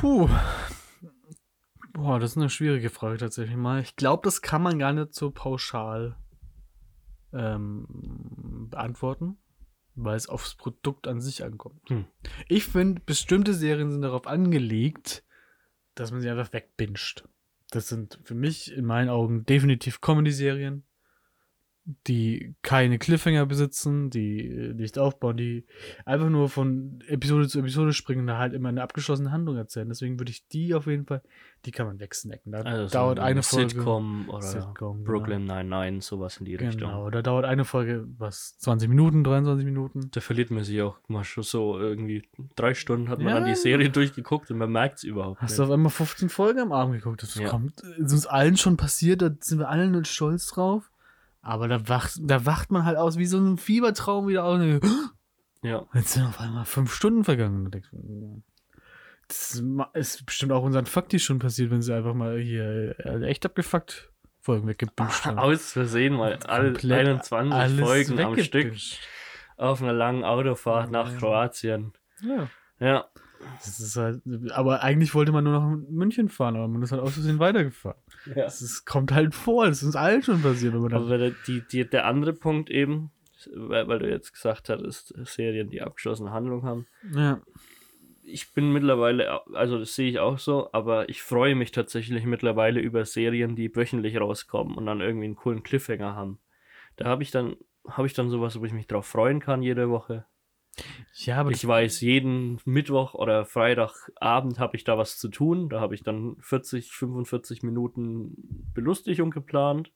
Puh. 0.00 0.28
Boah, 1.94 2.18
das 2.18 2.32
ist 2.32 2.36
eine 2.36 2.50
schwierige 2.50 2.90
Frage 2.90 3.18
tatsächlich 3.18 3.56
mal. 3.56 3.80
Ich 3.80 3.94
glaube, 3.94 4.22
das 4.24 4.42
kann 4.42 4.62
man 4.62 4.80
gar 4.80 4.92
nicht 4.92 5.14
so 5.14 5.30
pauschal 5.30 6.16
ähm, 7.32 7.86
beantworten, 8.68 9.38
weil 9.94 10.16
es 10.16 10.28
aufs 10.28 10.56
Produkt 10.56 11.06
an 11.06 11.20
sich 11.20 11.44
ankommt. 11.44 11.88
Hm. 11.88 12.04
Ich 12.48 12.64
finde, 12.64 13.00
bestimmte 13.06 13.54
Serien 13.54 13.92
sind 13.92 14.02
darauf 14.02 14.26
angelegt, 14.26 15.22
dass 15.94 16.10
man 16.10 16.20
sie 16.20 16.28
einfach 16.28 16.52
wegbinscht. 16.52 17.28
Das 17.70 17.88
sind 17.88 18.18
für 18.24 18.34
mich 18.34 18.72
in 18.72 18.84
meinen 18.84 19.08
Augen 19.08 19.46
definitiv 19.46 20.00
Comedy-Serien. 20.00 20.82
Die 22.06 22.54
keine 22.62 22.98
Cliffhanger 22.98 23.44
besitzen, 23.44 24.08
die 24.08 24.40
äh, 24.48 24.72
nicht 24.72 24.98
aufbauen, 24.98 25.36
die 25.36 25.66
einfach 26.06 26.30
nur 26.30 26.48
von 26.48 27.00
Episode 27.08 27.46
zu 27.46 27.58
Episode 27.58 27.92
springen 27.92 28.22
und 28.22 28.26
da 28.28 28.38
halt 28.38 28.54
immer 28.54 28.70
eine 28.70 28.82
abgeschlossene 28.82 29.30
Handlung 29.30 29.56
erzählen. 29.58 29.88
Deswegen 29.88 30.18
würde 30.18 30.30
ich 30.30 30.48
die 30.48 30.74
auf 30.74 30.86
jeden 30.86 31.04
Fall, 31.04 31.20
die 31.66 31.72
kann 31.72 31.86
man 31.86 32.00
wegsnacken. 32.00 32.52
Da 32.52 32.60
Also 32.62 32.86
so 32.86 32.92
dauert 32.94 33.18
eine 33.18 33.42
Folge. 33.42 33.68
Sitcom 33.70 34.30
oder 34.30 34.40
Sitcom, 34.40 34.98
genau. 35.04 35.10
Brooklyn 35.10 35.44
99, 35.44 36.02
sowas 36.06 36.38
in 36.38 36.46
die 36.46 36.54
Richtung. 36.54 36.88
Genau, 36.90 37.10
da 37.10 37.20
dauert 37.20 37.44
eine 37.44 37.66
Folge, 37.66 38.06
was, 38.16 38.56
20 38.60 38.88
Minuten, 38.88 39.22
23 39.22 39.66
Minuten. 39.66 40.10
Da 40.10 40.20
verliert 40.22 40.50
man 40.50 40.64
sich 40.64 40.80
auch 40.80 40.96
mal 41.08 41.24
schon 41.24 41.42
so 41.44 41.78
irgendwie 41.78 42.22
drei 42.56 42.72
Stunden 42.72 43.10
hat 43.10 43.18
man 43.18 43.28
Ja. 43.28 43.34
dann 43.40 43.48
die 43.48 43.54
Serie 43.56 43.90
durchgeguckt 43.90 44.50
und 44.50 44.56
man 44.56 44.72
merkt 44.72 44.98
es 44.98 45.04
überhaupt 45.04 45.42
Hast 45.42 45.50
nicht. 45.50 45.58
du 45.58 45.64
auf 45.64 45.70
einmal 45.70 45.90
15 45.90 46.30
Folgen 46.30 46.60
am 46.60 46.72
Abend 46.72 46.94
geguckt? 46.94 47.22
Das 47.22 47.34
Ja. 47.34 47.46
kommt, 47.48 47.80
ist 47.98 48.12
uns 48.12 48.26
allen 48.26 48.56
schon 48.56 48.78
passiert, 48.78 49.20
da 49.20 49.30
sind 49.40 49.58
wir 49.58 49.68
alle 49.68 49.90
nur 49.90 50.04
stolz 50.06 50.46
drauf. 50.48 50.90
Aber 51.44 51.68
da 51.68 51.88
wacht, 51.88 52.18
da 52.22 52.46
wacht 52.46 52.70
man 52.70 52.84
halt 52.84 52.96
aus 52.96 53.18
wie 53.18 53.26
so 53.26 53.38
ein 53.38 53.58
Fiebertraum 53.58 54.28
wieder 54.28 54.44
aus. 54.44 54.60
Ja. 55.62 55.86
Jetzt 55.94 56.12
sind 56.12 56.26
auf 56.26 56.40
einmal 56.40 56.64
fünf 56.64 56.92
Stunden 56.94 57.24
vergangen. 57.24 57.70
Das 59.28 59.62
ist 59.94 60.26
bestimmt 60.26 60.52
auch 60.52 60.62
unseren 60.62 60.86
Fakti 60.86 61.18
schon 61.18 61.38
passiert, 61.38 61.70
wenn 61.70 61.82
sie 61.82 61.94
einfach 61.94 62.14
mal 62.14 62.38
hier 62.38 62.94
äh, 62.98 63.24
echt 63.26 63.46
abgefuckt 63.46 64.10
Folgen 64.40 64.68
weggebünscht 64.68 65.24
haben. 65.24 65.38
Aus 65.38 65.72
Versehen 65.72 66.14
mal 66.14 66.38
alle 66.46 66.72
Komplett 66.72 67.06
21 67.08 67.52
alles 67.54 67.80
Folgen 67.80 68.20
am 68.20 68.38
Stück 68.38 68.74
auf 69.56 69.82
einer 69.82 69.92
langen 69.94 70.24
Autofahrt 70.24 70.90
nach 70.90 71.10
Ja. 71.12 71.18
Kroatien. 71.18 71.92
Ja. 72.20 72.48
Ja, 72.80 73.06
Das 73.60 73.80
ist 73.80 73.96
halt, 73.96 74.20
aber 74.52 74.82
eigentlich 74.82 75.14
wollte 75.14 75.32
man 75.32 75.44
nur 75.44 75.58
nach 75.58 75.88
München 75.88 76.28
fahren, 76.28 76.56
aber 76.56 76.68
man 76.68 76.82
ist 76.82 76.92
halt 76.92 77.00
aus 77.02 77.14
Versehen 77.14 77.38
weitergefahren. 77.38 77.98
Ja. 78.26 78.44
Das 78.44 78.62
ist, 78.62 78.84
kommt 78.84 79.12
halt 79.12 79.34
vor, 79.34 79.66
das 79.66 79.78
ist 79.78 79.84
uns 79.84 79.96
allen 79.96 80.22
schon 80.22 80.42
passiert. 80.42 80.74
Wenn 80.74 80.80
man 80.80 80.92
Aber 80.94 81.18
der, 81.18 81.32
die, 81.46 81.62
die, 81.70 81.88
der 81.88 82.06
andere 82.06 82.32
Punkt 82.32 82.70
eben, 82.70 83.10
weil, 83.54 83.88
weil 83.88 83.98
du 83.98 84.08
jetzt 84.08 84.32
gesagt 84.32 84.68
hattest, 84.68 85.14
Serien, 85.26 85.68
die 85.68 85.82
abgeschlossene 85.82 86.30
Handlung 86.30 86.62
haben. 86.64 86.86
ja. 87.14 87.40
Ich 88.26 88.54
bin 88.54 88.72
mittlerweile, 88.72 89.46
also 89.54 89.78
das 89.78 89.94
sehe 89.94 90.08
ich 90.08 90.18
auch 90.18 90.38
so, 90.38 90.70
aber 90.72 91.10
ich 91.10 91.22
freue 91.22 91.54
mich 91.54 91.72
tatsächlich 91.72 92.24
mittlerweile 92.24 92.80
über 92.80 93.04
Serien, 93.04 93.54
die 93.54 93.76
wöchentlich 93.76 94.18
rauskommen 94.18 94.78
und 94.78 94.86
dann 94.86 95.02
irgendwie 95.02 95.26
einen 95.26 95.36
coolen 95.36 95.62
Cliffhanger 95.62 96.16
haben. 96.16 96.38
Da 96.96 97.04
habe 97.04 97.22
ich 97.22 97.30
dann, 97.30 97.56
habe 97.86 98.06
ich 98.06 98.14
dann 98.14 98.30
sowas, 98.30 98.58
wo 98.58 98.64
ich 98.64 98.72
mich 98.72 98.86
drauf 98.86 99.04
freuen 99.06 99.40
kann 99.40 99.62
jede 99.62 99.90
Woche. 99.90 100.24
Ja, 101.14 101.36
aber 101.36 101.50
Ich 101.50 101.66
weiß, 101.66 102.00
jeden 102.00 102.60
Mittwoch 102.64 103.14
oder 103.14 103.44
Freitagabend 103.44 104.58
habe 104.58 104.76
ich 104.76 104.84
da 104.84 104.98
was 104.98 105.18
zu 105.18 105.28
tun. 105.28 105.68
Da 105.68 105.80
habe 105.80 105.94
ich 105.94 106.02
dann 106.02 106.36
40, 106.40 106.92
45 106.92 107.62
Minuten 107.62 108.34
Belustigung 108.74 109.30
geplant. 109.30 109.92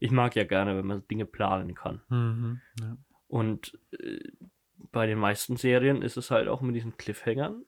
Ich 0.00 0.10
mag 0.10 0.36
ja 0.36 0.44
gerne, 0.44 0.76
wenn 0.76 0.86
man 0.86 1.06
Dinge 1.08 1.26
planen 1.26 1.74
kann. 1.74 2.02
Mhm, 2.08 2.60
ja. 2.80 2.96
Und 3.26 3.78
äh, 3.92 4.18
bei 4.92 5.06
den 5.06 5.18
meisten 5.18 5.56
Serien 5.56 6.02
ist 6.02 6.16
es 6.16 6.30
halt 6.30 6.48
auch 6.48 6.60
mit 6.60 6.74
diesen 6.74 6.96
Cliffhangern, 6.96 7.64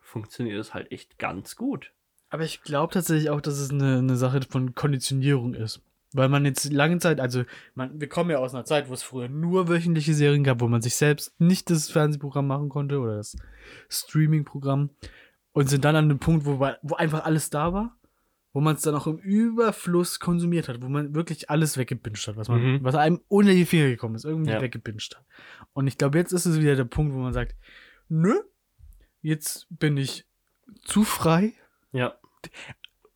funktioniert 0.00 0.58
es 0.58 0.72
halt 0.72 0.92
echt 0.92 1.18
ganz 1.18 1.56
gut. 1.56 1.92
Aber 2.28 2.44
ich 2.44 2.62
glaube 2.62 2.92
tatsächlich 2.92 3.30
auch, 3.30 3.40
dass 3.40 3.58
es 3.58 3.70
eine, 3.70 3.98
eine 3.98 4.16
Sache 4.16 4.40
von 4.48 4.74
Konditionierung 4.74 5.54
ist. 5.54 5.82
Weil 6.16 6.28
man 6.28 6.44
jetzt 6.44 6.72
lange 6.72 6.98
Zeit, 6.98 7.20
also 7.20 7.44
man, 7.74 8.00
wir 8.00 8.08
kommen 8.08 8.30
ja 8.30 8.38
aus 8.38 8.54
einer 8.54 8.64
Zeit, 8.64 8.88
wo 8.88 8.94
es 8.94 9.02
früher 9.02 9.28
nur 9.28 9.68
wöchentliche 9.68 10.14
Serien 10.14 10.44
gab, 10.44 10.60
wo 10.60 10.68
man 10.68 10.82
sich 10.82 10.94
selbst 10.96 11.38
nicht 11.40 11.68
das 11.70 11.90
Fernsehprogramm 11.90 12.46
machen 12.46 12.68
konnte 12.68 12.98
oder 12.98 13.16
das 13.16 13.36
Streaming-Programm 13.88 14.90
und 15.52 15.68
sind 15.68 15.84
dann 15.84 15.96
an 15.96 16.08
dem 16.08 16.18
Punkt, 16.18 16.46
wo, 16.46 16.58
wo 16.60 16.94
einfach 16.96 17.24
alles 17.24 17.50
da 17.50 17.72
war, 17.72 17.96
wo 18.52 18.60
man 18.60 18.76
es 18.76 18.82
dann 18.82 18.94
auch 18.94 19.06
im 19.06 19.18
Überfluss 19.18 20.18
konsumiert 20.20 20.68
hat, 20.68 20.82
wo 20.82 20.88
man 20.88 21.14
wirklich 21.14 21.50
alles 21.50 21.76
weggebinged 21.76 22.26
hat, 22.28 22.36
was, 22.36 22.48
man, 22.48 22.62
Mhm. 22.62 22.78
was 22.84 22.94
einem 22.94 23.20
unter 23.28 23.52
die 23.52 23.66
Finger 23.66 23.88
gekommen 23.88 24.14
ist, 24.14 24.24
irgendwie 24.24 24.50
Ja. 24.52 24.60
weggebinged 24.60 25.16
hat. 25.16 25.24
Und 25.74 25.86
ich 25.86 25.98
glaube, 25.98 26.18
jetzt 26.18 26.32
ist 26.32 26.46
es 26.46 26.58
wieder 26.60 26.76
der 26.76 26.84
Punkt, 26.84 27.14
wo 27.14 27.18
man 27.18 27.32
sagt, 27.32 27.54
nö, 28.08 28.34
jetzt 29.20 29.66
bin 29.70 29.96
ich 29.96 30.24
zu 30.84 31.04
frei, 31.04 31.52
Ja, 31.92 32.14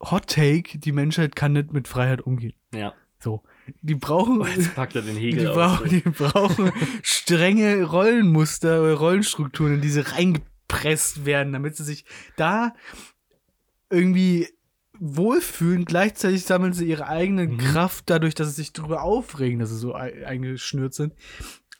Hot 0.03 0.28
Take, 0.28 0.78
die 0.78 0.92
Menschheit 0.92 1.36
kann 1.36 1.53
nicht 1.53 1.72
mit 1.72 1.86
Freiheit 1.86 2.22
umgehen. 2.22 2.55
Ja. 2.75 2.95
So. 3.23 3.43
Die 3.83 3.95
brauchen, 3.95 4.43
Jetzt 4.57 4.75
packt 4.75 4.97
er 4.97 5.03
den 5.03 5.14
die, 5.16 5.21
Hegel 5.21 5.49
aus. 5.49 5.55
brauchen, 5.55 5.89
die 5.91 6.01
brauchen 6.01 6.73
strenge 7.03 7.85
Rollenmuster 7.85 8.83
oder 8.83 8.95
Rollenstrukturen, 8.95 9.75
in 9.75 9.81
die 9.83 9.91
sie 9.91 10.01
reingepresst 10.01 11.27
werden, 11.27 11.53
damit 11.53 11.77
sie 11.77 11.85
sich 11.85 12.05
da 12.37 12.75
irgendwie 13.91 14.49
wohlfühlen. 14.99 15.85
Gleichzeitig 15.85 16.45
sammeln 16.45 16.73
sie 16.73 16.87
ihre 16.89 17.07
eigene 17.09 17.47
Mhm. 17.47 17.59
Kraft 17.59 18.05
dadurch, 18.11 18.35
dass 18.35 18.49
sie 18.49 18.55
sich 18.55 18.73
darüber 18.73 19.03
aufregen, 19.03 19.59
dass 19.59 19.71
sie 19.71 19.79
so 19.79 19.95
ei- 19.95 20.27
eingeschnürt 20.27 20.95
sind. 20.95 21.14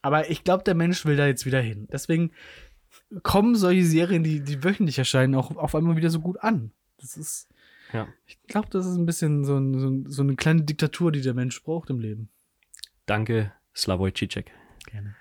Aber 0.03 0.31
ich 0.31 0.45
glaube, 0.45 0.65
der 0.65 0.75
Mensch 0.75 1.05
will 1.05 1.17
da 1.17 1.27
jetzt 1.27 1.45
wieder 1.47 1.61
hin. 1.61 1.87
Deswegen 1.93 2.33
kommen 3.23 3.55
solche 3.57 3.85
Serien, 3.85 4.23
die, 4.23 4.41
die 4.41 4.63
wöchentlich 4.65 4.99
erscheinen, 4.99 5.35
auch 5.35 5.55
auf 5.57 5.75
einmal 5.75 5.97
wieder 5.97 6.11
so 6.11 6.21
gut 6.21 6.39
an. 6.41 6.73
Das 6.99 7.17
ist. 7.17 7.49
Ja. 7.93 8.09
Ich 8.27 8.41
glaube, 8.45 8.69
das 8.71 8.87
ist 8.87 8.97
ein 8.97 9.07
bisschen 9.07 9.45
so, 9.45 9.57
ein, 9.57 9.79
so, 9.79 9.89
ein, 9.89 10.05
so 10.09 10.23
eine 10.23 10.37
kleine 10.37 10.63
Diktatur, 10.63 11.13
die 11.13 11.23
der 11.23 11.35
Mensch 11.35 11.63
braucht 11.63 11.91
im 11.91 11.99
Leben. 11.99 12.29
Danke, 13.07 13.53
Slavoj 13.75 14.11
Žižek. 14.11 14.47
Gerne. 14.87 15.17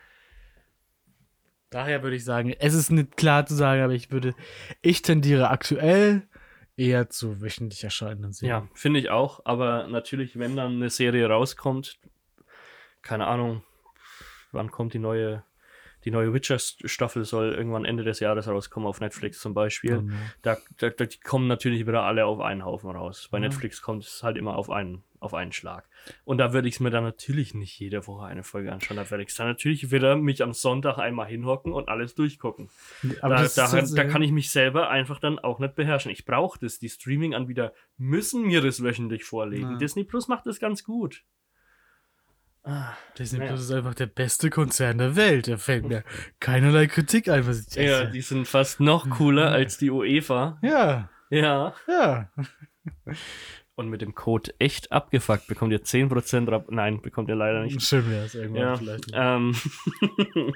Daher 1.69 2.01
würde 2.01 2.15
ich 2.15 2.25
sagen, 2.25 2.53
es 2.59 2.73
ist 2.73 2.89
nicht 2.91 3.15
klar 3.15 3.45
zu 3.45 3.55
sagen, 3.55 3.81
aber 3.81 3.93
ich 3.93 4.11
würde, 4.11 4.33
ich 4.81 5.01
tendiere 5.03 5.49
aktuell 5.49 6.27
eher 6.77 7.09
zu 7.09 7.41
wöchentlich 7.41 7.83
erscheinenden 7.83 8.31
Serien. 8.31 8.63
Ja, 8.63 8.69
finde 8.73 8.99
ich 8.99 9.09
auch. 9.09 9.41
Aber 9.45 9.87
natürlich, 9.87 10.39
wenn 10.39 10.55
dann 10.55 10.75
eine 10.75 10.89
Serie 10.89 11.27
rauskommt, 11.27 11.99
keine 13.01 13.27
Ahnung, 13.27 13.63
wann 14.51 14.71
kommt 14.71 14.93
die 14.93 14.99
neue, 14.99 15.43
die 16.05 16.11
neue 16.11 16.33
Witcher-Staffel 16.33 17.25
soll 17.25 17.53
irgendwann 17.53 17.85
Ende 17.85 18.03
des 18.03 18.19
Jahres 18.19 18.47
rauskommen 18.47 18.87
auf 18.87 19.01
Netflix 19.01 19.39
zum 19.39 19.53
Beispiel. 19.53 19.93
Äh, 19.97 20.03
Da, 20.41 20.57
da, 20.77 20.89
da 20.89 21.05
kommen 21.23 21.47
natürlich 21.47 21.85
wieder 21.87 22.03
alle 22.03 22.25
auf 22.25 22.39
einen 22.39 22.63
Haufen 22.65 22.89
raus. 22.89 23.27
Bei 23.31 23.37
Ja. 23.37 23.41
Netflix 23.41 23.81
kommt 23.81 24.03
es 24.05 24.23
halt 24.23 24.37
immer 24.37 24.55
auf 24.55 24.69
einen, 24.69 25.03
auf 25.19 25.33
einen 25.33 25.51
Schlag. 25.51 25.89
Und 26.23 26.37
da 26.37 26.53
würde 26.53 26.67
ich 26.69 26.75
es 26.75 26.79
mir 26.79 26.89
dann 26.89 27.03
natürlich 27.03 27.53
nicht 27.53 27.77
jede 27.79 28.07
Woche 28.07 28.25
eine 28.25 28.43
Folge 28.43 28.71
anschauen. 28.71 28.97
Da 28.97 29.09
werde 29.11 29.23
ich 29.23 29.35
dann 29.35 29.47
natürlich 29.47 29.91
wieder 29.91 30.15
mich 30.15 30.41
am 30.41 30.53
Sonntag 30.53 30.97
einmal 30.97 31.27
hinhocken 31.27 31.73
und 31.73 31.89
alles 31.89 32.15
durchgucken. 32.15 32.69
aber 33.21 33.35
da, 33.35 33.41
das 33.43 33.55
da, 33.55 33.65
ist 33.65 33.73
jetzt, 33.73 33.97
da 33.97 34.03
äh, 34.03 34.07
kann 34.07 34.21
ich 34.21 34.31
mich 34.31 34.49
selber 34.51 34.89
einfach 34.89 35.19
dann 35.19 35.37
auch 35.39 35.59
nicht 35.59 35.75
beherrschen. 35.75 36.11
Ich 36.11 36.25
brauche 36.25 36.57
das. 36.59 36.79
Die 36.79 36.89
Streaming-Anbieter 36.89 37.73
müssen 37.97 38.43
mir 38.43 38.61
das 38.61 38.81
wöchentlich 38.83 39.25
vorlegen. 39.25 39.71
Ja. 39.71 39.77
Disney 39.77 40.05
Plus 40.05 40.27
macht 40.29 40.45
das 40.45 40.59
ganz 40.59 40.83
gut. 40.85 41.23
Ah, 42.63 42.93
Disney. 43.17 43.45
Plus 43.47 43.61
ist 43.61 43.71
einfach 43.71 43.95
der 43.95 44.05
beste 44.07 44.49
Konzern 44.49 44.97
der 44.97 45.15
Welt. 45.15 45.47
Da 45.47 45.57
fällt 45.57 45.85
mir 45.87 46.03
keinerlei 46.39 46.87
Kritik 46.87 47.27
ein, 47.29 47.47
was 47.47 47.65
ich 47.67 47.75
ja, 47.75 48.05
die 48.05 48.21
sind 48.21 48.47
fast 48.47 48.79
noch 48.79 49.09
cooler 49.09 49.51
als 49.51 49.77
die 49.77 49.89
UEFA. 49.89 50.59
ja, 50.61 51.09
Ja. 51.29 51.73
ja. 51.87 52.29
Und 53.75 53.87
mit 53.89 54.01
dem 54.01 54.13
Code 54.13 54.53
echt 54.59 54.91
abgefuckt 54.91 55.47
bekommt 55.47 55.71
ihr 55.71 55.81
10% 55.83 56.51
Rabatt. 56.51 56.69
Nein, 56.71 57.01
bekommt 57.01 57.29
ihr 57.29 57.35
leider 57.35 57.63
nicht. 57.63 57.81
Schön 57.81 58.09
wäre 58.09 58.25
es 58.25 58.35
irgendwann 58.35 58.61
Ja, 58.61 58.75
vielleicht. 58.75 59.05
ähm, 59.13 59.55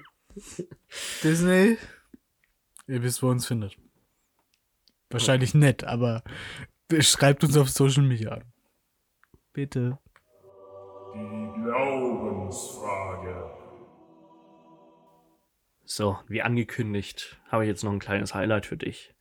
Disney, 1.24 1.78
ihr 2.88 3.02
wisst, 3.04 3.24
wo 3.24 3.28
ihr 3.28 3.32
uns 3.32 3.48
findet. 3.48 3.78
Wahrscheinlich 5.10 5.54
nett, 5.54 5.84
aber 5.84 6.24
schreibt 7.00 7.44
uns 7.44 7.56
auf 7.56 7.70
Social 7.70 8.04
Media 8.04 8.32
an. 8.32 8.44
Bitte. 9.54 10.00
Die 11.14 11.62
Glaubensfrage. 11.62 13.52
so, 15.86 16.18
wie 16.28 16.42
angekündigt, 16.42 17.40
habe 17.50 17.64
ich 17.64 17.68
jetzt 17.68 17.84
noch 17.84 17.92
ein 17.92 18.00
kleines 18.00 18.34
Highlight 18.34 18.66
für 18.66 18.78
dich. 18.78 19.14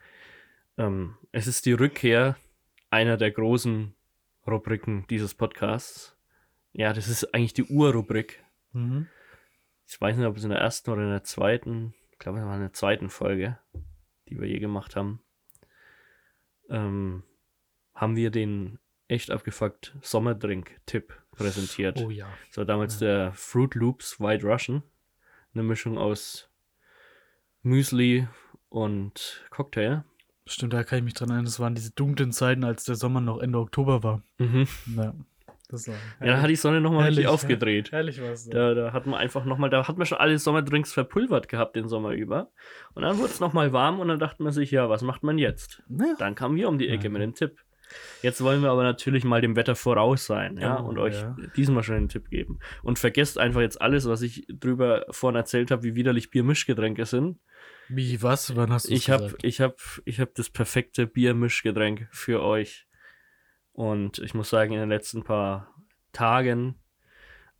Ähm, 0.78 1.16
es 1.32 1.46
ist 1.46 1.66
die 1.66 1.74
Rückkehr 1.74 2.36
einer 2.88 3.18
der 3.18 3.30
großen 3.30 3.94
Rubriken 4.46 5.06
dieses 5.10 5.34
Podcasts. 5.34 6.16
Ja, 6.72 6.94
das 6.94 7.08
ist 7.08 7.34
eigentlich 7.34 7.52
die 7.52 7.64
Urrubrik. 7.64 8.42
Mhm. 8.72 9.08
Ich 9.86 10.00
weiß 10.00 10.16
nicht, 10.16 10.26
ob 10.26 10.38
es 10.38 10.44
in 10.44 10.50
der 10.50 10.60
ersten 10.60 10.90
oder 10.90 11.02
in 11.02 11.10
der 11.10 11.24
zweiten, 11.24 11.94
ich 12.10 12.18
glaube, 12.18 12.38
es 12.38 12.46
war 12.46 12.54
in 12.54 12.62
der 12.62 12.72
zweiten 12.72 13.10
Folge, 13.10 13.58
die 14.28 14.40
wir 14.40 14.48
je 14.48 14.58
gemacht 14.58 14.96
haben, 14.96 15.20
ähm, 16.70 17.22
haben 17.94 18.16
wir 18.16 18.30
den 18.30 18.78
echt 19.08 19.30
abgefuckt 19.30 19.94
Sommerdrink-Tipp 20.00 21.21
präsentiert. 21.36 21.98
Oh 22.00 22.10
ja. 22.10 22.26
Das 22.48 22.58
war 22.58 22.64
damals 22.64 22.98
der 22.98 23.32
Fruit 23.32 23.74
Loops 23.74 24.20
White 24.20 24.46
Russian. 24.46 24.82
Eine 25.54 25.64
Mischung 25.64 25.98
aus 25.98 26.48
Müsli 27.62 28.26
und 28.68 29.44
Cocktail. 29.50 30.04
Stimmt, 30.46 30.72
da 30.72 30.82
kann 30.82 30.98
ich 30.98 31.04
mich 31.04 31.14
dran 31.14 31.28
erinnern. 31.28 31.44
Das 31.44 31.60
waren 31.60 31.74
diese 31.74 31.92
dunklen 31.92 32.32
Zeiten, 32.32 32.64
als 32.64 32.84
der 32.84 32.96
Sommer 32.96 33.20
noch 33.20 33.38
Ende 33.40 33.58
Oktober 33.58 34.02
war. 34.02 34.22
Mhm. 34.38 34.66
Ja, 34.96 35.14
das 35.68 35.86
war. 35.86 35.94
Ja, 36.20 36.26
da 36.26 36.42
hat 36.42 36.50
die 36.50 36.56
Sonne 36.56 36.80
nochmal 36.80 37.06
richtig 37.08 37.28
aufgedreht. 37.28 37.92
Herrlich 37.92 38.20
war 38.20 38.30
es. 38.30 38.48
Da, 38.48 38.74
da 38.74 38.92
hat 38.92 39.06
man 39.06 39.20
einfach 39.20 39.44
nochmal, 39.44 39.70
da 39.70 39.86
hat 39.86 39.98
man 39.98 40.06
schon 40.06 40.18
alle 40.18 40.36
Sommerdrinks 40.38 40.92
verpulvert 40.92 41.48
gehabt 41.48 41.76
den 41.76 41.86
Sommer 41.88 42.10
über. 42.12 42.50
Und 42.94 43.02
dann 43.02 43.18
wurde 43.18 43.30
es 43.30 43.38
nochmal 43.40 43.72
warm 43.72 44.00
und 44.00 44.08
dann 44.08 44.18
dachte 44.18 44.42
man 44.42 44.52
sich, 44.52 44.70
ja, 44.72 44.88
was 44.88 45.02
macht 45.02 45.22
man 45.22 45.38
jetzt? 45.38 45.82
Ja. 45.88 46.14
Dann 46.18 46.34
kamen 46.34 46.56
wir 46.56 46.68
um 46.68 46.78
die 46.78 46.88
Ecke 46.88 47.04
Ja. 47.04 47.10
mit 47.10 47.22
dem 47.22 47.34
Tipp. 47.34 47.58
Jetzt 48.22 48.42
wollen 48.42 48.62
wir 48.62 48.70
aber 48.70 48.82
natürlich 48.82 49.24
mal 49.24 49.40
dem 49.40 49.56
Wetter 49.56 49.74
voraus 49.74 50.26
sein, 50.26 50.56
ja, 50.58 50.80
Oh, 50.80 50.88
und 50.88 50.98
euch 50.98 51.14
ja. 51.20 51.36
diesmal 51.56 51.82
schon 51.82 51.96
einen 51.96 52.08
Tipp 52.08 52.28
geben. 52.30 52.58
Und 52.82 52.98
vergesst 52.98 53.38
einfach 53.38 53.60
jetzt 53.60 53.80
alles, 53.80 54.06
was 54.06 54.22
ich 54.22 54.46
drüber 54.48 55.06
vorhin 55.10 55.36
erzählt 55.36 55.70
habe, 55.70 55.82
wie 55.82 55.94
widerlich 55.94 56.30
Biermischgetränke 56.30 57.06
sind. 57.06 57.38
Wie, 57.88 58.22
was? 58.22 58.54
Wann 58.56 58.72
hast 58.72 58.88
du 58.88 58.94
Ich 58.94 59.10
habe 59.10 59.34
ich 59.42 59.60
hab, 59.60 59.80
ich 60.04 60.20
hab 60.20 60.34
das 60.34 60.50
perfekte 60.50 61.06
Biermischgetränk 61.06 62.08
für 62.10 62.42
euch. 62.42 62.86
Und 63.72 64.18
ich 64.18 64.34
muss 64.34 64.50
sagen, 64.50 64.72
in 64.72 64.80
den 64.80 64.88
letzten 64.88 65.24
paar 65.24 65.74
Tagen 66.12 66.76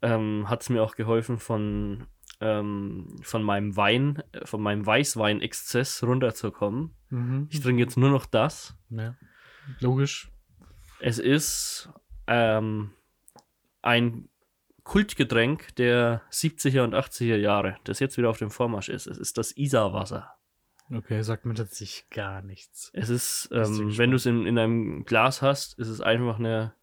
ähm, 0.02 0.48
hat 0.48 0.62
es 0.62 0.68
mir 0.68 0.82
auch 0.82 0.94
geholfen, 0.94 1.38
von, 1.38 2.06
ähm, 2.40 3.16
von 3.22 3.42
meinem 3.42 3.76
Wein, 3.76 4.22
äh, 4.32 4.44
von 4.46 4.60
meinem 4.60 4.84
Weißwein-Exzess 4.84 6.02
runterzukommen. 6.02 6.94
Mhm. 7.08 7.48
Ich 7.50 7.60
trinke 7.60 7.82
jetzt 7.82 7.96
nur 7.96 8.10
noch 8.10 8.26
das. 8.26 8.76
Ja. 8.90 9.16
Logisch. 9.80 10.30
Es 11.00 11.18
ist 11.18 11.88
ähm, 12.26 12.92
ein 13.82 14.28
Kultgetränk 14.84 15.74
der 15.76 16.22
70er 16.30 16.82
und 16.82 16.94
80er 16.94 17.36
Jahre, 17.36 17.76
das 17.84 18.00
jetzt 18.00 18.16
wieder 18.18 18.30
auf 18.30 18.38
dem 18.38 18.50
Vormarsch 18.50 18.88
ist. 18.88 19.06
Es 19.06 19.18
ist 19.18 19.38
das 19.38 19.56
Isarwasser. 19.56 20.34
Okay, 20.90 21.22
sagt 21.22 21.46
mir 21.46 21.54
tatsächlich 21.54 22.08
gar 22.10 22.42
nichts. 22.42 22.90
Es 22.92 23.08
ist, 23.08 23.48
ähm, 23.52 23.96
wenn 23.96 24.10
du 24.10 24.16
es 24.16 24.26
in, 24.26 24.46
in 24.46 24.58
einem 24.58 25.04
Glas 25.04 25.40
hast, 25.40 25.78
ist 25.78 25.88
es 25.88 26.00
einfach 26.00 26.38
eine 26.38 26.74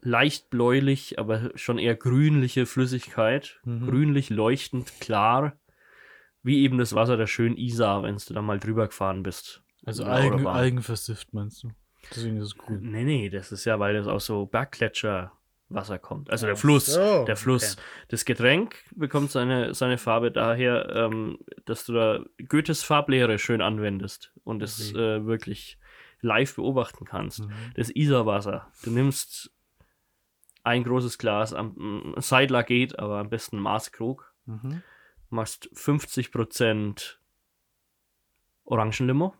leicht 0.00 0.50
bläulich, 0.50 1.18
aber 1.18 1.50
schon 1.56 1.78
eher 1.78 1.96
grünliche 1.96 2.66
Flüssigkeit. 2.66 3.60
Mhm. 3.64 3.86
Grünlich, 3.86 4.30
leuchtend, 4.30 5.00
klar. 5.00 5.58
Wie 6.42 6.62
eben 6.62 6.76
das 6.78 6.94
Wasser 6.94 7.16
der 7.16 7.26
schönen 7.26 7.56
Isar, 7.56 8.02
wenn 8.02 8.16
du 8.16 8.34
da 8.34 8.42
mal 8.42 8.60
drüber 8.60 8.86
gefahren 8.86 9.22
bist. 9.22 9.63
Also 9.86 10.04
Algen, 10.04 10.34
Autobahn. 10.34 10.56
Algenversift 10.56 11.32
meinst 11.34 11.62
du? 11.62 11.70
Deswegen 12.10 12.36
ist 12.38 12.46
es 12.46 12.54
cool. 12.68 12.78
Nee, 12.80 13.04
nee, 13.04 13.28
das 13.30 13.52
ist 13.52 13.64
ja, 13.64 13.78
weil 13.78 13.94
das 13.94 14.06
aus 14.06 14.26
so 14.26 14.46
Berggletscherwasser 14.46 15.98
kommt. 16.00 16.30
Also 16.30 16.46
der 16.46 16.56
Fluss. 16.56 16.86
so, 16.86 17.24
der 17.24 17.36
Fluss. 17.36 17.74
okay. 17.74 17.82
Das 18.08 18.24
Getränk 18.24 18.76
bekommt 18.94 19.30
seine, 19.30 19.74
seine 19.74 19.98
Farbe 19.98 20.30
daher, 20.30 20.90
ähm, 20.94 21.38
dass 21.64 21.84
du 21.86 21.92
da 21.94 22.24
Goethes 22.48 22.82
Farblehre 22.82 23.38
schön 23.38 23.60
anwendest 23.62 24.32
und 24.44 24.62
es 24.62 24.90
Okay. 24.90 25.16
äh, 25.16 25.26
wirklich 25.26 25.78
live 26.20 26.54
beobachten 26.56 27.04
kannst. 27.04 27.40
Mhm. 27.40 27.52
Das 27.74 27.90
Isarwasser. 27.90 28.70
Du 28.82 28.90
nimmst 28.90 29.50
ein 30.62 30.82
großes 30.84 31.18
Glas, 31.18 31.52
am 31.52 32.14
Seidler 32.18 32.62
geht, 32.62 32.98
aber 32.98 33.18
am 33.18 33.28
besten 33.28 33.58
Maßkrug. 33.58 34.32
Mhm. 34.46 34.82
Machst 35.28 35.68
50% 35.74 37.16
Orangenlimo. 38.64 39.34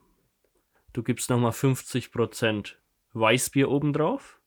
Du 0.95 1.03
gibst 1.03 1.29
nochmal 1.29 1.51
50% 1.51 2.75
Weißbier 3.11 3.69
obendrauf, 3.69 4.39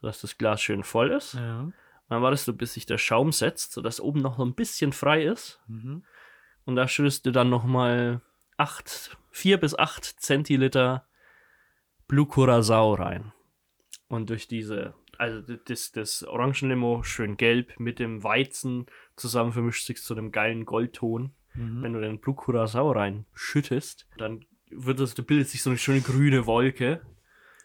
sodass 0.00 0.20
das 0.20 0.38
Glas 0.38 0.62
schön 0.62 0.84
voll 0.84 1.10
ist. 1.10 1.34
Ja. 1.34 1.72
Dann 2.08 2.22
wartest 2.22 2.46
du, 2.46 2.52
bis 2.52 2.74
sich 2.74 2.86
der 2.86 2.98
Schaum 2.98 3.32
setzt, 3.32 3.72
sodass 3.72 4.00
oben 4.00 4.20
noch 4.20 4.36
so 4.36 4.44
ein 4.44 4.54
bisschen 4.54 4.92
frei 4.92 5.24
ist. 5.24 5.60
Mhm. 5.66 6.04
Und 6.66 6.76
da 6.76 6.86
schüttest 6.86 7.26
du 7.26 7.32
dann 7.32 7.50
nochmal 7.50 8.20
8, 8.58 9.16
4 9.32 9.58
bis 9.58 9.76
8 9.76 10.04
Zentiliter 10.04 11.08
Blue 12.06 12.26
Curacao 12.26 12.94
rein. 12.94 13.32
Und 14.06 14.30
durch 14.30 14.46
diese, 14.46 14.94
also 15.18 15.40
das, 15.40 15.90
das 15.90 16.22
Orangenlimo 16.22 17.02
schön 17.02 17.36
gelb 17.36 17.80
mit 17.80 17.98
dem 17.98 18.22
Weizen 18.22 18.86
zusammen 19.16 19.50
vermischt 19.50 19.84
sich 19.84 20.00
zu 20.00 20.14
einem 20.14 20.30
geilen 20.30 20.64
Goldton. 20.64 21.34
Mhm. 21.54 21.82
Wenn 21.82 21.92
du 21.92 22.00
den 22.00 22.20
Blue 22.20 22.36
Curacao 22.36 22.92
reinschüttest, 22.92 24.06
dann 24.16 24.46
wird 24.74 25.00
das, 25.00 25.14
da 25.14 25.22
bildet 25.22 25.48
sich 25.48 25.62
so 25.62 25.70
eine 25.70 25.78
schöne 25.78 26.00
grüne 26.00 26.46
Wolke. 26.46 27.02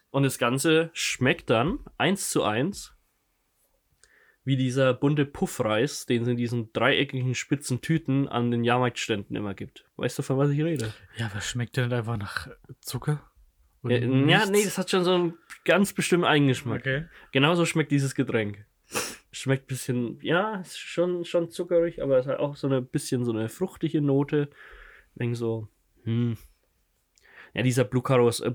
Und 0.09 0.23
das 0.23 0.37
Ganze 0.37 0.89
schmeckt 0.93 1.49
dann 1.49 1.79
eins 1.97 2.29
zu 2.29 2.43
eins 2.43 2.93
wie 4.47 4.55
dieser 4.55 4.93
bunte 4.93 5.25
Puffreis, 5.25 6.05
den 6.05 6.21
es 6.21 6.27
in 6.29 6.37
diesen 6.37 6.71
dreieckigen 6.71 7.35
spitzen 7.35 7.81
Tüten 7.81 8.29
an 8.29 8.49
den 8.49 8.63
Jahrmarktständen 8.63 9.35
immer 9.35 9.53
gibt. 9.53 9.83
Weißt 9.97 10.17
du, 10.17 10.23
von 10.23 10.37
was 10.37 10.51
ich 10.51 10.63
rede? 10.63 10.93
Ja, 11.17 11.29
was 11.33 11.49
schmeckt 11.49 11.75
denn 11.75 11.91
einfach 11.91 12.15
nach 12.15 12.47
Zucker? 12.79 13.29
Ja, 13.83 13.97
ja, 13.97 14.45
nee, 14.45 14.63
das 14.63 14.77
hat 14.77 14.89
schon 14.89 15.03
so 15.03 15.13
einen 15.13 15.33
ganz 15.65 15.91
bestimmten 15.91 16.25
Eigengeschmack. 16.25 16.79
Okay. 16.79 17.05
Genauso 17.33 17.65
schmeckt 17.65 17.91
dieses 17.91 18.15
Getränk. 18.15 18.65
Schmeckt 19.33 19.65
ein 19.65 19.67
bisschen, 19.67 20.19
ja, 20.21 20.61
ist 20.61 20.79
schon, 20.79 21.25
schon 21.25 21.49
zuckerig, 21.49 22.01
aber 22.01 22.17
es 22.17 22.25
hat 22.25 22.39
auch 22.39 22.55
so 22.55 22.69
ein 22.69 22.87
bisschen 22.87 23.25
so 23.25 23.33
eine 23.33 23.49
fruchtige 23.49 24.01
Note. 24.01 24.49
Denk 25.15 25.35
so, 25.35 25.67
hm. 26.05 26.37
Ja, 27.57 27.63
dieser 27.63 27.83
Blue 27.83 28.01
Caros, 28.03 28.39
äh, 28.39 28.53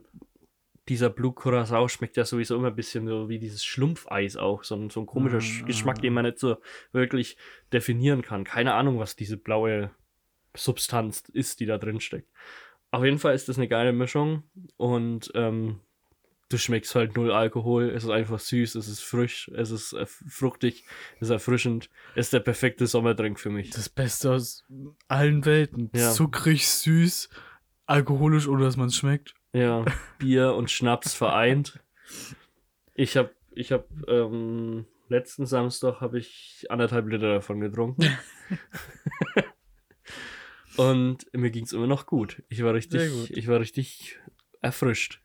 dieser 0.88 1.11
Blue 1.11 1.32
Curacao 1.32 1.86
schmeckt 1.88 2.16
ja 2.16 2.24
sowieso 2.24 2.57
immer 2.57 2.68
ein 2.68 2.74
bisschen 2.76 3.07
so 3.07 3.28
wie 3.28 3.38
dieses 3.38 3.64
Schlumpfeis 3.64 4.36
auch. 4.36 4.64
So 4.64 4.74
ein, 4.74 4.90
so 4.90 5.00
ein 5.00 5.07
komischer 5.07 5.38
Sch- 5.38 5.62
Ah. 5.62 5.66
Geschmack, 5.66 6.00
den 6.03 6.12
man 6.12 6.24
nicht 6.24 6.38
so 6.38 6.57
wirklich 6.92 7.36
definieren 7.72 8.22
kann. 8.22 8.44
Keine 8.44 8.74
Ahnung, 8.74 8.98
was 8.98 9.14
diese 9.14 9.36
blaue 9.36 9.90
Substanz 10.57 11.22
ist, 11.32 11.61
die 11.61 11.66
da 11.66 11.78
drin 11.78 12.00
steckt. 12.00 12.28
Auf 12.90 13.05
jeden 13.05 13.18
Fall 13.18 13.34
ist 13.34 13.48
das 13.48 13.57
eine 13.59 13.68
geile 13.68 13.92
Mischung 13.92 14.42
und 14.76 15.30
ähm, 15.34 15.80
du 16.50 16.59
schmeckst 16.59 16.94
halt 16.94 17.16
null 17.16 17.32
Alkohol. 17.32 17.88
Es 17.88 18.05
ist 18.05 18.11
einfach 18.11 18.38
süß, 18.38 18.74
es 18.74 18.86
ist 18.88 19.00
frisch, 19.03 19.50
es 19.55 19.70
ist 19.70 19.94
äh, 19.94 20.05
fruchtig, 20.07 20.84
es 21.16 21.28
ist 21.28 21.30
erfrischend. 21.30 21.88
Es 22.14 22.26
ist 22.26 22.32
der 22.34 22.40
perfekte 22.40 22.86
Sommerdrink 22.86 23.40
für 23.40 23.48
mich. 23.50 23.70
Das 23.70 23.88
Beste 23.88 24.32
aus 24.32 24.64
allen 25.09 25.44
Welten. 25.46 25.90
Ja. 25.94 26.11
Zuckrig, 26.11 26.68
süß, 26.68 27.30
alkoholisch, 27.87 28.49
ohne 28.49 28.64
dass 28.64 28.76
man 28.76 28.89
es 28.89 28.97
schmeckt. 28.97 29.35
Ja, 29.53 29.85
Bier 30.18 30.55
und 30.55 30.70
Schnaps 30.70 31.14
vereint. 31.14 31.80
Ich 32.95 33.16
habe, 33.16 33.30
ich 33.53 33.72
habe, 33.72 33.87
ähm, 34.09 34.87
letzten 35.09 35.47
Samstag 35.47 36.01
habe 36.01 36.18
ich 36.18 36.66
anderthalb 36.68 37.09
Liter 37.09 37.35
davon 37.35 37.61
getrunken. 37.61 38.03
und 40.76 41.26
mir 41.35 41.51
ging 41.51 41.64
es 41.64 41.72
immer 41.72 41.87
noch 41.87 42.07
gut. 42.07 42.43
Ich 42.49 42.62
war 42.62 42.74
richtig, 42.74 43.30
ich 43.30 43.49
war 43.49 43.61
richtig 43.61 44.18
erfrischt. 44.61 45.20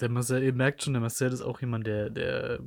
Der 0.00 0.10
Marcel, 0.10 0.42
ihr 0.42 0.52
merkt 0.52 0.82
schon, 0.82 0.92
der 0.92 1.00
Marcel 1.00 1.32
ist 1.32 1.40
auch 1.40 1.60
jemand, 1.60 1.86
der, 1.86 2.10
der 2.10 2.60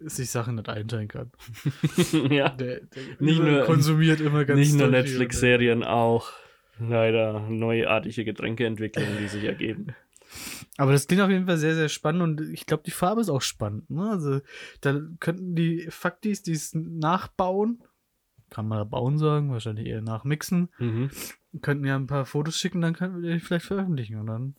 sich 0.00 0.30
Sachen 0.30 0.56
nicht 0.56 0.68
einteilen 0.68 1.08
kann. 1.08 1.32
ja. 2.30 2.50
Der, 2.50 2.80
der 2.80 3.02
Nicht 3.20 3.40
nur- 3.40 3.64
konsumiert 3.64 4.20
immer 4.20 4.44
ganz 4.44 4.58
Nicht 4.58 4.74
nur. 4.74 4.88
Netflix-Serien, 4.88 5.82
auch 5.82 6.30
leider 6.78 7.40
neuartige 7.40 8.24
Getränkeentwicklungen, 8.24 9.18
die 9.18 9.28
sich 9.28 9.44
ergeben. 9.44 9.94
Aber 10.76 10.92
das 10.92 11.06
klingt 11.06 11.22
auf 11.22 11.30
jeden 11.30 11.46
Fall 11.46 11.58
sehr, 11.58 11.74
sehr 11.74 11.88
spannend 11.88 12.22
und 12.22 12.40
ich 12.52 12.66
glaube, 12.66 12.82
die 12.84 12.90
Farbe 12.90 13.20
ist 13.20 13.28
auch 13.28 13.42
spannend. 13.42 13.88
Ne? 13.90 14.10
Also, 14.10 14.40
da 14.80 15.00
könnten 15.20 15.54
die 15.54 15.86
Faktis, 15.90 16.42
die 16.42 16.52
es 16.52 16.74
nachbauen, 16.74 17.82
kann 18.50 18.66
man 18.66 18.78
da 18.78 18.84
bauen 18.84 19.18
sagen, 19.18 19.50
wahrscheinlich 19.52 19.86
eher 19.86 20.00
nachmixen, 20.02 20.68
Mhm. 20.78 21.10
könnten 21.62 21.84
ja 21.84 21.94
ein 21.96 22.06
paar 22.08 22.24
Fotos 22.26 22.56
schicken, 22.58 22.80
dann 22.80 22.94
könnten 22.94 23.22
wir 23.22 23.34
die 23.34 23.40
vielleicht 23.40 23.66
veröffentlichen 23.66 24.16
und 24.18 24.26
dann. 24.26 24.56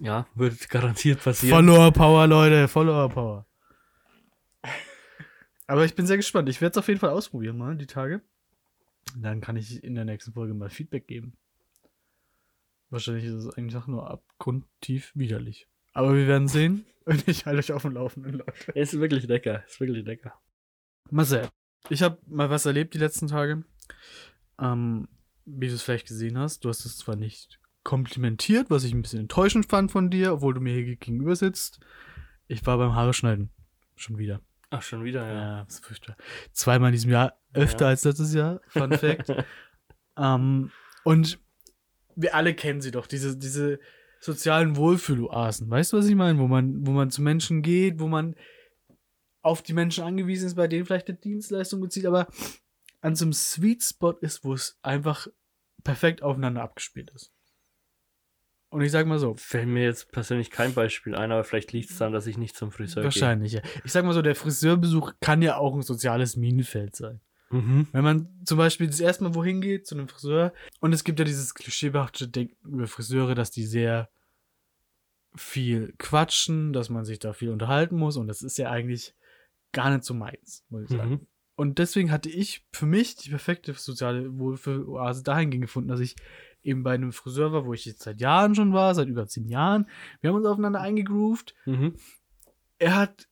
Ja, 0.00 0.26
wird 0.34 0.68
garantiert 0.70 1.22
passieren. 1.22 1.66
Follower 1.66 1.92
Power, 1.92 2.26
Leute, 2.26 2.66
Follower 2.66 3.08
Power. 3.10 3.46
Aber 5.66 5.84
ich 5.84 5.94
bin 5.94 6.06
sehr 6.06 6.16
gespannt. 6.16 6.48
Ich 6.48 6.60
werde 6.60 6.72
es 6.72 6.78
auf 6.78 6.88
jeden 6.88 7.00
Fall 7.00 7.10
ausprobieren 7.10 7.56
mal, 7.56 7.76
die 7.76 7.86
Tage. 7.86 8.20
Dann 9.16 9.40
kann 9.40 9.56
ich 9.56 9.82
in 9.84 9.94
der 9.94 10.04
nächsten 10.04 10.32
Folge 10.32 10.54
mal 10.54 10.70
Feedback 10.70 11.06
geben. 11.06 11.34
Wahrscheinlich 12.92 13.24
ist 13.24 13.32
es 13.32 13.48
eigentlich 13.56 13.76
auch 13.76 13.86
nur 13.86 14.10
abgrundtief 14.10 15.12
widerlich. 15.14 15.66
Aber 15.94 16.14
wir 16.14 16.26
werden 16.26 16.46
sehen. 16.46 16.84
Und 17.06 17.26
ich 17.26 17.46
halte 17.46 17.58
euch 17.58 17.72
auf 17.72 17.82
dem 17.82 17.92
Laufenden, 17.92 18.34
Leute. 18.34 18.72
Ist 18.74 18.92
wirklich 19.00 19.26
lecker, 19.26 19.64
ist 19.66 19.80
wirklich 19.80 20.04
lecker. 20.04 20.38
Marcel, 21.10 21.48
ich 21.88 22.02
habe 22.02 22.18
mal 22.26 22.50
was 22.50 22.66
erlebt 22.66 22.92
die 22.92 22.98
letzten 22.98 23.28
Tage. 23.28 23.64
Ähm, 24.60 25.08
wie 25.46 25.68
du 25.68 25.74
es 25.74 25.82
vielleicht 25.82 26.06
gesehen 26.06 26.36
hast, 26.38 26.64
du 26.64 26.68
hast 26.68 26.84
es 26.84 26.98
zwar 26.98 27.16
nicht 27.16 27.58
komplimentiert, 27.82 28.68
was 28.70 28.84
ich 28.84 28.92
ein 28.92 29.00
bisschen 29.00 29.20
enttäuschend 29.20 29.66
fand 29.66 29.90
von 29.90 30.10
dir, 30.10 30.34
obwohl 30.34 30.52
du 30.52 30.60
mir 30.60 30.74
hier 30.74 30.96
gegenüber 30.96 31.34
sitzt. 31.34 31.80
Ich 32.46 32.64
war 32.66 32.76
beim 32.76 32.94
Haare 32.94 33.14
schneiden. 33.14 33.50
Schon 33.96 34.18
wieder. 34.18 34.42
Ach, 34.68 34.82
schon 34.82 35.02
wieder, 35.02 35.26
ja. 35.26 35.34
Ja, 35.34 35.64
das 35.64 35.76
ist 35.76 35.86
furchtbar. 35.86 36.16
Zweimal 36.52 36.90
in 36.90 36.92
diesem 36.92 37.10
Jahr, 37.10 37.38
öfter 37.54 37.86
Ja. 37.86 37.88
als 37.88 38.04
letztes 38.04 38.34
Jahr. 38.34 38.60
Fun 38.68 38.92
Fact. 38.92 39.32
ähm, 40.18 40.70
und 41.04 41.40
wir 42.16 42.34
alle 42.34 42.54
kennen 42.54 42.80
sie 42.80 42.90
doch, 42.90 43.06
diese, 43.06 43.36
diese 43.36 43.78
sozialen 44.20 44.76
Wohlfühloasen. 44.76 45.68
Weißt 45.68 45.92
du, 45.92 45.98
was 45.98 46.06
ich 46.06 46.14
meine? 46.14 46.38
Wo 46.38 46.46
man, 46.46 46.86
wo 46.86 46.92
man 46.92 47.10
zu 47.10 47.22
Menschen 47.22 47.62
geht, 47.62 47.98
wo 47.98 48.08
man 48.08 48.36
auf 49.42 49.62
die 49.62 49.72
Menschen 49.72 50.04
angewiesen 50.04 50.46
ist, 50.46 50.54
bei 50.54 50.68
denen 50.68 50.86
vielleicht 50.86 51.08
eine 51.08 51.18
Dienstleistung 51.18 51.80
bezieht, 51.80 52.06
aber 52.06 52.28
an 53.00 53.16
so 53.16 53.24
einem 53.24 53.32
Sweet 53.32 53.82
Spot 53.82 54.12
ist, 54.12 54.44
wo 54.44 54.54
es 54.54 54.78
einfach 54.82 55.26
perfekt 55.82 56.22
aufeinander 56.22 56.62
abgespielt 56.62 57.10
ist. 57.10 57.32
Und 58.68 58.80
ich 58.80 58.92
sag 58.92 59.06
mal 59.06 59.18
so, 59.18 59.34
Fällt 59.34 59.68
mir 59.68 59.84
jetzt 59.84 60.12
persönlich 60.12 60.50
kein 60.50 60.72
Beispiel 60.72 61.14
ein, 61.14 61.30
aber 61.30 61.44
vielleicht 61.44 61.72
liegt 61.72 61.90
es 61.90 61.98
daran, 61.98 62.14
dass 62.14 62.26
ich 62.26 62.38
nicht 62.38 62.56
zum 62.56 62.72
Friseur 62.72 63.04
wahrscheinlich, 63.04 63.52
ja. 63.52 63.62
Ich 63.84 63.92
sag 63.92 64.04
mal 64.04 64.14
so, 64.14 64.22
der 64.22 64.34
Friseurbesuch 64.34 65.12
kann 65.20 65.42
ja 65.42 65.58
auch 65.58 65.74
ein 65.74 65.82
soziales 65.82 66.36
Minenfeld 66.36 66.96
sein. 66.96 67.20
Mhm. 67.52 67.86
Wenn 67.92 68.04
man 68.04 68.28
zum 68.44 68.58
Beispiel 68.58 68.86
das 68.86 69.00
erste 69.00 69.24
Mal 69.24 69.34
wohin 69.34 69.60
geht, 69.60 69.86
zu 69.86 69.94
einem 69.94 70.08
Friseur, 70.08 70.52
und 70.80 70.92
es 70.92 71.04
gibt 71.04 71.18
ja 71.18 71.24
dieses 71.24 71.54
klischeebehaftete 71.54 72.30
Denken 72.30 72.68
über 72.68 72.86
Friseure, 72.86 73.34
dass 73.34 73.50
die 73.50 73.66
sehr 73.66 74.08
viel 75.34 75.94
quatschen, 75.98 76.72
dass 76.72 76.90
man 76.90 77.04
sich 77.04 77.18
da 77.18 77.32
viel 77.32 77.50
unterhalten 77.50 77.96
muss 77.96 78.16
und 78.16 78.28
das 78.28 78.42
ist 78.42 78.58
ja 78.58 78.70
eigentlich 78.70 79.14
gar 79.72 79.90
nicht 79.90 80.04
so 80.04 80.14
meins, 80.14 80.64
muss 80.68 80.82
ich 80.82 80.90
sagen. 80.90 81.10
Mhm. 81.10 81.26
Und 81.54 81.78
deswegen 81.78 82.10
hatte 82.10 82.28
ich 82.28 82.66
für 82.72 82.86
mich 82.86 83.16
die 83.16 83.30
perfekte 83.30 83.72
soziale 83.74 84.38
Wohlfühl-Oase 84.38 85.22
dahingehend 85.22 85.62
gefunden, 85.62 85.88
dass 85.88 86.00
ich 86.00 86.16
eben 86.62 86.82
bei 86.82 86.94
einem 86.94 87.12
Friseur 87.12 87.52
war, 87.52 87.66
wo 87.66 87.72
ich 87.72 87.84
jetzt 87.84 88.02
seit 88.02 88.20
Jahren 88.20 88.54
schon 88.54 88.72
war, 88.72 88.94
seit 88.94 89.08
über 89.08 89.26
zehn 89.26 89.48
Jahren. 89.48 89.88
Wir 90.20 90.30
haben 90.30 90.36
uns 90.36 90.46
aufeinander 90.46 90.80
eingegroovt. 90.80 91.54
Mhm. 91.66 91.94
Er 92.78 92.96
hat, 92.96 93.28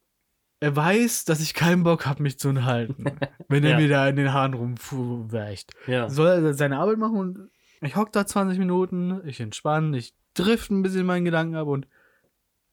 er 0.61 0.77
weiß, 0.77 1.25
dass 1.25 1.41
ich 1.41 1.55
keinen 1.55 1.83
Bock 1.83 2.07
habe, 2.07 2.23
mich 2.23 2.39
zu 2.39 2.49
unterhalten, 2.51 3.05
wenn 3.49 3.65
er 3.65 3.71
Ja. 3.73 3.77
mir 3.79 3.89
da 3.89 4.09
in 4.09 4.17
den 4.17 4.33
Haaren 4.33 4.55
rumweicht. 4.55 5.73
Ja. 5.87 6.09
Soll 6.11 6.29
er 6.29 6.55
seine 6.55 6.79
Arbeit 6.79 6.99
machen 6.99 7.17
und 7.17 7.51
ich 7.81 7.97
hock 7.97 8.13
da 8.13 8.27
20 8.27 8.59
Minuten, 8.59 9.21
ich 9.27 9.41
entspanne, 9.41 9.97
ich 9.97 10.15
drift 10.35 10.71
ein 10.71 10.83
bisschen 10.83 11.07
meinen 11.07 11.25
Gedanken 11.25 11.55
ab 11.57 11.67
und 11.67 11.87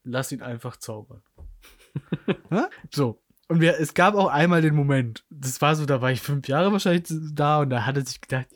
lass 0.04 0.32
ihn 0.32 0.42
einfach 0.42 0.78
zaubern. 0.78 1.22
So. 2.92 3.22
Und 3.50 3.62
wir, 3.62 3.80
es 3.80 3.94
gab 3.94 4.14
auch 4.16 4.28
einmal 4.28 4.62
den 4.62 4.76
Moment, 4.76 5.24
das 5.30 5.62
war 5.62 5.76
so, 5.76 5.86
da 5.86 6.02
war 6.02 6.12
ich 6.12 6.22
fünf 6.22 6.48
Jahre 6.50 6.72
wahrscheinlich 6.74 7.06
da 7.34 7.62
und 7.62 7.70
da 7.70 7.86
hat 7.86 7.96
er 7.96 8.06
sich 8.06 8.20
gedacht, 8.20 8.48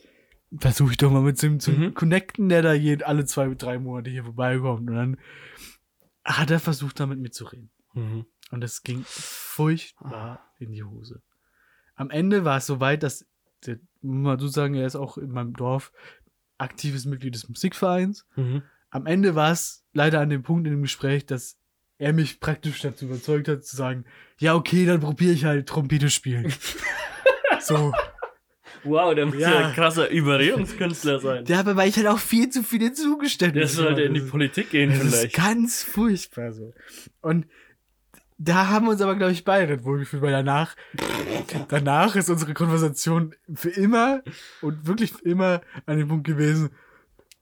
versuche 0.60 0.92
ich 0.92 0.98
doch 0.98 1.10
mal 1.12 1.22
mit 1.22 1.42
dem 1.42 1.62
zu 1.62 1.72
Mhm. 1.72 1.94
connecten, 1.94 2.50
der 2.50 2.62
da 2.62 2.74
je, 2.74 3.02
alle 3.04 3.24
zwei, 3.26 3.48
drei 3.56 3.80
Monate 3.80 4.10
hier 4.10 4.26
vorbeikommt. 4.26 4.90
Und 4.90 4.96
dann 4.96 5.18
hat 6.26 6.52
er 6.52 6.60
versucht, 6.60 7.00
da 7.00 7.06
mit 7.06 7.20
mir 7.20 7.32
zu 7.32 7.46
reden. 7.46 7.72
Mhm. 7.94 8.26
Und 8.52 8.64
es 8.64 8.84
ging 8.84 9.04
furchtbar 9.08 10.52
in 10.60 10.72
die 10.72 10.84
Hose. 10.84 11.22
Am 11.96 12.10
Ende 12.10 12.46
war 12.46 12.58
es 12.58 12.66
so 12.66 12.80
weit, 12.80 13.04
dass, 13.04 13.26
der, 13.66 13.78
muss 14.02 14.24
man 14.24 14.40
so 14.40 14.48
sagen, 14.48 14.76
er 14.76 14.86
ist 14.86 14.96
auch 14.96 15.18
in 15.18 15.32
meinem 15.32 15.54
Dorf 15.54 15.92
aktives 16.58 17.06
Mitglied 17.06 17.34
des 17.34 17.48
Musikvereins. 17.50 18.26
Mhm. 18.36 18.64
Am 18.90 19.06
Ende 19.06 19.36
war 19.36 19.52
es 19.52 19.86
leider 19.94 20.20
an 20.20 20.30
dem 20.30 20.44
Punkt 20.44 20.68
in 20.68 20.74
dem 20.74 20.82
Gespräch, 20.84 21.26
dass 21.26 21.58
er 21.98 22.14
mich 22.14 22.40
praktisch 22.40 22.82
dazu 22.82 23.06
überzeugt 23.06 23.48
hat, 23.48 23.64
zu 23.64 23.76
sagen, 23.76 24.06
ja, 24.38 24.56
okay, 24.56 24.86
dann 24.86 25.00
probiere 25.00 25.34
ich 25.34 25.46
halt 25.46 25.68
Trompete 25.68 26.10
spielen. 26.10 26.52
so. 27.62 27.94
Wow, 28.84 29.14
der 29.14 29.28
muss 29.28 29.36
ja. 29.36 29.52
Ja. 29.52 29.68
ein 29.68 29.74
krasser 29.74 30.10
Überredungskünstler 30.10 31.20
sein. 31.20 31.46
Ja, 31.46 31.60
aber 31.60 31.76
weil 31.76 31.90
ich 31.90 31.98
halt 31.98 32.08
auch 32.08 32.18
viel 32.18 32.50
zu 32.50 32.64
viele 32.64 32.94
Zugeständnisse 32.94 33.78
Der 33.78 33.86
sollte 33.86 34.02
in 34.02 34.16
die 34.16 34.22
Politik 34.22 34.72
gehen 34.72 34.90
Das 34.90 35.04
ist 35.04 35.16
vielleicht. 35.16 35.36
ganz 35.36 35.84
furchtbar 35.84 36.52
so. 36.52 36.74
Und 37.22 37.46
da 38.44 38.70
haben 38.70 38.86
wir 38.86 38.92
uns 38.92 39.02
aber, 39.02 39.16
glaube 39.16 39.34
ich, 39.34 39.44
beide 39.44 39.72
nicht 39.72 39.86
wohlgefühlt, 39.86 40.22
weil 40.24 40.32
danach, 40.32 40.76
danach 41.68 42.16
ist 42.16 42.30
unsere 42.30 42.54
Konversation 42.56 43.36
für 43.54 43.70
immer 43.70 44.24
und 44.62 44.88
wirklich 44.88 45.14
für 45.14 45.24
immer 45.24 45.62
an 45.86 45.98
dem 45.98 46.08
Punkt 46.08 46.26
gewesen, 46.26 46.72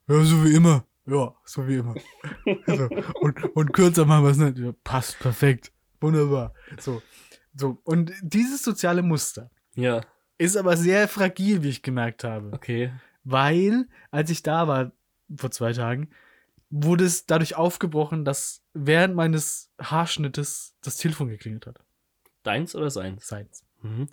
ja, 0.07 0.23
so 0.23 0.43
wie 0.43 0.53
immer. 0.53 0.85
Ja, 1.05 1.33
so 1.45 1.67
wie 1.67 1.77
immer. 1.77 1.95
so. 2.67 2.89
und, 3.21 3.43
und 3.55 3.73
kürzer 3.73 4.05
machen 4.05 4.25
wir 4.25 4.31
es 4.31 4.37
nicht. 4.37 4.57
Ja, 4.57 4.73
passt, 4.83 5.17
perfekt. 5.19 5.71
Wunderbar. 6.01 6.53
So. 6.79 7.01
So. 7.55 7.79
Und 7.83 8.11
dieses 8.21 8.63
soziale 8.63 9.01
Muster 9.01 9.49
Ja, 9.75 10.01
ist 10.37 10.57
aber 10.57 10.75
sehr 10.75 11.07
fragil, 11.07 11.63
wie 11.63 11.69
ich 11.69 11.81
gemerkt 11.81 12.23
habe 12.23 12.51
okay. 12.53 12.91
weil 13.23 13.87
als 14.11 14.29
ich 14.29 14.43
da 14.43 14.67
war 14.67 14.91
vor 15.35 15.51
zwei 15.51 15.73
Tagen, 15.73 16.09
wurde 16.69 17.05
es 17.05 17.25
dadurch 17.25 17.55
aufgebrochen, 17.55 18.25
dass 18.25 18.63
während 18.85 19.15
meines 19.15 19.71
Haarschnittes 19.81 20.75
das 20.81 20.97
Telefon 20.97 21.29
geklingelt 21.29 21.67
hat. 21.67 21.79
Deins 22.43 22.75
oder 22.75 22.89
seins? 22.89 23.27
Seins. 23.27 23.63
Mhm. 23.81 24.07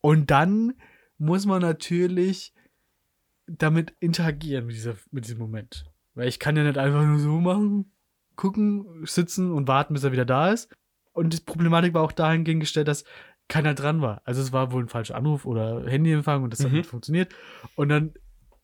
Und 0.00 0.30
dann 0.30 0.74
muss 1.18 1.46
man 1.46 1.60
natürlich 1.60 2.54
damit 3.46 3.94
interagieren 4.00 4.66
mit, 4.66 4.76
dieser, 4.76 4.94
mit 5.10 5.24
diesem 5.24 5.38
Moment. 5.38 5.84
Weil 6.14 6.28
ich 6.28 6.38
kann 6.38 6.56
ja 6.56 6.62
nicht 6.64 6.78
einfach 6.78 7.04
nur 7.04 7.18
so 7.18 7.40
machen, 7.40 7.92
gucken, 8.36 9.04
sitzen 9.06 9.50
und 9.52 9.68
warten, 9.68 9.94
bis 9.94 10.04
er 10.04 10.12
wieder 10.12 10.24
da 10.24 10.50
ist. 10.52 10.74
Und 11.12 11.34
die 11.34 11.40
Problematik 11.40 11.94
war 11.94 12.02
auch 12.02 12.12
dahingehend 12.12 12.60
gestellt, 12.60 12.88
dass 12.88 13.04
keiner 13.48 13.74
dran 13.74 14.00
war. 14.00 14.22
Also 14.24 14.40
es 14.40 14.52
war 14.52 14.70
wohl 14.72 14.84
ein 14.84 14.88
falscher 14.88 15.16
Anruf 15.16 15.44
oder 15.44 15.84
Handyempfang 15.86 16.42
und 16.44 16.52
das 16.52 16.60
hat 16.60 16.70
Mhm. 16.70 16.78
nicht 16.78 16.88
funktioniert. 16.88 17.34
Und 17.74 17.88
dann 17.88 18.14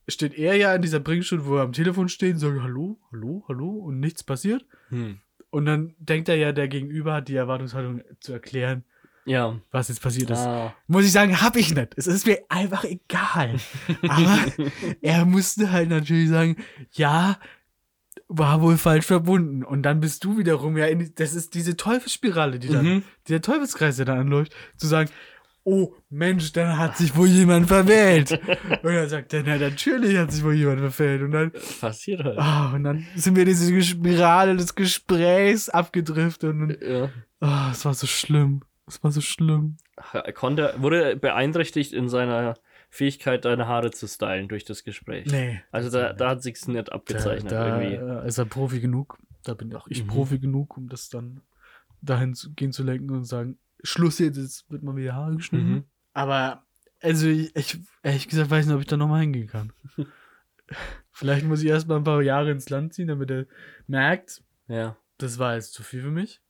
steht 0.08 0.34
er 0.38 0.56
ja 0.56 0.74
in 0.74 0.82
dieser 0.82 1.00
Bringschule, 1.00 1.46
wo 1.46 1.56
er 1.56 1.62
am 1.62 1.72
Telefon 1.72 2.08
steht 2.08 2.34
und 2.34 2.38
sagt, 2.40 2.60
hallo, 2.62 2.98
hallo, 3.12 3.44
hallo 3.48 3.68
und 3.70 4.00
nichts 4.00 4.22
passiert. 4.22 4.64
Hm. 4.90 5.18
Und 5.50 5.66
dann 5.66 5.94
denkt 5.98 6.28
er 6.28 6.36
ja, 6.36 6.52
der 6.52 6.68
Gegenüber 6.68 7.14
hat 7.14 7.28
die 7.28 7.36
Erwartungshaltung 7.36 8.02
zu 8.20 8.32
erklären, 8.32 8.84
Ja. 9.24 9.58
was 9.70 9.88
jetzt 9.88 10.02
passiert 10.02 10.30
ist. 10.30 10.38
Ah. 10.38 10.74
Muss 10.86 11.04
ich 11.04 11.12
sagen, 11.12 11.40
hab 11.40 11.56
ich 11.56 11.74
nicht. 11.74 11.94
Es 11.96 12.06
ist 12.06 12.26
mir 12.26 12.38
einfach 12.48 12.84
egal. 12.84 13.56
Aber 14.08 14.38
er 15.00 15.24
musste 15.24 15.70
halt 15.72 15.88
natürlich 15.88 16.28
sagen, 16.28 16.56
ja, 16.92 17.38
war 18.28 18.60
wohl 18.60 18.76
falsch 18.76 19.06
verbunden. 19.06 19.62
Und 19.64 19.82
dann 19.84 20.00
bist 20.00 20.24
du 20.24 20.36
wiederum 20.36 20.76
ja 20.76 20.86
in, 20.86 21.12
das 21.14 21.34
ist 21.34 21.54
diese 21.54 21.76
Teufelsspirale, 21.76 22.58
die 22.58 22.68
dann, 22.68 22.84
Mhm. 22.84 23.02
dieser 23.28 23.40
Teufelskreis, 23.40 23.96
der 23.96 24.04
dann 24.06 24.18
anläuft, 24.18 24.54
zu 24.76 24.86
sagen, 24.88 25.10
oh 25.68 25.92
Mensch, 26.10 26.52
dann 26.52 26.78
hat 26.78 26.96
sich 26.96 27.16
wohl 27.16 27.26
jemand 27.26 27.66
verwählt. 27.66 28.30
und 28.32 28.84
dann 28.94 29.08
sagt 29.08 29.34
er, 29.34 29.42
na 29.44 29.56
natürlich 29.58 30.16
hat 30.16 30.30
sich 30.30 30.44
wohl 30.44 30.54
jemand 30.54 30.80
verwählt. 30.80 31.22
Und 31.22 31.32
dann, 31.32 31.52
Passiert 31.80 32.22
halt. 32.24 32.38
ah, 32.38 32.72
und 32.72 32.84
dann 32.84 33.04
sind 33.16 33.34
wir 33.34 33.42
in 33.42 33.48
diese 33.48 33.82
Spirale 33.82 34.56
des 34.56 34.74
Gesprächs 34.76 35.68
abgedriftet 35.68 36.50
und 36.54 36.78
Ja. 36.80 37.10
ah, 37.40 37.70
es 37.72 37.84
war 37.84 37.94
so 37.94 38.06
schlimm. 38.06 38.62
Es 38.86 39.02
war 39.02 39.10
so 39.10 39.20
schlimm. 39.20 39.76
Er 40.12 40.32
Konnte, 40.32 40.74
wurde 40.78 41.02
er 41.02 41.16
beeinträchtigt 41.16 41.92
in 41.92 42.08
seiner 42.08 42.54
Fähigkeit, 42.88 43.44
deine 43.44 43.66
Haare 43.66 43.90
zu 43.90 44.06
stylen 44.06 44.46
durch 44.46 44.64
das 44.64 44.84
Gespräch. 44.84 45.26
Nee. 45.26 45.60
Also 45.72 45.90
da, 45.90 46.12
da 46.12 46.30
hat 46.30 46.42
sich's 46.44 46.68
nicht 46.68 46.92
abgezeichnet 46.92 47.50
da, 47.50 47.80
irgendwie. 47.80 47.96
Da 47.96 48.20
ist 48.22 48.38
er 48.38 48.44
Profi 48.44 48.78
genug. 48.78 49.18
Da 49.42 49.54
bin 49.54 49.74
auch 49.74 49.88
ich 49.88 50.04
Mhm. 50.04 50.08
Profi 50.08 50.38
genug, 50.38 50.76
um 50.76 50.88
das 50.88 51.08
dann 51.08 51.40
dahin 52.00 52.34
zu 52.34 52.52
gehen 52.52 52.70
zu 52.72 52.84
lenken 52.84 53.10
und 53.10 53.24
sagen, 53.24 53.58
Schluss 53.86 54.18
jetzt, 54.18 54.36
jetzt 54.36 54.70
wird 54.70 54.82
mal 54.82 54.96
wieder 54.96 55.14
Haare 55.14 55.36
geschnitten. 55.36 55.68
Mhm. 55.70 55.84
Aber, 56.12 56.64
also 57.00 57.26
ich, 57.28 57.54
ich, 57.56 57.78
ehrlich 58.02 58.28
gesagt, 58.28 58.50
weiß 58.50 58.66
nicht, 58.66 58.74
ob 58.74 58.80
ich 58.80 58.86
da 58.86 58.96
nochmal 58.96 59.20
hingehen 59.22 59.48
kann. 59.48 59.72
Vielleicht 61.12 61.46
muss 61.46 61.62
ich 61.62 61.68
erst 61.68 61.88
mal 61.88 61.96
ein 61.96 62.04
paar 62.04 62.20
Jahre 62.22 62.50
ins 62.50 62.68
Land 62.68 62.92
ziehen, 62.94 63.08
damit 63.08 63.30
er 63.30 63.46
merkt, 63.86 64.42
Ja. 64.68 64.96
das 65.18 65.38
war 65.38 65.54
jetzt 65.54 65.72
zu 65.72 65.82
viel 65.82 66.02
für 66.02 66.10
mich. 66.10 66.40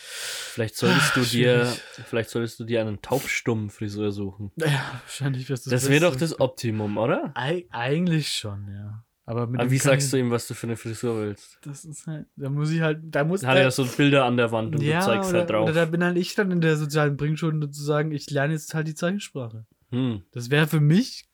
Vielleicht 0.00 0.76
solltest 0.76 1.14
du 1.14 1.20
Ah, 1.20 1.24
dir, 1.24 1.64
schwierig. 1.66 1.82
vielleicht 2.08 2.30
solltest 2.30 2.58
du 2.58 2.64
dir 2.64 2.80
einen 2.80 3.00
taubstummen 3.02 3.70
Friseur 3.70 4.10
suchen. 4.10 4.50
Ja, 4.56 5.00
wahrscheinlich 5.04 5.48
wäre 5.48 5.60
Das, 5.66 5.88
wäre 5.88 6.00
doch 6.00 6.16
das 6.16 6.40
Optimum, 6.40 6.96
oder? 6.96 7.30
Eig 7.34 7.66
eigentlich 7.70 8.28
schon, 8.32 8.66
ja. 8.68 9.04
Aber, 9.28 9.42
Aber 9.42 9.70
wie 9.70 9.76
sagst 9.76 10.10
du 10.12 10.16
ich- 10.16 10.22
ihm, 10.24 10.30
was 10.30 10.48
du 10.48 10.54
für 10.54 10.66
eine 10.68 10.76
Frisur 10.76 11.20
willst? 11.20 11.58
Das 11.62 11.84
ist 11.84 12.06
halt, 12.06 12.26
da 12.36 12.48
muss 12.48 12.70
ich 12.70 12.80
halt, 12.80 13.00
da 13.02 13.24
muss 13.24 13.44
Hat 13.44 13.56
da- 13.56 13.60
er 13.60 13.70
so 13.70 13.84
Bilder 13.84 14.24
an 14.24 14.38
der 14.38 14.52
Wand 14.52 14.74
und 14.74 14.82
du 14.82 14.90
zeigst 15.00 15.28
oder, 15.30 15.40
halt 15.40 15.50
drauf. 15.50 15.64
Oder 15.64 15.74
da 15.74 15.84
bin 15.84 16.02
halt 16.02 16.16
ich 16.16 16.34
dann 16.34 16.50
in 16.50 16.62
der 16.62 16.76
sozialen 16.78 17.16
Bringschule 17.18 17.70
zu 17.70 17.82
sagen, 17.82 18.10
ich 18.12 18.30
lerne 18.30 18.54
jetzt 18.54 18.72
halt 18.72 18.88
die 18.88 18.94
Zeichensprache. 18.94 19.66
Hm. 19.90 20.22
Das 20.32 20.48
wäre 20.50 20.66
für 20.66 20.80
mich, 20.80 21.26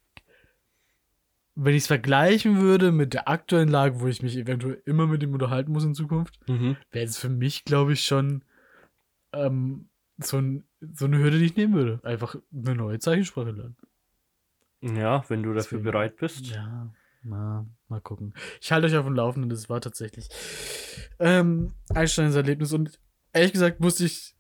wenn 1.55 1.75
ich 1.75 1.83
es 1.83 1.87
vergleichen 1.87 2.61
würde 2.61 2.91
mit 2.91 3.15
der 3.15 3.29
aktuellen 3.29 3.69
Lage, 3.69 4.01
wo 4.01 4.09
ich 4.09 4.23
mich 4.23 4.37
eventuell 4.37 4.83
immer 4.87 5.07
mit 5.07 5.23
ihm 5.23 5.33
unterhalten 5.33 5.71
muss 5.71 5.85
in 5.85 5.95
Zukunft, 5.95 6.37
Mhm. 6.49 6.77
wäre 6.91 7.05
es 7.05 7.17
für 7.17 7.29
mich, 7.29 7.65
glaube 7.65 7.93
ich, 7.93 8.05
schon 8.05 8.43
ähm, 9.33 9.89
so, 10.19 10.39
ein, 10.39 10.65
so 10.81 11.05
eine 11.07 11.19
Hürde, 11.19 11.39
die 11.39 11.45
ich 11.45 11.57
nehmen 11.57 11.75
würde. 11.75 12.01
Einfach 12.03 12.37
eine 12.53 12.75
neue 12.75 12.99
Zeichensprache 12.99 13.51
lernen. 13.53 13.77
Ja, 14.81 15.25
wenn 15.29 15.43
du 15.45 15.51
dafür 15.55 15.79
Deswegen- 15.79 15.85
bereit 15.85 16.17
bist. 16.17 16.47
Ja, 16.47 16.93
mal, 17.25 17.67
mal 17.89 18.01
gucken. 18.01 18.35
Ich 18.61 18.71
halte 18.73 18.87
euch 18.87 18.97
auf 18.97 19.05
dem 19.07 19.15
Laufenden, 19.15 19.51
das 19.51 19.69
war 19.69 19.81
tatsächlich 19.81 20.29
ähm, 21.19 21.73
einsteigendes 21.91 22.37
Erlebnis. 22.37 22.73
Und 22.73 22.99
ehrlich 23.33 23.53
gesagt 23.53 23.81
musste 23.81 24.05
ich, 24.05 24.35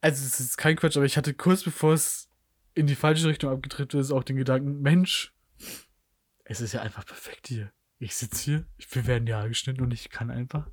also 0.00 0.24
es 0.24 0.40
ist 0.40 0.56
kein 0.56 0.76
Quatsch, 0.76 0.96
aber 0.96 1.06
ich 1.06 1.16
hatte 1.16 1.34
kurz 1.34 1.62
bevor 1.64 1.92
es 1.94 2.28
in 2.74 2.86
die 2.86 2.94
falsche 2.94 3.28
Richtung 3.28 3.50
abgedreht 3.50 3.92
ist, 3.94 4.10
auch 4.12 4.22
den 4.24 4.36
Gedanken, 4.36 4.80
Mensch, 4.80 5.34
es 6.44 6.60
ist 6.60 6.72
ja 6.72 6.82
einfach 6.82 7.04
perfekt 7.04 7.48
hier. 7.48 7.72
Ich 7.98 8.14
sitze 8.16 8.42
hier, 8.44 8.66
ich, 8.78 8.94
wir 8.94 9.06
werden 9.06 9.26
ja 9.26 9.46
geschnitten 9.46 9.82
und 9.82 9.92
ich 9.92 10.08
kann 10.08 10.30
einfach 10.30 10.68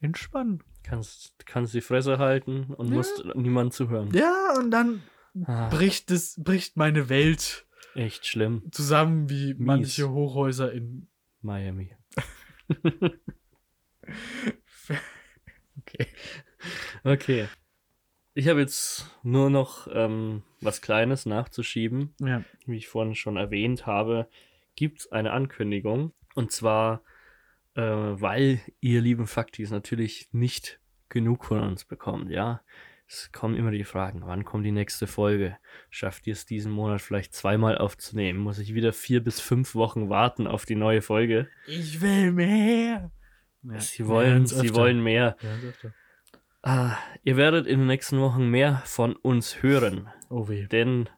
entspannen. 0.00 0.62
Kannst, 0.82 1.34
kannst 1.44 1.74
die 1.74 1.82
Fresse 1.82 2.18
halten 2.18 2.72
und 2.74 2.88
Ja. 2.88 2.94
musst 2.94 3.22
niemand 3.34 3.74
zuhören. 3.74 4.10
Ja, 4.14 4.54
und 4.58 4.70
dann 4.70 5.02
Ah, 5.44 5.68
bricht 5.68 6.10
es, 6.10 6.34
bricht 6.42 6.76
meine 6.76 7.08
Welt 7.08 7.66
echt 8.00 8.26
schlimm. 8.26 8.62
zusammen 8.72 9.28
wie 9.28 9.54
Mies. 9.54 9.58
manche 9.58 10.10
Hochhäuser 10.10 10.72
in 10.72 11.08
Miami. 11.42 11.94
Okay. 15.78 16.06
Okay. 17.04 17.48
Ich 18.34 18.48
habe 18.48 18.60
jetzt 18.60 19.06
nur 19.22 19.50
noch 19.50 19.88
ähm, 19.92 20.42
was 20.60 20.80
Kleines 20.82 21.26
nachzuschieben. 21.26 22.14
Ja. 22.20 22.44
Wie 22.66 22.76
ich 22.76 22.88
vorhin 22.88 23.14
schon 23.14 23.36
erwähnt 23.36 23.86
habe, 23.86 24.28
gibt 24.76 25.00
es 25.00 25.12
eine 25.12 25.32
Ankündigung. 25.32 26.12
Und 26.34 26.52
zwar, 26.52 27.02
äh, 27.74 27.82
weil 27.82 28.60
ihr 28.80 29.00
lieben 29.00 29.26
Faktis 29.26 29.70
natürlich 29.70 30.28
nicht 30.32 30.80
genug 31.08 31.44
von 31.44 31.60
uns 31.60 31.84
bekommt, 31.84 32.30
ja. 32.30 32.62
Es 33.12 33.32
kommen 33.32 33.56
immer 33.56 33.72
die 33.72 33.82
Fragen, 33.82 34.22
wann 34.24 34.44
kommt 34.44 34.64
die 34.64 34.70
nächste 34.70 35.08
Folge? 35.08 35.56
Schafft 35.90 36.28
ihr 36.28 36.32
es 36.32 36.46
diesen 36.46 36.70
Monat 36.70 37.00
vielleicht 37.00 37.34
zweimal 37.34 37.76
aufzunehmen? 37.76 38.38
Muss 38.38 38.60
ich 38.60 38.72
wieder 38.72 38.92
vier 38.92 39.20
bis 39.20 39.40
fünf 39.40 39.74
Wochen 39.74 40.08
warten 40.08 40.46
auf 40.46 40.64
die 40.64 40.76
neue 40.76 41.02
Folge? 41.02 41.48
Ich 41.66 42.00
will 42.00 42.30
mehr. 42.30 43.10
Ja, 43.64 43.80
Sie 43.80 44.06
wollen, 44.06 44.46
sie 44.46 44.60
öfter. 44.68 44.74
wollen 44.76 45.02
mehr. 45.02 45.36
Ah, 46.62 46.96
ihr 47.24 47.36
werdet 47.36 47.66
in 47.66 47.80
den 47.80 47.88
nächsten 47.88 48.20
Wochen 48.20 48.48
mehr 48.48 48.80
von 48.84 49.16
uns 49.16 49.60
hören, 49.62 50.08
Oh 50.28 50.48
weh. 50.48 50.66
denn 50.68 51.08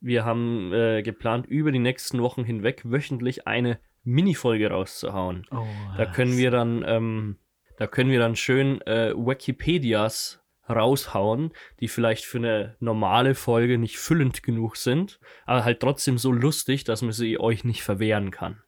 wir 0.00 0.24
haben 0.24 0.72
äh, 0.72 1.02
geplant, 1.02 1.46
über 1.46 1.70
die 1.70 1.78
nächsten 1.80 2.22
Wochen 2.22 2.44
hinweg 2.44 2.82
wöchentlich 2.84 3.46
eine 3.46 3.78
Minifolge 4.04 4.70
rauszuhauen. 4.70 5.46
Oh, 5.50 5.66
Da 5.98 6.06
können 6.06 6.36
wir 6.38 6.50
dann, 6.50 6.82
ähm, 6.86 7.36
da 7.78 7.86
können 7.86 8.10
wir 8.10 8.20
dann 8.20 8.36
schön 8.36 8.80
äh, 8.82 9.12
Wikipedias 9.14 10.40
raushauen, 10.68 11.52
die 11.80 11.88
vielleicht 11.88 12.24
für 12.24 12.38
eine 12.38 12.76
normale 12.80 13.34
Folge 13.34 13.78
nicht 13.78 13.98
füllend 13.98 14.42
genug 14.42 14.76
sind, 14.76 15.20
aber 15.46 15.64
halt 15.64 15.80
trotzdem 15.80 16.18
so 16.18 16.32
lustig, 16.32 16.84
dass 16.84 17.02
man 17.02 17.12
sie 17.12 17.38
euch 17.38 17.64
nicht 17.64 17.82
verwehren 17.82 18.30
kann. 18.30 18.62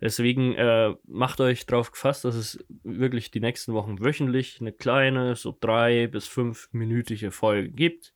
Deswegen 0.00 0.54
äh, 0.54 0.94
macht 1.06 1.40
euch 1.40 1.66
drauf 1.66 1.90
gefasst, 1.90 2.24
dass 2.24 2.36
es 2.36 2.64
wirklich 2.84 3.30
die 3.30 3.40
nächsten 3.40 3.74
Wochen 3.74 3.98
wöchentlich 4.00 4.60
eine 4.60 4.72
kleine, 4.72 5.34
so 5.34 5.56
drei 5.58 6.06
bis 6.06 6.28
fünf 6.28 6.68
minütige 6.70 7.32
Folge 7.32 7.70
gibt. 7.70 8.14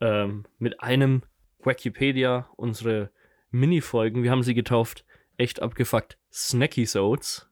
Ähm, 0.00 0.44
mit 0.58 0.80
einem 0.80 1.22
Wikipedia, 1.58 2.48
unsere 2.56 3.10
Mini-Folgen, 3.50 4.22
wir 4.22 4.30
haben 4.30 4.44
sie 4.44 4.54
getauft, 4.54 5.04
echt 5.36 5.60
abgefuckt, 5.60 6.18
Snacky-Sodes. 6.32 7.51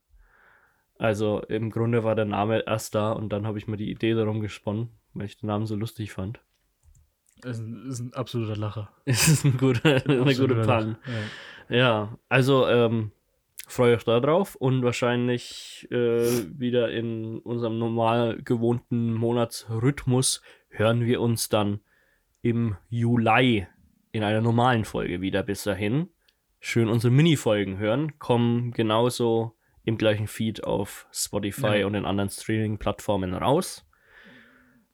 Also 1.01 1.41
im 1.49 1.71
Grunde 1.71 2.05
war 2.05 2.15
der 2.15 2.27
Name 2.27 2.63
erst 2.67 2.95
da 2.95 3.13
und 3.13 3.31
dann 3.31 3.47
habe 3.47 3.57
ich 3.57 3.67
mir 3.67 3.79
die 3.79 3.91
Idee 3.91 4.13
darum 4.13 4.43
gesponnen, 4.43 4.91
weil 5.15 5.25
ich 5.25 5.39
den 5.39 5.47
Namen 5.47 5.65
so 5.65 5.75
lustig 5.75 6.13
fand. 6.13 6.41
Ist 7.43 7.61
ein, 7.61 7.87
ist 7.89 8.01
ein 8.01 8.13
absoluter 8.13 8.55
Lacher. 8.55 8.93
Es 9.07 9.27
ist 9.27 9.47
ein 9.47 9.57
guter, 9.57 10.03
eine 10.07 10.35
gute. 10.35 10.53
Lacher. 10.53 10.99
Ja. 11.71 11.75
Ja, 11.75 12.19
also 12.29 12.69
ähm, 12.69 13.13
freue 13.67 13.95
euch 13.97 14.05
da 14.05 14.21
drauf 14.21 14.57
und 14.57 14.83
wahrscheinlich 14.83 15.89
äh, 15.91 16.45
wieder 16.59 16.91
in 16.91 17.39
unserem 17.39 17.79
normal 17.79 18.43
gewohnten 18.43 19.15
Monatsrhythmus 19.15 20.43
hören 20.69 21.07
wir 21.07 21.23
uns 21.23 21.49
dann 21.49 21.81
im 22.43 22.77
Juli 22.91 23.67
in 24.13 24.23
einer 24.23 24.43
normalen 24.43 24.85
Folge 24.85 25.23
wieder. 25.23 25.43
Bis 25.45 25.63
dahin 25.63 26.11
schön 26.59 26.91
unsere 26.91 27.11
Mini-Folgen 27.11 27.79
hören, 27.79 28.19
kommen 28.19 28.73
genauso 28.73 29.57
im 29.85 29.97
gleichen 29.99 30.27
Feed 30.27 30.65
auf 30.65 31.07
Spotify 31.13 31.79
Ja. 31.81 31.87
und 31.87 31.95
den 31.95 32.05
anderen 32.05 32.31
Streaming-Plattformen 32.31 33.35
raus. 33.35 33.87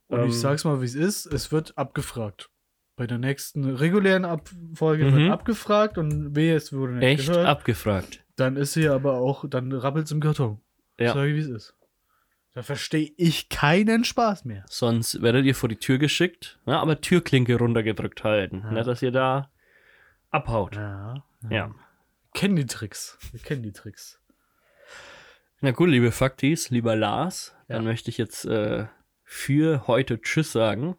Und 0.09 0.21
Ähm, 0.21 0.27
ich 0.29 0.39
sag's 0.39 0.65
mal, 0.65 0.81
wie 0.81 0.85
es 0.87 0.95
ist. 0.95 1.27
Es 1.27 1.51
wird 1.53 1.77
abgefragt. 1.77 2.51
Bei 2.97 3.07
der 3.07 3.19
nächsten 3.19 3.65
regulären 3.65 4.25
Abfolge 4.25 5.05
Mhm. 5.11 5.17
wird 5.17 5.31
abgefragt 5.33 5.99
und 5.99 6.35
wehe, 6.35 6.55
es 6.57 6.73
wurde 6.73 6.95
nicht 6.95 7.05
Echt 7.21 7.29
gehört. 7.29 7.47
abgefragt. 7.47 8.25
Dann 8.37 8.57
ist 8.57 8.75
hier 8.75 8.93
aber 8.93 9.15
auch, 9.15 9.45
dann 9.49 9.73
rappelt's 9.73 10.11
im 10.13 10.21
Karton. 10.21 10.61
Ja. 10.99 11.13
Sag 11.13 11.27
ich, 11.27 11.35
wie 11.35 11.41
es 11.41 11.49
ist. 11.49 11.75
Da 12.55 12.63
verstehe 12.63 13.13
ich 13.19 13.51
keinen 13.51 14.05
Spaß 14.05 14.47
mehr. 14.47 14.65
Sonst 14.69 15.21
werdet 15.21 15.45
ihr 15.45 15.55
vor 15.55 15.69
die 15.69 15.77
Tür 15.77 15.99
geschickt, 15.99 16.59
ja, 16.65 16.81
aber 16.81 17.03
Türklinke 17.03 17.59
runtergedrückt 17.59 18.25
halten. 18.25 18.63
Ja. 18.65 18.71
Nicht, 18.73 18.87
dass 18.87 19.03
ihr 19.03 19.11
da 19.13 19.51
abhaut. 20.31 20.75
Ja. 20.77 21.23
Ja. 21.51 21.75
Kennen 22.33 22.57
die 22.57 22.65
Tricks. 22.65 23.19
Wir 23.33 23.41
kennen 23.41 23.63
die 23.63 23.73
Tricks. 23.73 24.19
Na 25.61 25.71
gut, 25.71 25.89
liebe 25.89 26.13
Faktis, 26.13 26.71
lieber 26.71 26.97
Lars, 26.97 27.55
Ja. 27.69 27.77
dann 27.77 27.85
möchte 27.85 28.11
ich 28.11 28.19
jetzt 28.19 28.45
äh, 28.45 28.87
für 29.25 29.87
heute 29.87 30.21
Tschüss 30.21 30.53
sagen. 30.53 30.97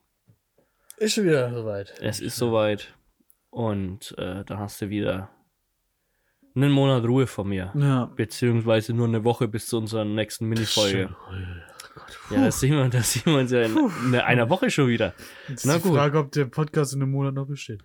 Ist 0.97 1.13
schon 1.13 1.25
wieder 1.25 1.53
soweit. 1.53 1.93
Es 2.01 2.19
ist 2.19 2.37
soweit. 2.37 2.95
Und 3.49 4.15
äh, 4.17 4.43
dann 4.45 4.59
hast 4.59 4.81
du 4.81 4.89
wieder 4.89 5.29
einen 6.55 6.71
Monat 6.71 7.03
Ruhe 7.05 7.27
von 7.27 7.47
mir. 7.49 7.71
Ja. 7.75 8.05
Beziehungsweise 8.05 8.93
nur 8.93 9.07
eine 9.07 9.23
Woche 9.23 9.47
bis 9.47 9.67
zu 9.67 9.77
unserer 9.77 10.05
nächsten 10.05 10.47
Minifolge. 10.47 11.15
Puh. 12.29 12.35
Ja, 12.35 12.45
das 12.45 12.59
sehen 12.59 12.75
wir, 12.75 12.89
das 12.89 13.13
sehen 13.13 13.23
wir 13.25 13.37
uns 13.39 13.51
ja 13.51 13.61
in, 13.61 13.77
in 14.05 14.15
einer 14.15 14.49
Woche 14.49 14.69
schon 14.69 14.87
wieder. 14.87 15.13
Jetzt 15.47 15.65
Na 15.65 15.75
ist 15.75 15.83
die 15.85 15.89
gut. 15.89 15.97
Frage, 15.97 16.17
ob 16.19 16.31
der 16.31 16.45
Podcast 16.45 16.93
in 16.93 17.01
einem 17.01 17.11
Monat 17.11 17.33
noch 17.35 17.47
besteht. 17.47 17.81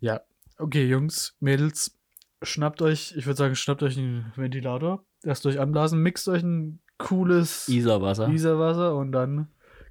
Ja, 0.00 0.20
okay, 0.58 0.86
Jungs, 0.86 1.36
Mädels, 1.40 1.98
schnappt 2.42 2.82
euch, 2.82 3.14
ich 3.16 3.26
würde 3.26 3.36
sagen, 3.36 3.54
schnappt 3.54 3.82
euch 3.82 3.96
einen 3.98 4.32
Ventilator, 4.36 5.04
lasst 5.22 5.46
euch 5.46 5.60
anblasen, 5.60 6.02
mixt 6.02 6.28
euch 6.28 6.42
ein 6.42 6.80
cooles 6.98 7.68
Isarwasser. 7.68 8.28
Isarwasser 8.28 8.94
und 8.94 9.12
dann 9.12 9.48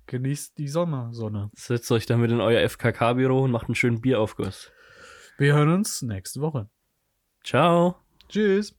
genießt 0.07 0.57
die 0.57 0.67
Sommersonne. 0.67 1.51
Setzt 1.55 1.91
euch 1.91 2.05
damit 2.05 2.31
in 2.31 2.41
euer 2.41 2.67
FKK-Büro 2.67 3.41
und 3.41 3.51
macht 3.51 3.67
einen 3.67 3.75
schönen 3.75 4.01
Bieraufguss. 4.01 4.71
Wir 5.37 5.53
hören 5.53 5.69
uns 5.69 6.01
nächste 6.01 6.41
Woche. 6.41 6.69
Ciao. 7.43 7.95
Tschüss. 8.27 8.78